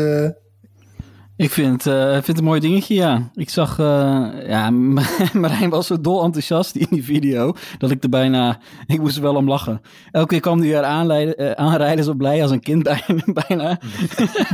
ik 1.41 1.51
vind, 1.51 1.87
uh, 1.87 2.13
vind 2.13 2.27
het 2.27 2.39
een 2.39 2.45
mooi 2.45 2.61
dingetje, 2.61 2.95
ja. 2.95 3.31
Ik 3.35 3.51
zag, 3.51 3.79
uh, 3.79 3.87
ja, 4.47 4.71
Marijn 5.33 5.71
was 5.71 5.87
zo 5.87 6.01
dol 6.01 6.23
enthousiast 6.23 6.77
in 6.77 6.87
die 6.91 7.05
video, 7.05 7.53
dat 7.79 7.91
ik 7.91 8.03
er 8.03 8.09
bijna, 8.09 8.61
ik 8.87 9.01
moest 9.01 9.17
er 9.17 9.23
wel 9.23 9.35
om 9.35 9.49
lachen. 9.49 9.81
Elke 10.11 10.29
keer 10.29 10.41
kwam 10.41 10.61
hij 10.61 10.77
er 10.77 10.83
aanrijden, 10.83 11.43
uh, 11.43 11.51
aanrijden 11.51 12.05
zo 12.05 12.15
blij 12.15 12.43
als 12.43 12.51
een 12.51 12.61
kind 12.61 12.83
bijna. 13.49 13.81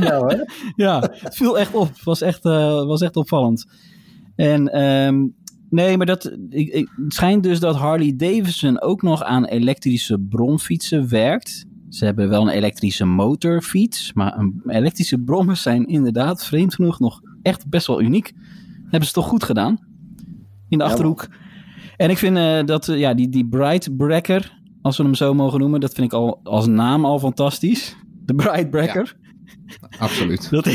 Ja, 0.01 0.25
hè? 0.25 0.37
ja, 0.75 1.11
het 1.11 1.35
viel 1.35 1.59
echt 1.59 1.73
op. 1.73 1.87
Het 1.87 2.03
was 2.03 2.21
echt, 2.21 2.43
was 2.43 3.01
echt 3.01 3.15
opvallend. 3.15 3.65
En 4.35 4.81
um, 4.81 5.35
nee, 5.69 5.97
maar 5.97 6.05
dat, 6.05 6.25
ik, 6.49 6.73
ik, 6.73 6.89
het 7.03 7.13
schijnt 7.13 7.43
dus 7.43 7.59
dat 7.59 7.75
Harley 7.75 8.15
Davidson 8.15 8.81
ook 8.81 9.01
nog 9.01 9.23
aan 9.23 9.45
elektrische 9.45 10.19
bronfietsen 10.19 11.09
werkt. 11.09 11.65
Ze 11.89 12.05
hebben 12.05 12.29
wel 12.29 12.41
een 12.41 12.53
elektrische 12.53 13.05
motorfiets, 13.05 14.13
maar 14.13 14.37
een 14.37 14.61
elektrische 14.67 15.17
brommers 15.17 15.61
zijn 15.61 15.85
inderdaad 15.85 16.45
vreemd 16.45 16.75
genoeg 16.75 16.99
nog 16.99 17.21
echt 17.41 17.69
best 17.69 17.87
wel 17.87 18.01
uniek. 18.01 18.33
Hebben 18.81 19.07
ze 19.07 19.13
toch 19.13 19.27
goed 19.27 19.43
gedaan 19.43 19.79
in 20.69 20.77
de 20.77 20.83
Achterhoek. 20.83 21.27
En 21.97 22.09
ik 22.09 22.17
vind 22.17 22.37
uh, 22.37 22.63
dat 22.65 22.87
uh, 22.87 22.99
ja, 22.99 23.13
die, 23.13 23.29
die 23.29 23.47
Bright 23.47 23.97
Breaker, 23.97 24.59
als 24.81 24.97
we 24.97 25.03
hem 25.03 25.15
zo 25.15 25.33
mogen 25.33 25.59
noemen, 25.59 25.79
dat 25.79 25.93
vind 25.93 26.07
ik 26.07 26.13
al 26.13 26.39
als 26.43 26.67
naam 26.67 27.05
al 27.05 27.19
fantastisch. 27.19 27.95
De 28.25 28.35
Bright 28.35 28.69
Breaker. 28.69 29.17
Ja, 29.65 29.97
absoluut. 29.99 30.49
dat, 30.51 30.65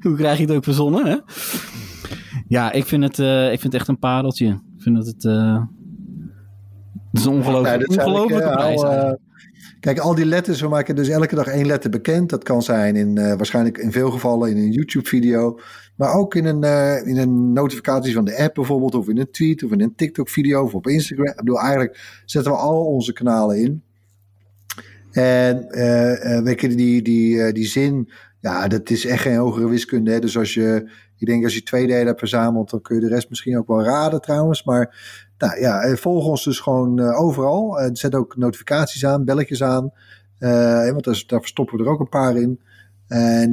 hoe 0.00 0.16
krijg 0.16 0.38
je 0.38 0.44
het 0.44 0.54
ook 0.54 0.64
verzonnen, 0.64 1.06
hè? 1.06 1.16
Ja, 2.48 2.72
ik 2.72 2.84
vind 2.84 3.02
het, 3.02 3.18
uh, 3.18 3.44
ik 3.44 3.60
vind 3.60 3.72
het 3.72 3.74
echt 3.74 3.88
een 3.88 3.98
pareltje. 3.98 4.46
Ik 4.46 4.82
vind 4.82 4.96
dat 4.96 5.06
het... 5.06 5.22
het 5.22 7.20
is 7.20 7.24
een 7.24 7.32
ongelooflijk, 7.32 7.92
ja, 7.92 8.04
ongelofelijke 8.04 8.50
prijs. 8.50 8.82
Al, 8.82 9.18
Kijk, 9.80 9.98
al 9.98 10.14
die 10.14 10.24
letters, 10.24 10.60
we 10.60 10.68
maken 10.68 10.96
dus 10.96 11.08
elke 11.08 11.34
dag 11.34 11.46
één 11.46 11.66
letter 11.66 11.90
bekend. 11.90 12.30
Dat 12.30 12.42
kan 12.42 12.62
zijn 12.62 12.96
in, 12.96 13.16
uh, 13.16 13.34
waarschijnlijk 13.34 13.78
in 13.78 13.92
veel 13.92 14.10
gevallen 14.10 14.50
in 14.50 14.56
een 14.56 14.70
YouTube-video. 14.70 15.60
Maar 15.96 16.14
ook 16.14 16.34
in 16.34 16.44
een, 16.44 16.64
uh, 16.64 17.06
in 17.06 17.16
een 17.16 17.52
notificatie 17.52 18.14
van 18.14 18.24
de 18.24 18.36
app 18.36 18.54
bijvoorbeeld. 18.54 18.94
Of 18.94 19.08
in 19.08 19.18
een 19.18 19.30
tweet 19.30 19.64
of 19.64 19.70
in 19.70 19.80
een 19.80 19.94
TikTok-video 19.94 20.62
of 20.62 20.74
op 20.74 20.86
Instagram. 20.86 21.26
Ik 21.26 21.36
bedoel, 21.36 21.60
eigenlijk 21.60 22.22
zetten 22.24 22.52
we 22.52 22.58
al 22.58 22.84
onze 22.84 23.12
kanalen 23.12 23.58
in. 23.58 23.82
En 25.10 25.66
uh, 25.70 26.76
die, 26.76 27.02
die, 27.02 27.52
die 27.52 27.66
zin, 27.66 28.10
ja, 28.40 28.68
dat 28.68 28.90
is 28.90 29.06
echt 29.06 29.22
geen 29.22 29.36
hogere 29.36 29.68
wiskunde. 29.68 30.10
Hè? 30.10 30.18
Dus 30.18 30.38
als 30.38 30.54
je, 30.54 30.90
ik 31.20 31.26
denk 31.26 31.44
als 31.44 31.54
je 31.54 31.62
twee 31.62 31.86
delen 31.86 32.06
hebt 32.06 32.18
verzameld, 32.18 32.70
dan 32.70 32.80
kun 32.80 32.94
je 32.94 33.00
de 33.00 33.08
rest 33.08 33.28
misschien 33.28 33.58
ook 33.58 33.66
wel 33.66 33.82
raden 33.82 34.20
trouwens. 34.20 34.64
Maar 34.64 34.96
nou 35.38 35.60
ja, 35.60 35.80
eh, 35.80 35.96
volg 35.96 36.26
ons 36.26 36.44
dus 36.44 36.60
gewoon 36.60 37.00
uh, 37.00 37.20
overal. 37.20 37.80
Uh, 37.80 37.88
zet 37.92 38.14
ook 38.14 38.36
notificaties 38.36 39.04
aan, 39.04 39.24
belletjes 39.24 39.62
aan. 39.62 39.92
want 40.38 41.04
daar, 41.04 41.24
daar 41.26 41.40
verstoppen 41.40 41.78
we 41.78 41.84
er 41.84 41.90
ook 41.90 42.00
een 42.00 42.08
paar 42.08 42.36
in. 42.36 42.60
En 43.08 43.52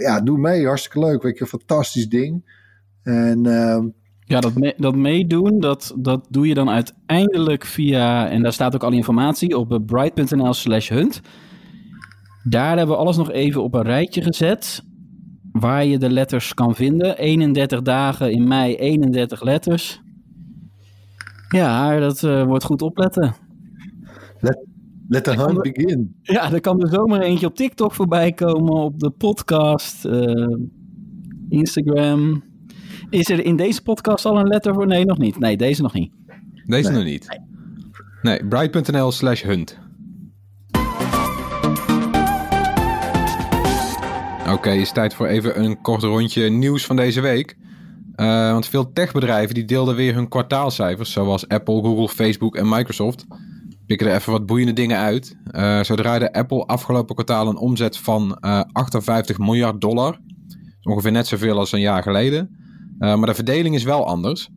ja, 0.00 0.20
doe 0.20 0.38
mee. 0.38 0.66
Hartstikke 0.66 0.98
leuk. 0.98 1.22
Weet 1.22 1.38
je, 1.38 1.40
een 1.40 1.50
fantastisch 1.50 2.08
ding. 2.08 2.56
En 3.02 3.46
ehm, 3.46 3.88
ja, 4.24 4.40
dat, 4.40 4.52
dat 4.76 4.96
meedoen, 4.96 5.60
dat, 5.60 5.94
dat 5.98 6.26
doe 6.30 6.46
je 6.46 6.54
dan 6.54 6.70
uiteindelijk 6.70 7.64
via, 7.64 8.28
en 8.28 8.42
daar 8.42 8.52
staat 8.52 8.74
ook 8.74 8.82
alle 8.82 8.94
informatie 8.94 9.58
op 9.58 9.80
bright.nl 9.86 10.54
slash 10.54 10.88
hunt. 10.88 11.20
Daar 12.44 12.76
hebben 12.76 12.96
we 12.96 13.02
alles 13.02 13.16
nog 13.16 13.30
even 13.30 13.62
op 13.62 13.74
een 13.74 13.82
rijtje 13.82 14.22
gezet, 14.22 14.82
waar 15.60 15.84
je 15.84 15.98
de 15.98 16.10
letters 16.10 16.54
kan 16.54 16.74
vinden. 16.74 17.18
31 17.18 17.82
dagen 17.82 18.32
in 18.32 18.48
mei, 18.48 18.76
31 18.76 19.42
letters. 19.42 20.00
Ja, 21.48 21.98
dat 21.98 22.22
uh, 22.22 22.44
wordt 22.44 22.64
goed 22.64 22.82
opletten. 22.82 23.34
Let, 24.38 24.66
let 25.08 25.24
the 25.24 25.30
hunt 25.30 25.62
begin. 25.62 26.16
Ja, 26.22 26.52
er 26.52 26.60
kan 26.60 26.82
er 26.82 26.88
zomaar 26.88 27.20
eentje 27.20 27.46
op 27.46 27.54
TikTok 27.54 27.92
voorbij 27.92 28.32
komen, 28.32 28.72
op 28.72 28.98
de 28.98 29.10
podcast, 29.10 30.04
uh, 30.04 30.56
Instagram. 31.48 32.42
Is 33.10 33.28
er 33.28 33.44
in 33.44 33.56
deze 33.56 33.82
podcast 33.82 34.24
al 34.24 34.38
een 34.38 34.46
letter 34.46 34.74
voor? 34.74 34.86
Nee, 34.86 35.04
nog 35.04 35.18
niet. 35.18 35.38
Nee, 35.38 35.56
deze 35.56 35.82
nog 35.82 35.92
niet. 35.92 36.12
Deze 36.66 36.88
nee. 36.88 36.98
nog 36.98 37.08
niet. 37.08 37.40
Nee, 38.22 38.46
bright.nl 38.46 39.10
slash 39.10 39.42
hunt. 39.42 39.78
Okay, 44.58 44.78
is 44.78 44.92
tijd 44.92 45.14
voor 45.14 45.26
even 45.26 45.64
een 45.64 45.80
kort 45.80 46.02
rondje 46.02 46.48
nieuws 46.48 46.86
van 46.86 46.96
deze 46.96 47.20
week. 47.20 47.56
Uh, 48.16 48.52
want 48.52 48.66
veel 48.66 48.92
techbedrijven 48.92 49.54
die 49.54 49.64
deelden 49.64 49.96
weer 49.96 50.14
hun 50.14 50.28
kwartaalcijfers, 50.28 51.12
zoals 51.12 51.48
Apple, 51.48 51.82
Google, 51.82 52.08
Facebook 52.08 52.56
en 52.56 52.68
Microsoft. 52.68 53.26
Pikken 53.86 54.06
er 54.06 54.14
even 54.14 54.32
wat 54.32 54.46
boeiende 54.46 54.72
dingen 54.72 54.98
uit. 54.98 55.36
Uh, 55.50 55.82
zo 55.82 55.94
draaide 55.94 56.32
Apple 56.32 56.66
afgelopen 56.66 57.14
kwartaal 57.14 57.48
een 57.48 57.56
omzet 57.56 57.98
van 57.98 58.38
uh, 58.40 58.58
eh, 58.58 58.64
58 58.72 59.38
miljard 59.38 59.80
dollar. 59.80 60.18
Ongeveer 60.82 61.12
net 61.12 61.26
zoveel 61.26 61.58
als 61.58 61.72
een 61.72 61.80
jaar 61.80 62.02
geleden. 62.02 62.50
maar 62.98 63.26
de 63.26 63.34
verdeling 63.34 63.74
is 63.74 63.84
wel 63.84 64.06
anders. 64.06 64.48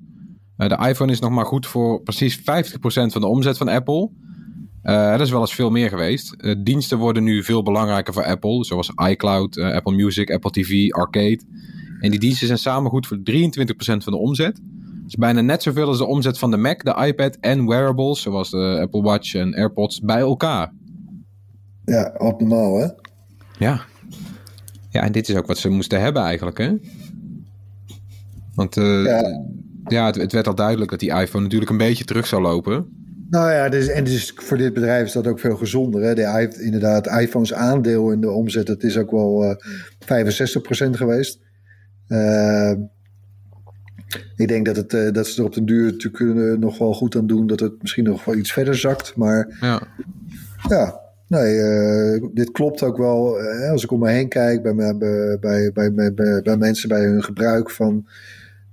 de 0.56 0.86
iPhone 0.88 1.12
is 1.12 1.20
nog 1.20 1.32
maar 1.32 1.46
goed 1.46 1.68
voor 1.68 2.02
precies 2.02 2.40
50% 2.40 2.44
van 2.84 3.22
de 3.22 3.28
omzet 3.28 3.58
van 3.58 3.68
Apple. 3.68 4.10
Eh, 4.82 5.12
dat 5.12 5.20
is 5.22 5.30
wel 5.32 5.42
eens 5.42 5.54
veel 5.56 5.70
meer 5.70 5.90
geweest. 5.90 6.34
Eh, 6.34 6.56
diensten 6.58 6.98
worden 6.98 7.24
nu 7.24 7.44
veel 7.44 7.64
belangrijker 7.64 8.14
voor 8.14 8.24
Apple, 8.26 8.66
zoals 8.66 8.92
iCloud, 9.10 9.58
eh, 9.58 9.74
Apple 9.74 9.96
Music, 9.96 10.32
Apple 10.32 10.52
TV, 10.52 10.90
Arcade. 10.92 11.40
En 12.00 12.10
die 12.12 12.20
diensten 12.20 12.48
zijn 12.48 12.60
samen 12.60 12.92
goed 12.92 13.08
voor 13.08 13.24
23% 13.24 14.04
van 14.04 14.14
de 14.14 14.20
omzet. 14.20 14.56
Dat 14.56 15.08
is 15.08 15.16
bijna 15.16 15.42
net 15.42 15.64
zoveel 15.64 15.88
als 15.88 15.98
de 15.98 16.06
omzet 16.06 16.38
van 16.38 16.52
de 16.52 16.58
Mac, 16.58 16.84
de 16.84 17.06
iPad 17.06 17.38
en 17.40 17.68
wearables, 17.68 18.22
zoals 18.22 18.50
de 18.50 18.80
Apple 18.82 19.02
Watch 19.02 19.34
en 19.36 19.54
AirPods, 19.56 20.00
bij 20.00 20.20
elkaar. 20.20 20.74
Ja, 21.86 22.04
abnormaal 22.04 22.78
hè? 22.78 22.88
Ja. 23.58 23.82
Ja, 24.90 25.02
en 25.02 25.12
dit 25.12 25.30
is 25.30 25.36
ook 25.36 25.48
wat 25.48 25.58
ze 25.58 25.70
moesten 25.70 26.02
hebben 26.02 26.22
eigenlijk, 26.22 26.58
hè? 26.58 26.74
Want 28.56 28.76
ja, 28.76 29.42
Ja. 29.88 30.06
het, 30.06 30.16
het 30.16 30.32
werd 30.32 30.48
al 30.48 30.56
duidelijk 30.56 30.92
dat 30.92 31.00
die 31.00 31.12
iPhone 31.14 31.44
natuurlijk 31.44 31.72
een 31.72 31.78
beetje 31.78 32.04
terug 32.06 32.28
zou 32.28 32.42
lopen. 32.42 33.01
Nou 33.32 33.52
ja, 33.52 33.70
dus, 33.70 33.88
en 33.88 34.04
dus 34.04 34.32
voor 34.36 34.58
dit 34.58 34.74
bedrijf 34.74 35.06
is 35.06 35.12
dat 35.12 35.28
ook 35.28 35.40
veel 35.40 35.56
gezonder. 35.56 36.02
Hè? 36.02 36.14
De, 36.16 36.56
inderdaad, 36.60 37.08
iPhone's 37.08 37.54
aandeel 37.54 38.12
in 38.12 38.22
de 38.22 38.30
omzet, 38.32 38.68
dat 38.68 38.84
is 38.84 38.98
ook 38.98 39.12
wel 39.12 39.44
eh 39.44 39.56
65% 40.88 40.90
geweest. 40.90 41.40
Eh, 42.08 42.72
ik 44.36 44.48
denk 44.48 44.66
dat, 44.66 44.76
het, 44.76 44.94
eh, 44.94 45.12
dat 45.12 45.28
ze 45.28 45.40
er 45.40 45.48
op 45.48 45.54
den 45.54 45.66
duur 45.66 45.92
natuurlijk 45.92 46.40
eh, 46.40 46.58
nog 46.60 46.78
wel 46.78 46.94
goed 46.94 47.16
aan 47.16 47.28
doen. 47.28 47.48
Dat 47.48 47.60
het 47.60 47.82
misschien 47.82 48.04
nog 48.04 48.26
wel 48.26 48.36
iets 48.36 48.54
verder 48.54 48.76
zakt. 48.78 49.16
Maar 49.16 49.58
Ja. 49.62 49.82
ja, 50.70 51.00
nee, 51.28 51.58
eh, 51.60 52.24
dit 52.34 52.52
klopt 52.52 52.84
ook 52.84 52.98
wel. 52.98 53.40
eh, 53.40 53.72
als 53.72 53.84
ik 53.84 53.92
om 53.92 54.00
me 54.00 54.10
heen 54.10 54.30
kijk 54.30 54.62
bij, 54.62 54.76
bij, 54.76 55.72
bij, 55.94 56.14
bij, 56.44 56.58
mensen 56.58 56.90
bij 56.90 57.04
hun 57.04 57.24
gebruik 57.24 57.70
van 57.70 58.08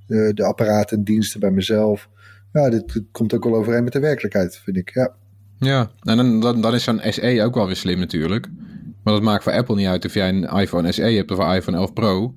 de 0.06 0.44
apparaten 0.44 0.96
en 0.96 1.04
diensten 1.04 1.40
bij 1.40 1.50
mezelf. 1.50 2.08
Ja, 2.52 2.70
dit, 2.70 2.92
dit 2.92 3.04
komt 3.12 3.34
ook 3.34 3.44
wel 3.44 3.54
overeen 3.54 3.84
met 3.84 3.92
de 3.92 4.00
werkelijkheid, 4.00 4.56
vind 4.56 4.76
ik. 4.76 4.90
Ja. 4.94 5.12
Ja, 5.58 5.90
en 6.00 6.16
dan, 6.16 6.40
dan, 6.40 6.60
dan 6.60 6.74
is 6.74 6.84
zo'n 6.84 7.00
SE 7.02 7.42
ook 7.44 7.54
wel 7.54 7.66
weer 7.66 7.76
slim 7.76 7.98
natuurlijk. 7.98 8.48
Maar 9.02 9.14
dat 9.14 9.22
maakt 9.22 9.42
voor 9.42 9.52
Apple 9.52 9.74
niet 9.76 9.86
uit 9.86 10.04
of 10.04 10.14
jij 10.14 10.28
een 10.28 10.44
iPhone 10.44 10.92
SE 10.92 11.02
hebt 11.02 11.30
of 11.30 11.38
een 11.38 11.54
iPhone 11.54 11.76
11 11.76 11.92
Pro. 11.92 12.34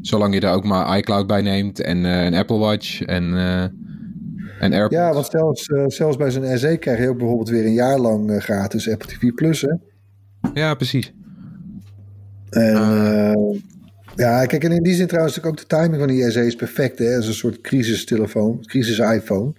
Zolang 0.00 0.34
je 0.34 0.40
daar 0.40 0.54
ook 0.54 0.64
maar 0.64 0.98
iCloud 0.98 1.26
bij 1.26 1.42
neemt 1.42 1.80
en 1.80 2.04
eh, 2.04 2.24
een 2.24 2.34
Apple 2.34 2.58
Watch 2.58 3.02
en, 3.02 3.34
eh 3.36 3.62
en 4.60 4.72
AirPods. 4.72 4.94
Ja, 4.94 5.12
want 5.12 5.26
zelfs, 5.26 5.66
eh, 5.66 5.84
zelfs 5.86 6.16
bij 6.16 6.30
zo'n 6.30 6.58
SE 6.58 6.76
krijg 6.80 6.98
je 6.98 7.08
ook 7.08 7.18
bijvoorbeeld 7.18 7.48
weer 7.48 7.64
een 7.64 7.72
jaar 7.72 7.98
lang 7.98 8.30
eh, 8.30 8.40
gratis 8.40 8.90
Apple 8.90 9.08
TV 9.08 9.32
Plus. 9.34 9.60
Hè? 9.60 9.72
Ja, 10.54 10.74
precies. 10.74 11.12
En, 12.50 12.74
Ah. 12.76 13.28
eh, 13.32 13.60
ja, 14.16 14.46
kijk, 14.46 14.64
en 14.64 14.72
in 14.72 14.82
die 14.82 14.94
zin 14.94 15.06
trouwens 15.06 15.42
ook 15.42 15.56
de 15.56 15.66
timing 15.66 15.96
van 15.98 16.08
die 16.08 16.30
SE 16.30 16.46
is 16.46 16.56
perfect. 16.56 16.98
Hè? 16.98 17.04
Het 17.04 17.22
is 17.22 17.28
een 17.28 17.34
soort 17.34 17.60
crisistelefoon, 17.60 18.64
crisis-iPhone. 18.66 19.52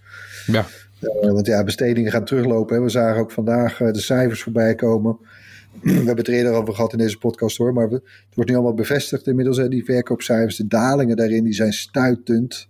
Ja. 0.46 0.66
Eh, 1.00 1.32
want 1.32 1.46
ja, 1.48 1.64
bestedingen 1.64 2.12
gaan 2.12 2.26
teruglopen. 2.26 2.76
Hè? 2.76 2.82
We 2.82 2.90
zagen 2.90 3.22
ook 3.22 3.32
vandaag 3.32 3.82
eh, 3.82 3.92
de 3.92 4.00
cijfers 4.00 4.42
voorbij 4.44 4.76
komen. 4.76 5.18
We 5.82 5.92
hebben 5.92 6.18
het 6.18 6.28
er 6.28 6.34
eerder 6.34 6.54
over 6.54 6.74
gehad 6.74 6.92
in 6.92 6.98
deze 6.98 7.18
podcast 7.18 7.58
hoor. 7.58 7.74
Maar 7.74 7.88
het 7.90 8.02
wordt 8.34 8.50
nu 8.50 8.56
allemaal 8.56 8.74
bevestigd 8.74 9.28
inmiddels. 9.28 9.58
Hè? 9.58 9.68
Die 9.68 9.84
verkoopcijfers, 9.86 10.56
de 10.56 10.68
dalingen 10.68 11.16
daarin, 11.16 11.44
die 11.44 11.54
zijn 11.54 11.74
stuitend. 11.74 12.68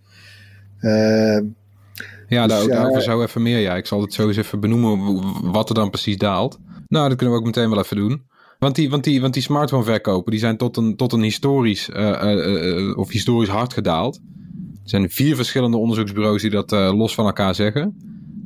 Eh, 0.80 1.38
Ja, 2.28 2.46
Dus 2.46 2.56
daar, 2.56 2.62
ja- 2.66 2.74
daarover 2.74 3.02
zo 3.02 3.22
even 3.22 3.42
meer. 3.42 3.58
Ja, 3.58 3.76
ik 3.76 3.86
zal 3.86 4.00
het 4.00 4.12
zo 4.12 4.26
eens 4.28 4.36
even 4.36 4.60
benoemen 4.60 5.52
wat 5.52 5.68
er 5.68 5.74
dan 5.74 5.90
precies 5.90 6.16
daalt. 6.16 6.58
Nou, 6.88 7.08
dat 7.08 7.16
kunnen 7.16 7.34
we 7.34 7.40
ook 7.40 7.46
meteen 7.46 7.70
wel 7.70 7.78
even 7.78 7.96
doen. 7.96 8.22
Want 8.64 8.76
die, 8.76 8.90
want 8.90 9.04
die, 9.04 9.20
want 9.20 9.34
die 9.34 9.42
smartphone 9.42 9.84
verkopen, 9.84 10.30
die 10.30 10.40
zijn 10.40 10.56
tot 10.56 10.76
een, 10.76 10.96
tot 10.96 11.12
een 11.12 11.22
historisch, 11.22 11.90
eh, 11.90 12.10
eh, 12.10 12.88
eh, 12.88 12.96
of 12.96 13.10
historisch 13.10 13.48
hard 13.48 13.72
gedaald. 13.72 14.16
Er 14.82 14.90
zijn 14.90 15.10
vier 15.10 15.36
verschillende 15.36 15.76
onderzoeksbureaus 15.76 16.42
die 16.42 16.50
dat 16.50 16.70
los 16.70 17.14
van 17.14 17.26
elkaar 17.26 17.54
zeggen. 17.54 17.82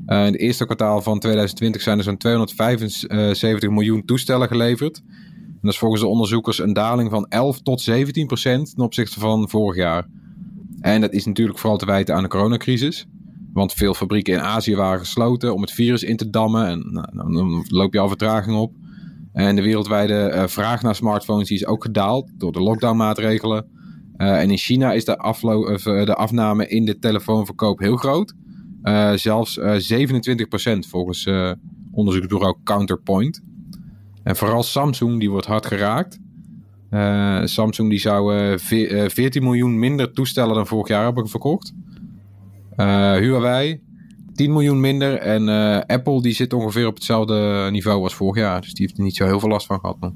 In 0.06 0.16
het 0.16 0.38
eerste 0.38 0.64
kwartaal 0.64 1.02
van 1.02 1.18
2020 1.18 1.82
zijn 1.82 1.98
er 1.98 2.04
zo'n 2.04 2.16
275 2.16 3.70
miljoen 3.70 4.04
toestellen 4.04 4.48
geleverd. 4.48 5.02
En 5.44 5.58
dat 5.62 5.72
is 5.72 5.78
volgens 5.78 6.00
de 6.00 6.08
onderzoekers 6.08 6.58
een 6.58 6.72
daling 6.72 7.10
van 7.10 7.26
11 7.28 7.60
tot 7.62 7.80
17 7.80 8.26
procent 8.26 8.74
ten 8.74 8.84
opzichte 8.84 9.20
van 9.20 9.48
vorig 9.48 9.76
jaar. 9.76 10.06
En 10.80 11.00
dat 11.00 11.12
is 11.12 11.26
natuurlijk 11.26 11.58
vooral 11.58 11.78
te 11.78 11.86
wijten 11.86 12.14
aan 12.14 12.22
de 12.22 12.28
coronacrisis. 12.28 13.06
Want 13.52 13.72
veel 13.72 13.94
fabrieken 13.94 14.34
in 14.34 14.40
Azië 14.40 14.76
waren 14.76 14.98
gesloten 14.98 15.54
om 15.54 15.60
het 15.60 15.72
virus 15.72 16.02
in 16.02 16.16
te 16.16 16.30
dammen. 16.30 16.66
En 16.66 16.88
nou, 16.90 17.06
dan- 17.12 17.32
dan 17.32 17.64
loop 17.68 17.92
je 17.92 18.00
al 18.00 18.08
vertraging 18.08 18.56
op. 18.56 18.72
En 19.38 19.56
de 19.56 19.62
wereldwijde 19.62 20.14
eh, 20.14 20.46
vraag 20.46 20.82
naar 20.82 20.94
smartphones 20.94 21.50
is 21.50 21.66
ook 21.66 21.82
gedaald 21.84 22.30
door 22.36 22.52
de 22.52 22.60
lockdownmaatregelen. 22.60 23.66
Eh, 24.16 24.40
en 24.40 24.50
in 24.50 24.56
China 24.56 24.92
is 24.92 25.04
de, 25.04 25.16
eh, 25.16 26.04
de 26.04 26.14
afname 26.14 26.68
in 26.68 26.84
de 26.84 26.98
telefoonverkoop 26.98 27.78
heel 27.78 27.96
groot. 27.96 28.34
Zelfs 29.14 29.58
eh 29.58 29.74
27% 29.74 30.86
volgens 30.88 31.28
onderzoeksbureau 31.92 32.56
Counterpoint. 32.64 33.40
En 34.22 34.36
vooral 34.36 34.62
Samsung 34.62 35.18
die 35.20 35.30
wordt 35.30 35.46
hard 35.46 35.66
geraakt. 35.66 36.18
Samsung 37.48 37.88
die 37.90 37.98
zou 38.00 38.36
eh, 38.36 38.58
ve- 38.58 38.86
eh, 38.86 39.08
14 39.08 39.42
miljoen 39.42 39.78
minder 39.78 40.12
toestellen 40.12 40.54
dan 40.54 40.66
vorig 40.66 40.88
jaar 40.88 41.04
hebben 41.04 41.28
verkocht. 41.28 41.72
Eh, 42.76 43.12
Huawei 43.14 43.80
10 44.38 44.52
miljoen 44.52 44.80
minder. 44.80 45.18
En 45.18 45.48
eh, 45.48 45.80
Apple 45.86 46.22
die 46.22 46.32
zit 46.34 46.52
ongeveer 46.52 46.86
op 46.86 46.94
hetzelfde 46.94 47.68
niveau 47.70 48.02
als 48.02 48.14
vorig 48.14 48.42
jaar. 48.42 48.60
Dus 48.60 48.74
die 48.74 48.86
heeft 48.86 48.98
er 48.98 49.04
niet 49.04 49.16
zo 49.16 49.24
heel 49.24 49.40
veel 49.40 49.48
last 49.48 49.66
van 49.66 49.80
gehad 49.80 50.00
nog. 50.00 50.12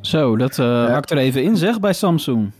Zo, 0.00 0.36
dat 0.36 0.58
eh 0.58 0.86
hakt 0.86 1.10
er 1.10 1.18
even 1.18 1.42
in 1.42 1.56
zeg 1.56 1.80
bij 1.80 1.92
Samsung. 1.92 2.50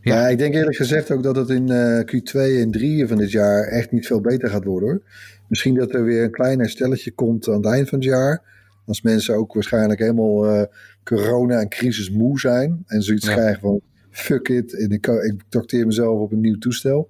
Ja. 0.00 0.14
Ja. 0.14 0.28
ik 0.28 0.38
denk 0.38 0.54
eerlijk 0.54 0.76
gezegd 0.76 1.10
ook 1.10 1.22
dat 1.22 1.36
het 1.36 1.48
in 1.48 1.70
eh, 1.70 1.98
Q2 2.00 2.60
en 2.60 2.70
3 2.70 3.06
van 3.06 3.16
dit 3.16 3.30
jaar 3.30 3.62
echt 3.62 3.92
niet 3.92 4.06
veel 4.06 4.20
beter 4.20 4.48
gaat 4.48 4.64
worden 4.64 4.88
hoor. 4.88 5.02
Misschien 5.48 5.74
dat 5.74 5.94
er 5.94 6.04
weer 6.04 6.24
een 6.24 6.30
klein 6.30 6.58
herstelletje 6.58 7.10
komt 7.10 7.48
aan 7.48 7.54
het 7.54 7.66
eind 7.66 7.88
van 7.88 7.98
het 7.98 8.08
jaar. 8.08 8.42
Als 8.86 9.02
mensen 9.02 9.34
ook 9.36 9.54
waarschijnlijk 9.54 10.00
helemaal 10.00 10.46
eh, 10.46 10.62
corona 11.04 11.60
en 11.60 11.68
crisis 11.68 12.10
moe 12.10 12.40
zijn. 12.40 12.82
En 12.86 13.02
zoiets 13.02 13.26
Ja. 13.26 13.32
krijgen 13.32 13.60
van 13.60 13.80
fuck 14.10 14.48
it. 14.48 14.78
En 14.78 14.90
ik, 14.90 15.06
ik 15.06 15.42
trakteer 15.48 15.86
mezelf 15.86 16.18
op 16.18 16.32
een 16.32 16.40
nieuw 16.40 16.58
toestel. 16.58 17.08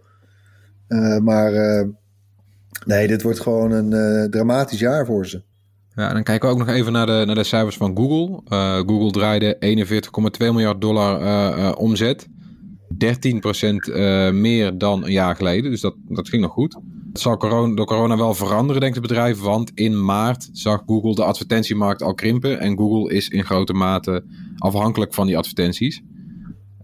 Eh, 0.88 1.18
maar 1.18 1.52
eh, 1.52 1.88
nee, 2.86 3.06
dit 3.06 3.22
wordt 3.22 3.40
gewoon 3.40 3.72
een 3.72 3.92
eh, 3.92 4.30
dramatisch 4.30 4.78
jaar 4.78 5.06
voor 5.06 5.26
ze. 5.26 5.42
Ja, 5.94 6.12
dan 6.12 6.22
kijken 6.22 6.48
we 6.48 6.54
ook 6.54 6.66
nog 6.66 6.74
even 6.74 6.92
naar 6.92 7.06
de, 7.06 7.22
naar 7.26 7.34
de 7.34 7.44
cijfers 7.44 7.76
van 7.76 7.96
Google. 7.96 8.40
Eh, 8.48 8.76
Google 8.76 9.10
draaide 9.10 9.56
41,2 10.38 10.38
miljard 10.38 10.80
dollar 10.80 11.20
eh, 11.20 11.72
omzet. 11.76 12.28
13% 12.28 13.92
eh, 13.92 14.30
meer 14.30 14.78
dan 14.78 15.04
een 15.04 15.12
jaar 15.12 15.36
geleden. 15.36 15.70
Dus 15.70 15.80
dat, 15.80 15.94
dat 16.08 16.28
ging 16.28 16.42
nog 16.42 16.52
goed. 16.52 16.76
Het 17.12 17.20
zal 17.20 17.36
corona, 17.36 17.74
door 17.74 17.86
corona 17.86 18.16
wel 18.16 18.34
veranderen, 18.34 18.80
denkt 18.80 18.96
het 18.96 19.06
bedrijf. 19.06 19.40
Want 19.40 19.70
in 19.74 20.04
maart 20.04 20.48
zag 20.52 20.82
Google 20.86 21.14
de 21.14 21.24
advertentiemarkt 21.24 22.02
al 22.02 22.14
krimpen. 22.14 22.60
En 22.60 22.78
Google 22.78 23.14
is 23.14 23.28
in 23.28 23.44
grote 23.44 23.72
mate 23.72 24.24
afhankelijk 24.58 25.14
van 25.14 25.26
die 25.26 25.36
advertenties. 25.36 26.02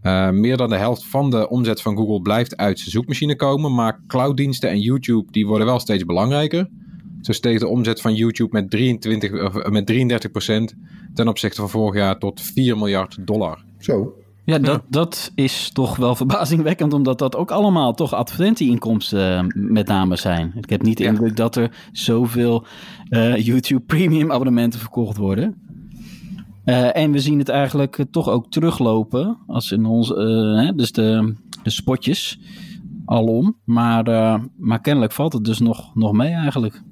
Eh, 0.03 0.31
meer 0.31 0.57
dan 0.57 0.69
de 0.69 0.77
helft 0.77 1.07
van 1.07 1.31
de 1.31 1.49
omzet 1.49 1.83
van 1.83 1.97
Google 1.97 2.21
blijft 2.23 2.57
uit 2.57 2.79
zijn 2.79 2.91
zoekmachine 2.91 3.37
komen. 3.37 3.75
Maar 3.75 4.01
clouddiensten 4.07 4.71
en 4.71 4.81
YouTube 4.81 5.33
die 5.33 5.47
worden 5.47 5.67
wel 5.67 5.79
steeds 5.79 6.05
belangrijker. 6.05 6.69
Zo 7.23 7.33
steeg 7.33 7.59
de 7.59 7.69
omzet 7.69 8.01
van 8.01 8.15
YouTube 8.15 8.49
met, 8.53 8.71
23, 8.71 9.45
of, 9.45 9.71
met 9.71 9.87
33% 9.87 10.75
ten 11.15 11.29
opzichte 11.29 11.61
van 11.61 11.71
vorig 11.71 11.95
jaar 11.95 12.19
tot 12.19 12.41
4 12.41 12.77
miljard 12.77 13.17
dollar. 13.27 13.65
Zo. 13.79 14.13
Ja, 14.45 14.59
dat, 14.59 14.83
dat 14.89 15.33
is 15.35 15.71
toch 15.73 15.97
wel 15.97 16.15
verbazingwekkend, 16.23 16.93
omdat 16.93 17.19
dat 17.19 17.37
ook 17.37 17.51
allemaal 17.51 17.95
toch 17.95 18.15
advertentieinkomsten 18.15 19.39
eh, 19.39 19.45
met 19.55 19.87
name 19.87 20.17
zijn. 20.17 20.53
Ik 20.61 20.71
heb 20.71 20.83
niet 20.83 20.97
de 20.97 21.03
Ja. 21.03 21.09
indruk 21.11 21.37
dat 21.37 21.57
er 21.57 21.71
zoveel 21.93 22.65
eh, 23.09 23.37
YouTube 23.37 23.81
Premium 23.81 24.33
abonnementen 24.33 24.81
verkocht 24.81 25.17
worden. 25.17 25.68
Eh, 26.69 26.97
en 26.97 27.13
we 27.13 27.19
zien 27.19 27.39
het 27.39 27.49
eigenlijk 27.49 27.99
eh, 27.99 28.07
toch 28.11 28.29
ook 28.29 28.51
teruglopen, 28.51 29.39
als 29.47 29.73
in 29.73 29.85
ons, 29.85 30.15
eh, 30.15 30.65
hè, 30.65 30.75
dus 30.75 30.93
de, 30.93 31.35
de 31.63 31.71
spotjes 31.71 32.41
alom. 33.05 33.57
Maar, 33.65 34.05
maar 34.57 34.81
kennelijk 34.81 35.13
valt 35.13 35.33
het 35.33 35.45
dus 35.45 35.59
nog, 35.59 35.95
nog 35.95 36.13
mee 36.13 36.31
eigenlijk. 36.31 36.83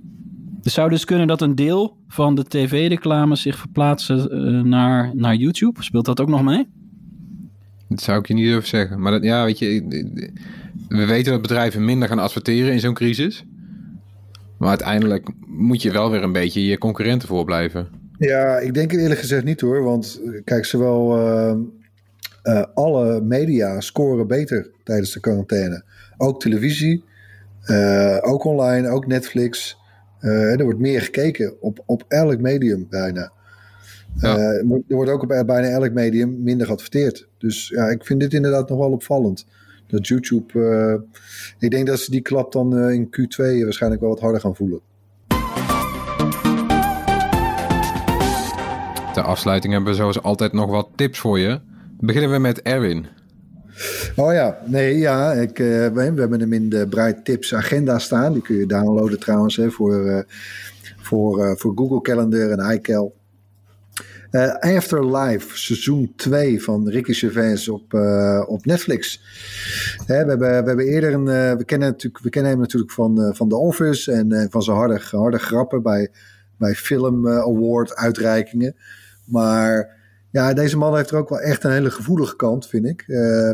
Het 0.63 0.73
zou 0.73 0.91
dus 0.91 1.05
kunnen 1.05 1.27
dat 1.27 1.41
een 1.41 1.55
deel 1.55 1.97
van 2.09 2.35
de 2.35 2.45
tv-reclames 2.45 3.43
zich 3.43 3.59
verplaatsen 3.59 4.69
naar, 4.69 5.11
naar 5.15 5.35
YouTube. 5.35 5.83
Speelt 5.83 6.05
dat 6.05 6.21
ook 6.21 6.29
nog 6.29 6.43
mee? 6.43 6.67
Dat 7.89 8.01
zou 8.01 8.19
ik 8.19 8.27
je 8.27 8.35
niet 8.35 8.45
durven 8.45 8.69
zeggen. 8.69 9.01
Maar 9.01 9.23
ja, 9.23 9.45
weet 9.45 9.59
je, 9.59 9.85
we 10.89 11.07
weten 11.07 11.33
dat 11.33 11.43
bedrijven 11.43 11.85
minder 11.85 12.09
gaan 12.09 12.19
adverteren 12.19 12.73
in 12.73 12.81
zo'n 12.81 12.95
crisis. 12.95 13.45
Maar 14.59 14.69
uiteindelijk 14.69 15.29
moet 15.47 15.83
je 15.83 15.91
wel 15.91 16.11
weer 16.11 16.23
een 16.23 16.33
beetje 16.33 16.65
je 16.65 16.79
concurrenten 16.79 17.29
voorblijven. 17.29 18.06
Ja, 18.19 18.59
ik 18.59 18.75
denk 18.75 18.91
het 18.91 19.01
eerlijk 19.01 19.21
gezegd 19.21 19.45
niet 19.45 19.61
hoor. 19.61 19.83
Want 19.83 20.21
eh, 20.25 20.41
kijk, 20.45 20.65
zowel 20.65 21.17
eh, 21.17 21.57
eh, 22.43 22.65
alle 22.75 23.21
media 23.21 23.81
scoren 23.81 24.27
beter 24.27 24.71
tijdens 24.85 25.13
de 25.13 25.21
quarantaine. 25.21 25.83
Ook 26.17 26.41
televisie, 26.41 27.05
ook 28.21 28.45
online, 28.45 28.89
ook 28.89 29.07
Netflix. 29.07 29.79
Er 30.21 30.65
wordt 30.65 30.79
meer 30.79 31.01
gekeken 31.01 31.55
op, 31.61 31.83
op 31.87 32.05
elk 32.09 32.41
medium 32.41 32.87
bijna. 32.91 33.33
Ja. 34.21 34.37
Er 34.39 34.65
wordt- 34.89 35.11
ook 35.11 35.23
op 35.23 35.29
bijna 35.29 35.69
elk 35.69 35.93
medium 35.93 36.43
minder 36.43 36.67
geadverteerd. 36.67 37.29
Dus 37.39 37.69
ja, 37.69 37.89
ik 37.89 38.05
vind 38.05 38.21
dit 38.21 38.33
inderdaad 38.33 38.69
nog 38.69 38.79
wel 38.79 38.91
opvallend. 38.91 39.47
Dat 39.87 40.07
YouTube, 40.07 41.03
ik 41.59 41.71
denk 41.71 41.87
dat 41.87 41.99
ze 41.99 42.11
die 42.11 42.21
klap 42.21 42.53
dan 42.53 42.79
in 42.79 43.07
Q2 43.07 43.63
waarschijnlijk 43.63 44.03
wel 44.03 44.11
wat 44.11 44.21
harder 44.21 44.41
gaan 44.41 44.57
voelen. 44.57 44.81
Afsluiting 49.27 49.73
hebben 49.73 49.91
we 49.91 49.99
zoals 49.99 50.23
altijd 50.23 50.53
nog 50.53 50.71
wat 50.71 50.89
tips 50.95 51.19
voor 51.19 51.39
je. 51.39 51.61
Beginnen 52.01 52.31
we 52.31 52.39
met 52.39 52.63
Erwin. 52.63 53.07
Oh 54.17 54.33
ja, 54.33 54.59
nee, 54.65 54.97
ja. 54.97 55.33
Ik, 55.33 55.59
eh, 55.59 55.67
we, 55.67 56.03
hebben 56.03 56.41
hem 56.41 56.53
in 56.53 56.69
de 56.69 56.87
Bright 56.89 57.25
Tips 57.25 57.55
agenda 57.55 57.99
staan. 57.99 58.33
Die 58.33 58.43
kun 58.43 58.57
je 58.57 58.67
downloaden 58.67 59.21
trouwens 59.21 59.57
hè, 59.57 59.71
voor, 59.71 60.07
eh, 60.07 60.23
voor, 60.97 61.45
eh, 61.45 61.57
voor 61.57 61.73
Google 61.77 62.01
Calendar 62.01 62.51
en 62.51 62.75
iCal. 62.75 63.15
Afterlife, 64.61 65.59
seizoen 65.59 66.13
2 66.17 66.63
van 66.63 66.89
Ricky 66.89 67.13
Gervais 67.13 67.69
op, 67.69 67.95
op 68.47 68.65
Netflix. 68.65 69.23
Hè, 70.07 70.25
we, 70.25 70.31
hebben, 70.31 70.39
we 70.39 70.69
hebben 70.69 70.87
eerder 70.87 71.13
een. 71.13 71.25
we, 71.57 71.65
kennen 71.65 71.89
natuurlijk, 71.89 72.25
we 72.25 72.31
kennen 72.31 72.51
hem 72.51 72.61
natuurlijk 72.61 72.93
van, 72.93 73.33
van 73.35 73.49
The 73.49 73.57
Office 73.57 74.13
en 74.13 74.47
van 74.51 74.63
zijn 74.63 74.77
harde, 74.77 75.01
harde 75.11 75.39
grappen 75.39 75.83
bij, 75.83 76.11
bij 76.59 76.75
Film 76.75 77.29
Award 77.29 77.95
uitreikingen. 77.95 78.77
Maar 79.27 79.97
ja, 80.31 80.53
deze 80.53 80.77
man 80.77 80.97
heeft 80.97 81.11
er 81.11 81.19
ook 81.19 81.29
wel 81.29 81.41
echt 81.41 81.65
een 81.65 81.71
hele 81.71 81.91
gevoelige 81.91 82.37
kant, 82.37 82.67
vind 82.67 82.87
ik. 82.87 83.01
Eh, 83.01 83.53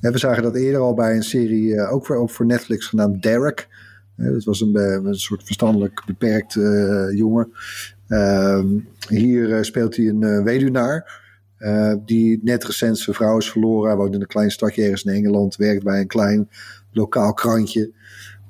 we 0.00 0.18
zagen 0.18 0.42
dat 0.42 0.56
eerder 0.56 0.80
al 0.80 0.94
bij 0.94 1.14
een 1.16 1.22
serie, 1.22 1.76
eh, 1.76 1.92
ook, 1.92 2.06
voor, 2.06 2.28
voor 2.28 2.46
Netflix, 2.46 2.86
genaamd 2.86 3.22
Derek. 3.22 3.68
Eh, 4.16 4.32
dat 4.32 4.44
was 4.44 4.60
een, 4.60 4.76
een 5.06 5.14
soort 5.14 5.44
verstandelijk 5.44 6.02
beperkt 6.06 6.52
jongen. 7.14 7.52
Ehm, 8.08 8.66
hier 9.08 9.64
speelt 9.64 9.96
hij 9.96 10.06
een 10.06 10.44
weduwnaar. 10.44 11.26
die 12.04 12.40
net 12.42 12.64
recent 12.64 12.98
zijn 12.98 13.16
vrouw 13.16 13.38
is 13.38 13.50
verloren. 13.50 13.88
Hij 13.88 13.98
woont 13.98 14.14
in 14.14 14.20
een 14.20 14.26
klein 14.26 14.50
stadje 14.50 14.82
ergens 14.82 15.04
in 15.04 15.12
Engeland. 15.12 15.56
Werkt 15.56 15.84
bij 15.84 16.00
een 16.00 16.06
klein 16.06 16.48
lokaal 16.92 17.32
krantje. 17.32 17.92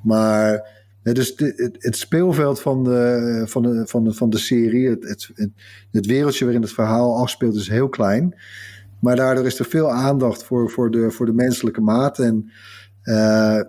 Maar 0.02 0.77
dus 1.02 1.34
het, 1.78 1.96
speelveld 1.96 2.60
van 2.60 2.84
de, 2.84 3.42
van 3.46 3.62
de, 3.62 3.82
van 3.86 4.04
de, 4.04 4.12
van 4.12 4.30
de 4.30 4.38
serie, 4.38 4.88
het, 4.88 5.04
het, 5.08 5.30
het, 5.90 6.06
wereldje 6.06 6.44
waarin 6.44 6.62
het 6.62 6.72
verhaal 6.72 7.16
afspeelt, 7.16 7.56
is 7.56 7.68
heel 7.68 7.88
klein. 7.88 8.34
Maar 9.00 9.16
daardoor 9.16 9.46
is 9.46 9.58
er 9.58 9.64
veel 9.64 9.90
aandacht 9.90 10.44
voor, 10.44 10.70
voor, 10.70 10.90
de, 10.90 11.10
voor 11.10 11.26
de 11.26 11.32
menselijke 11.32 11.80
maat. 11.80 12.18
En, 12.18 12.50
eh, 13.02 13.14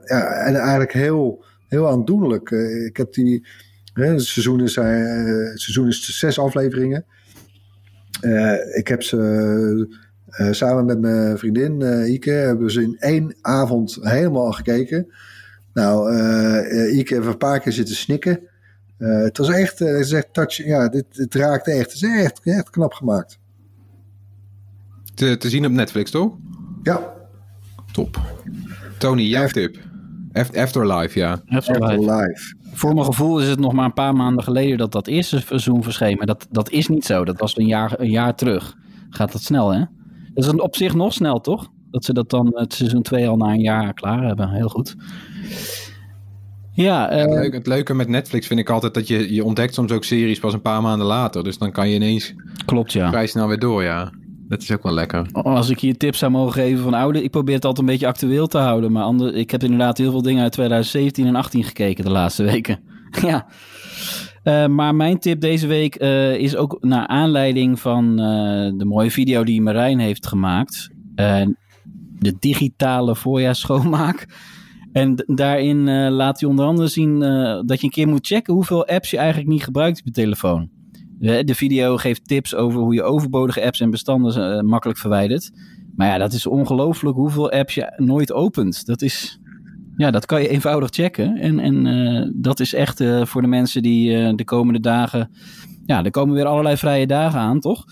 ja, 0.04 0.46
en 0.46 0.56
eigenlijk 0.56 0.94
heel, 0.94 1.44
heel 1.68 1.90
aandoenlijk. 1.90 2.52
Eh, 2.52 2.86
ik 2.86 2.98
heb 2.98 3.14
die. 3.14 3.48
hè, 3.94 4.06
Het 4.06 4.24
seizoen 4.24 4.62
is, 4.62 4.78
eh, 4.78 4.86
het 5.50 5.62
seizoen 5.62 5.88
is 5.88 6.20
zes 6.20 6.40
afleveringen. 6.40 7.06
Ik 8.74 8.88
heb 8.88 9.04
ze 9.04 10.00
samen 10.52 10.86
met 10.86 11.00
mijn 11.00 11.38
vriendin 11.38 11.82
Ike 12.06 12.32
hebben 12.32 12.72
ze 12.72 12.82
in 12.82 12.96
één 13.00 13.36
avond 13.42 13.98
helemaal 14.02 14.52
gekeken. 14.52 15.08
Nou, 15.74 16.12
eh 16.14 16.88
eh, 16.90 16.98
Ike 16.98 17.14
heeft 17.14 17.28
een 17.28 17.38
paar 17.38 17.60
keer 17.60 17.72
zitten 17.72 17.96
snikken. 17.96 18.40
Eh, 18.98 19.22
het 19.22 19.38
was 19.38 19.50
echt, 19.50 19.82
eh, 19.82 19.88
het 19.88 20.00
is 20.06 20.12
echt 20.12 20.34
touch, 20.34 20.58
ja, 20.58 20.90
dit, 20.90 21.06
het 21.12 21.36
raakte 21.36 21.72
echt. 21.72 21.92
Het 21.94 22.02
is 22.02 22.24
echt, 22.24 22.42
echt 22.44 22.70
knap 22.70 22.94
gemaakt. 22.94 23.40
Te, 25.14 25.38
te 25.38 25.50
zien 25.50 25.66
op 25.66 25.72
Netflix, 25.72 26.12
toch? 26.12 26.36
Ja, 26.84 27.14
Top. 27.92 28.20
Tony, 28.98 29.22
jouw 29.22 29.48
tip. 29.48 29.78
Af- 30.34 30.56
Afterlife, 30.56 31.20
ja. 31.20 31.42
Afterlife. 31.46 32.00
live. 32.00 32.56
Voor 32.74 32.94
mijn 32.94 33.06
gevoel 33.06 33.40
is 33.40 33.48
het 33.48 33.60
nog 33.60 33.74
maar 33.74 33.86
een 33.86 33.94
paar 33.94 34.16
maanden 34.16 34.44
geleden 34.44 34.78
dat 34.78 34.92
dat 34.92 35.08
eerste 35.08 35.40
seizoen 35.40 35.84
verscheen. 35.84 36.18
Maar 36.18 36.26
dat, 36.26 36.48
dat 36.52 36.70
is 36.70 36.88
niet 36.88 37.06
zo. 37.06 37.26
Dat 37.26 37.40
was 37.40 37.58
een 37.58 37.66
jaar, 37.68 38.00
een 38.00 38.10
jaar 38.10 38.36
terug. 38.36 38.76
Gaat 39.10 39.32
dat 39.32 39.42
snel, 39.42 39.74
hè? 39.74 39.84
Dat 40.34 40.46
is 40.46 40.52
op 40.62 40.76
zich 40.76 40.94
nog 40.96 41.14
snel, 41.14 41.42
toch? 41.42 41.70
Dat 41.92 42.06
ze 42.06 42.14
dat 42.14 42.30
dan 42.30 42.52
het 42.58 42.74
seizoen 42.74 43.02
2 43.02 43.28
al 43.28 43.38
na 43.38 43.46
een 43.54 43.62
jaar 43.62 43.94
klaar 43.94 44.24
hebben. 44.26 44.50
Heel 44.50 44.70
goed. 44.70 44.96
Ja, 46.74 47.10
eh, 47.10 47.22
Het, 47.22 47.30
leuke, 47.30 47.56
het 47.56 47.68
leuke 47.68 47.94
met 47.94 48.08
Netflix 48.08 48.48
vind 48.48 48.60
ik 48.60 48.70
altijd 48.70 48.94
dat 48.94 49.08
je, 49.08 49.34
je 49.34 49.44
ontdekt 49.44 49.74
soms 49.74 49.92
ook 49.92 50.04
series 50.04 50.40
pas 50.40 50.54
een 50.54 50.62
paar 50.62 50.82
maanden 50.82 51.08
later. 51.08 51.44
Dus 51.44 51.58
dan 51.58 51.72
kan 51.72 51.90
je 51.90 51.96
ineens 51.96 52.34
klopt 52.66 52.94
ja. 52.94 53.10
vrij 53.10 53.28
snel 53.28 53.48
weer 53.48 53.60
door, 53.60 53.84
ja. 53.84 54.12
Dat 54.48 54.62
is 54.62 54.72
ook 54.72 54.84
wel 54.84 54.94
lekker. 54.94 55.32
Als 55.32 55.70
ik 55.70 55.80
hier 55.80 55.98
tips 55.98 56.20
zou 56.20 56.32
mogen 56.32 56.54
geven 56.54 56.84
van 56.84 56.94
oude, 56.94 57.24
ik 57.24 57.32
probeer 57.32 57.56
het 57.56 57.66
altijd 57.66 57.88
een 57.88 57.94
beetje 57.94 58.08
actueel 58.08 58.48
te 58.48 58.58
houden. 58.58 58.92
Maar 58.92 59.04
ander, 59.04 59.36
ik 59.36 59.52
heb 59.52 59.64
inderdaad 59.64 59.98
heel 59.98 60.12
veel 60.12 60.22
dingen 60.22 60.44
uit 60.44 60.52
2017 60.52 61.26
en 61.26 61.36
18 61.36 61.64
gekeken 61.64 62.04
de 62.04 62.12
laatste 62.12 62.44
weken. 62.44 62.80
ja. 63.28 63.48
Eh, 64.44 64.68
maar 64.68 64.96
mijn 64.96 65.20
tip 65.20 65.42
deze 65.42 65.68
week 65.68 65.96
eh, 65.96 66.36
is 66.36 66.56
ook 66.56 66.78
naar 66.82 67.08
aanleiding 67.08 67.80
van 67.80 68.20
eh, 68.20 68.78
de 68.78 68.86
mooie 68.86 69.12
video 69.12 69.44
die 69.44 69.62
Marijn 69.62 70.00
heeft 70.00 70.28
gemaakt. 70.28 70.90
Eh, 71.16 71.46
de 72.20 72.36
digitale 72.40 73.16
voorjaarsschoonmaak. 73.16 74.28
En 74.92 75.24
daarin 75.26 75.88
eh, 75.88 76.10
laat 76.10 76.40
hij 76.40 76.50
onder 76.50 76.66
andere 76.66 76.88
zien 76.88 77.22
eh, 77.22 77.60
dat 77.66 77.80
je 77.80 77.84
een 77.84 77.92
keer 77.92 78.08
moet 78.08 78.28
checken 78.28 78.54
hoeveel 78.54 78.86
apps 78.86 79.12
je 79.12 79.18
eigenlijk 79.18 79.50
niet 79.50 79.64
gebruikt 79.64 80.00
op 80.00 80.06
je 80.06 80.12
telefoon. 80.12 80.70
De, 81.20 81.44
de 81.44 81.56
video 81.56 81.98
geeft 81.98 82.28
tips 82.28 82.56
over 82.56 82.80
hoe 82.80 82.94
je 82.94 83.04
overbodige 83.04 83.66
apps 83.66 83.80
en 83.80 83.90
bestanden 83.90 84.58
eh, 84.58 84.62
makkelijk 84.62 85.00
verwijdert. 85.00 85.52
Maar 85.96 86.08
ja, 86.08 86.18
dat 86.18 86.34
is 86.34 86.48
ongelooflijk 86.48 87.16
hoeveel 87.16 87.52
apps 87.52 87.74
je 87.74 87.94
nooit 87.98 88.34
opent. 88.34 88.86
Dat 88.86 89.02
is, 89.02 89.40
ja, 89.98 90.12
dat 90.12 90.26
kan 90.26 90.42
je 90.42 90.48
eenvoudig 90.48 90.90
checken. 90.90 91.36
En, 91.38 91.60
en 91.60 91.86
eh, 91.86 92.30
dat 92.36 92.60
is 92.60 92.74
echt 92.74 93.00
eh, 93.00 93.26
voor 93.26 93.42
de 93.42 93.48
mensen 93.48 93.82
die 93.82 94.16
eh, 94.16 94.36
de 94.36 94.44
komende 94.44 94.80
dagen... 94.80 95.32
Ja, 95.86 96.04
er 96.04 96.12
komen 96.12 96.36
weer 96.36 96.46
allerlei 96.46 96.78
vrije 96.78 97.08
dagen 97.08 97.40
aan, 97.40 97.60
toch? 97.60 97.86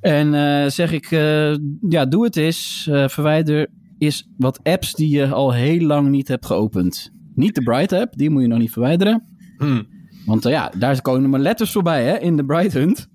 En 0.00 0.34
eh, 0.34 0.70
zeg 0.70 0.92
ik, 0.92 1.10
eh, 1.10 1.54
ja, 1.88 2.06
doe 2.06 2.24
het 2.24 2.36
eens. 2.36 2.88
Eh, 2.90 3.08
verwijder 3.08 3.66
is 4.00 4.28
wat 4.36 4.60
apps 4.62 4.94
die 4.94 5.08
je 5.08 5.26
al 5.28 5.52
heel 5.52 5.80
lang 5.86 6.08
niet 6.08 6.28
hebt 6.28 6.46
geopend. 6.46 7.12
Niet 7.34 7.54
de 7.54 7.62
Bright 7.62 7.92
app, 7.92 8.16
die 8.16 8.30
moet 8.30 8.42
je 8.42 8.48
nog 8.48 8.58
niet 8.58 8.72
verwijderen. 8.72 9.22
Hm. 9.58 9.82
Want 10.26 10.44
eh, 10.44 10.52
ja, 10.52 10.72
daar 10.78 11.02
komen 11.02 11.30
maar 11.30 11.40
letters 11.40 11.72
voorbij 11.72 12.04
hè, 12.04 12.18
in 12.18 12.36
de 12.36 12.44
Bright 12.44 12.72
Hunt. 12.72 13.08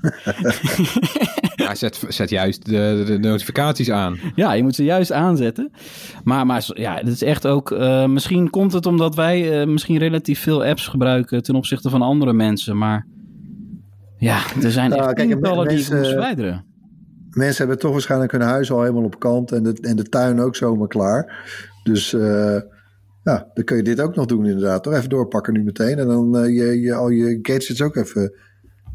Ja, 1.56 1.74
zet, 1.74 2.04
zet 2.08 2.30
juist 2.30 2.64
de, 2.66 3.18
notificaties 3.20 3.90
aan. 3.90 4.18
Ja, 4.34 4.52
je 4.52 4.62
moet 4.62 4.74
ze 4.74 4.84
juist 4.84 5.12
aanzetten. 5.12 5.70
Maar, 6.24 6.46
maar 6.46 6.64
ja, 6.74 6.94
het 6.96 7.08
is 7.08 7.22
echt 7.22 7.46
ook. 7.46 7.70
eh, 7.70 8.06
misschien 8.06 8.50
komt 8.50 8.72
het 8.72 8.86
omdat 8.86 9.14
wij 9.14 9.60
eh, 9.60 9.66
misschien 9.66 9.98
relatief 9.98 10.40
veel 10.40 10.64
apps 10.64 10.86
gebruiken 10.86 11.42
ten 11.42 11.54
opzichte 11.54 11.90
van 11.90 12.02
andere 12.02 12.32
mensen. 12.32 12.78
Maar 12.78 13.06
ja, 14.18 14.38
er 14.62 14.70
zijn 14.70 14.90
Nou, 14.90 15.02
echt 15.02 15.12
kijk, 15.14 15.18
en 15.18 15.26
tientallen 15.28 15.68
die 15.68 15.72
ik 15.78 15.78
mensen- 15.78 15.96
moest 15.98 16.10
verwijderen. 16.10 16.64
Mensen 17.34 17.58
hebben 17.58 17.78
toch 17.78 17.92
waarschijnlijk 17.92 18.32
hun 18.32 18.40
huis 18.40 18.70
al 18.70 18.80
helemaal 18.80 19.04
op 19.04 19.18
kant 19.18 19.52
en 19.52 19.62
de, 19.62 19.78
en 19.80 19.96
de 19.96 20.08
tuin 20.08 20.40
ook 20.40 20.56
zomaar 20.56 20.88
klaar. 20.88 21.46
Dus 21.82 22.12
eh, 22.12 22.56
ja, 23.22 23.50
dan 23.54 23.64
kun 23.64 23.76
je 23.76 23.82
dit 23.82 24.00
ook 24.00 24.14
nog 24.14 24.26
doen 24.26 24.46
inderdaad. 24.46 24.82
Toch 24.82 24.92
even 24.94 25.08
doorpakken 25.08 25.52
nu 25.52 25.62
meteen. 25.62 25.98
En 25.98 26.06
dan 26.06 26.36
eh, 26.36 26.56
je, 26.56 26.80
je, 26.80 26.94
al 26.94 27.08
je 27.08 27.38
gadgets 27.42 27.82
ook 27.82 27.96
even, 27.96 28.34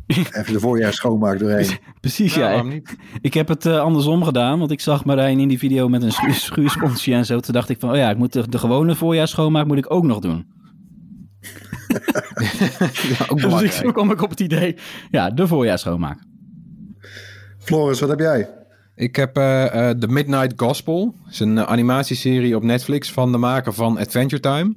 even 0.37 0.53
de 0.53 0.59
voorjaar 0.59 0.93
schoonmaak 0.93 1.39
doorheen. 1.39 1.77
Precies, 2.01 2.35
Ja, 2.35 2.49
ja. 2.51 2.63
Ik 3.21 3.33
heb 3.33 3.47
het 3.47 3.65
eh, 3.65 3.79
andersom 3.79 4.23
gedaan, 4.23 4.59
want 4.59 4.71
ik 4.71 4.81
zag 4.81 5.05
Marijn 5.05 5.39
in 5.39 5.47
die 5.47 5.57
video 5.59 5.89
met 5.89 6.03
een 6.03 6.11
schu- 6.11 6.33
schuursponsje 6.33 7.13
en 7.13 7.25
zo. 7.25 7.39
Toen 7.39 7.53
dacht 7.53 7.69
ik 7.69 7.79
van, 7.79 7.89
oh 7.89 7.95
ja, 7.95 8.09
ik 8.09 8.17
moet 8.17 8.33
de, 8.33 8.49
de 8.49 8.57
gewone 8.57 8.95
voorjaarsschoonmaak 8.95 9.65
moet 9.65 9.77
ik 9.77 9.93
ook 9.93 10.03
nog 10.03 10.19
doen. 10.19 10.45
Ja, 13.17 13.25
ook 13.27 13.39
Dus 13.41 13.61
ik, 13.61 13.71
zo 13.71 13.91
kwam 13.91 14.11
ik 14.11 14.21
op 14.21 14.29
het 14.29 14.39
idee, 14.39 14.75
ja, 15.11 15.29
de 15.29 15.47
voorjaarsschoonmaak. 15.47 16.27
Floris, 17.59 17.99
wat 17.99 18.09
heb 18.09 18.19
jij? 18.19 18.49
Ik 18.95 19.15
heb 19.15 19.37
eh, 19.37 19.89
eh, 19.89 19.97
The 19.97 20.07
Midnight 20.07 20.53
Gospel. 20.55 21.15
Het 21.23 21.33
is 21.33 21.39
een 21.39 21.57
eh, 21.57 21.63
animatieserie 21.63 22.55
op 22.55 22.63
Netflix 22.63 23.11
van 23.11 23.31
de 23.31 23.37
maker 23.37 23.73
van 23.73 23.97
Adventure 23.97 24.41
Time. 24.41 24.75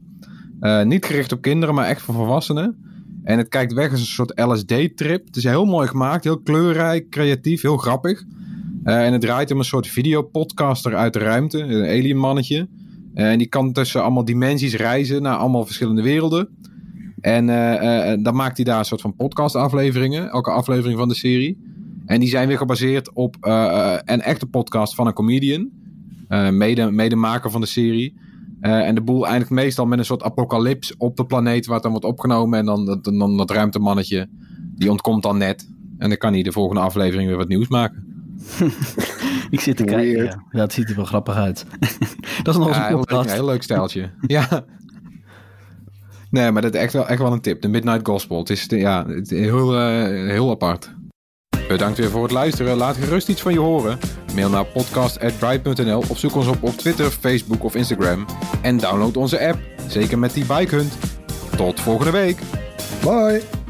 Niet 0.85 1.05
gericht 1.05 1.33
op 1.33 1.43
kinderen, 1.43 1.75
maar 1.75 1.87
echt 1.87 2.03
voor 2.03 2.15
volwassenen. 2.15 2.77
En 3.25 3.39
het 3.39 3.49
kijkt 3.49 3.73
weg 3.73 3.91
als 3.91 4.01
een 4.01 4.07
soort 4.07 4.41
LSD-trip. 4.41 5.27
Het 5.27 5.37
is 5.37 5.45
heel 5.45 5.65
mooi 5.65 5.89
gemaakt, 5.89 6.25
heel 6.25 6.41
kleurrijk, 6.41 7.11
creatief, 7.11 7.63
heel 7.63 7.77
grappig. 7.77 8.23
En 8.85 9.13
het 9.13 9.21
draait 9.21 9.51
om 9.51 9.59
een 9.59 9.65
soort 9.65 9.87
videopodcaster 9.87 10.97
uit 10.97 11.13
de 11.13 11.19
ruimte, 11.19 11.59
een 11.59 11.85
alien 11.85 12.17
mannetje. 12.17 12.69
En 13.15 13.39
die 13.39 13.47
kan 13.47 13.73
tussen 13.73 14.03
allemaal 14.03 14.25
dimensies 14.25 14.75
reizen 14.75 15.23
naar 15.23 15.37
allemaal 15.37 15.65
verschillende 15.65 16.03
werelden. 16.03 16.49
En 17.21 17.47
dan 18.23 18.35
maakt 18.35 18.57
hij 18.57 18.65
daar 18.65 18.79
een 18.79 18.85
soort 18.85 19.01
van 19.01 19.17
podcast-afleveringen, 19.17 20.31
elke 20.31 20.51
aflevering 20.51 20.99
van 20.99 21.09
de 21.09 21.15
serie. 21.15 21.73
En 22.07 22.21
die 22.21 22.29
zijn 22.29 22.49
weer 22.49 22.57
gebaseerd 22.59 23.13
op 23.13 23.37
eh, 23.41 23.65
eh, 23.95 24.01
een 24.05 24.21
echte 24.21 24.47
podcast 24.47 24.95
van 24.95 25.07
een 25.07 25.13
comedian. 25.13 25.71
eh, 26.29 26.51
mede, 26.51 26.91
medemaker 26.91 27.51
van 27.51 27.61
de 27.61 27.67
serie. 27.67 28.15
Eh, 28.61 28.87
en 28.87 28.95
de 28.95 29.01
boel 29.03 29.27
eindigt 29.27 29.51
meestal 29.51 29.87
met 29.87 29.99
een 29.99 30.05
soort 30.05 30.23
apocalyps 30.23 30.97
op 30.97 31.17
de 31.17 31.25
planeet 31.27 31.65
waar 31.67 31.75
het 31.75 31.83
dan 31.83 31.93
wordt 31.93 32.07
opgenomen. 32.07 32.59
En 32.59 32.65
dan, 32.65 32.99
dan, 33.03 33.19
dan 33.19 33.37
dat 33.37 33.51
ruimtemannetje, 33.51 34.29
die 34.75 34.91
ontkomt 34.91 35.23
dan 35.23 35.39
net. 35.39 35.69
En 35.99 36.09
dan 36.09 36.19
kan 36.19 36.33
hij 36.33 36.43
de 36.43 36.53
volgende 36.53 36.81
aflevering 36.81 37.29
weer 37.29 37.37
wat 37.39 37.49
nieuws 37.49 37.69
maken. 37.69 38.05
Ik 39.51 39.61
zit 39.61 39.77
te 39.77 39.85
kijken. 39.85 40.25
Ja. 40.25 40.43
ja, 40.51 40.61
het 40.61 40.73
ziet 40.73 40.89
er 40.91 40.97
wel 40.97 41.05
grappig 41.05 41.35
uit. 41.35 41.67
dat 42.43 42.55
is 42.55 42.57
nog 42.61 42.67
eens 42.69 42.77
Ja, 42.77 42.83
een 42.83 42.89
heel, 42.89 42.97
leuk, 42.97 43.07
podcast. 43.07 43.33
heel 43.33 43.45
leuk 43.45 43.63
stijltje. 43.63 44.11
ja. 44.27 44.65
Nee, 46.31 46.51
maar 46.51 46.63
dat 46.63 46.75
is 46.75 46.81
echt 46.81 46.93
wel, 46.93 47.09
echt 47.09 47.19
wel 47.21 47.33
een 47.33 47.41
tip. 47.41 47.63
De 47.63 47.69
Midnight 47.69 48.07
Gospel. 48.09 48.39
Het 48.39 48.51
is, 48.51 48.67
ja, 48.69 49.07
het 49.07 49.31
is 49.33 49.39
heel, 49.41 49.77
eh, 49.79 50.05
heel 50.31 50.51
apart. 50.51 50.95
Bedankt 51.73 51.99
weer 51.99 52.11
voor 52.11 52.23
het 52.23 52.33
luisteren. 52.33 52.77
Laat 52.77 52.97
gerust 52.97 53.29
iets 53.29 53.43
van 53.43 53.53
je 53.53 53.59
horen. 53.59 53.99
Mail 54.35 54.49
naar 54.49 54.65
podcast.bright.nl 54.65 56.05
of 56.09 56.19
zoek 56.19 56.35
ons 56.35 56.47
op 56.47 56.63
op 56.63 56.77
Twitter, 56.77 57.11
Facebook 57.11 57.65
of 57.65 57.75
Instagram. 57.75 58.27
En 58.63 58.77
download 58.77 59.17
onze 59.17 59.49
app. 59.49 59.59
Zeker 59.87 60.19
met 60.19 60.35
die 60.35 60.45
Bike 60.45 60.75
Hunt. 60.77 60.93
Tot 61.57 61.81
volgende 61.81 62.11
week. 62.11 62.39
Bye! 63.03 63.62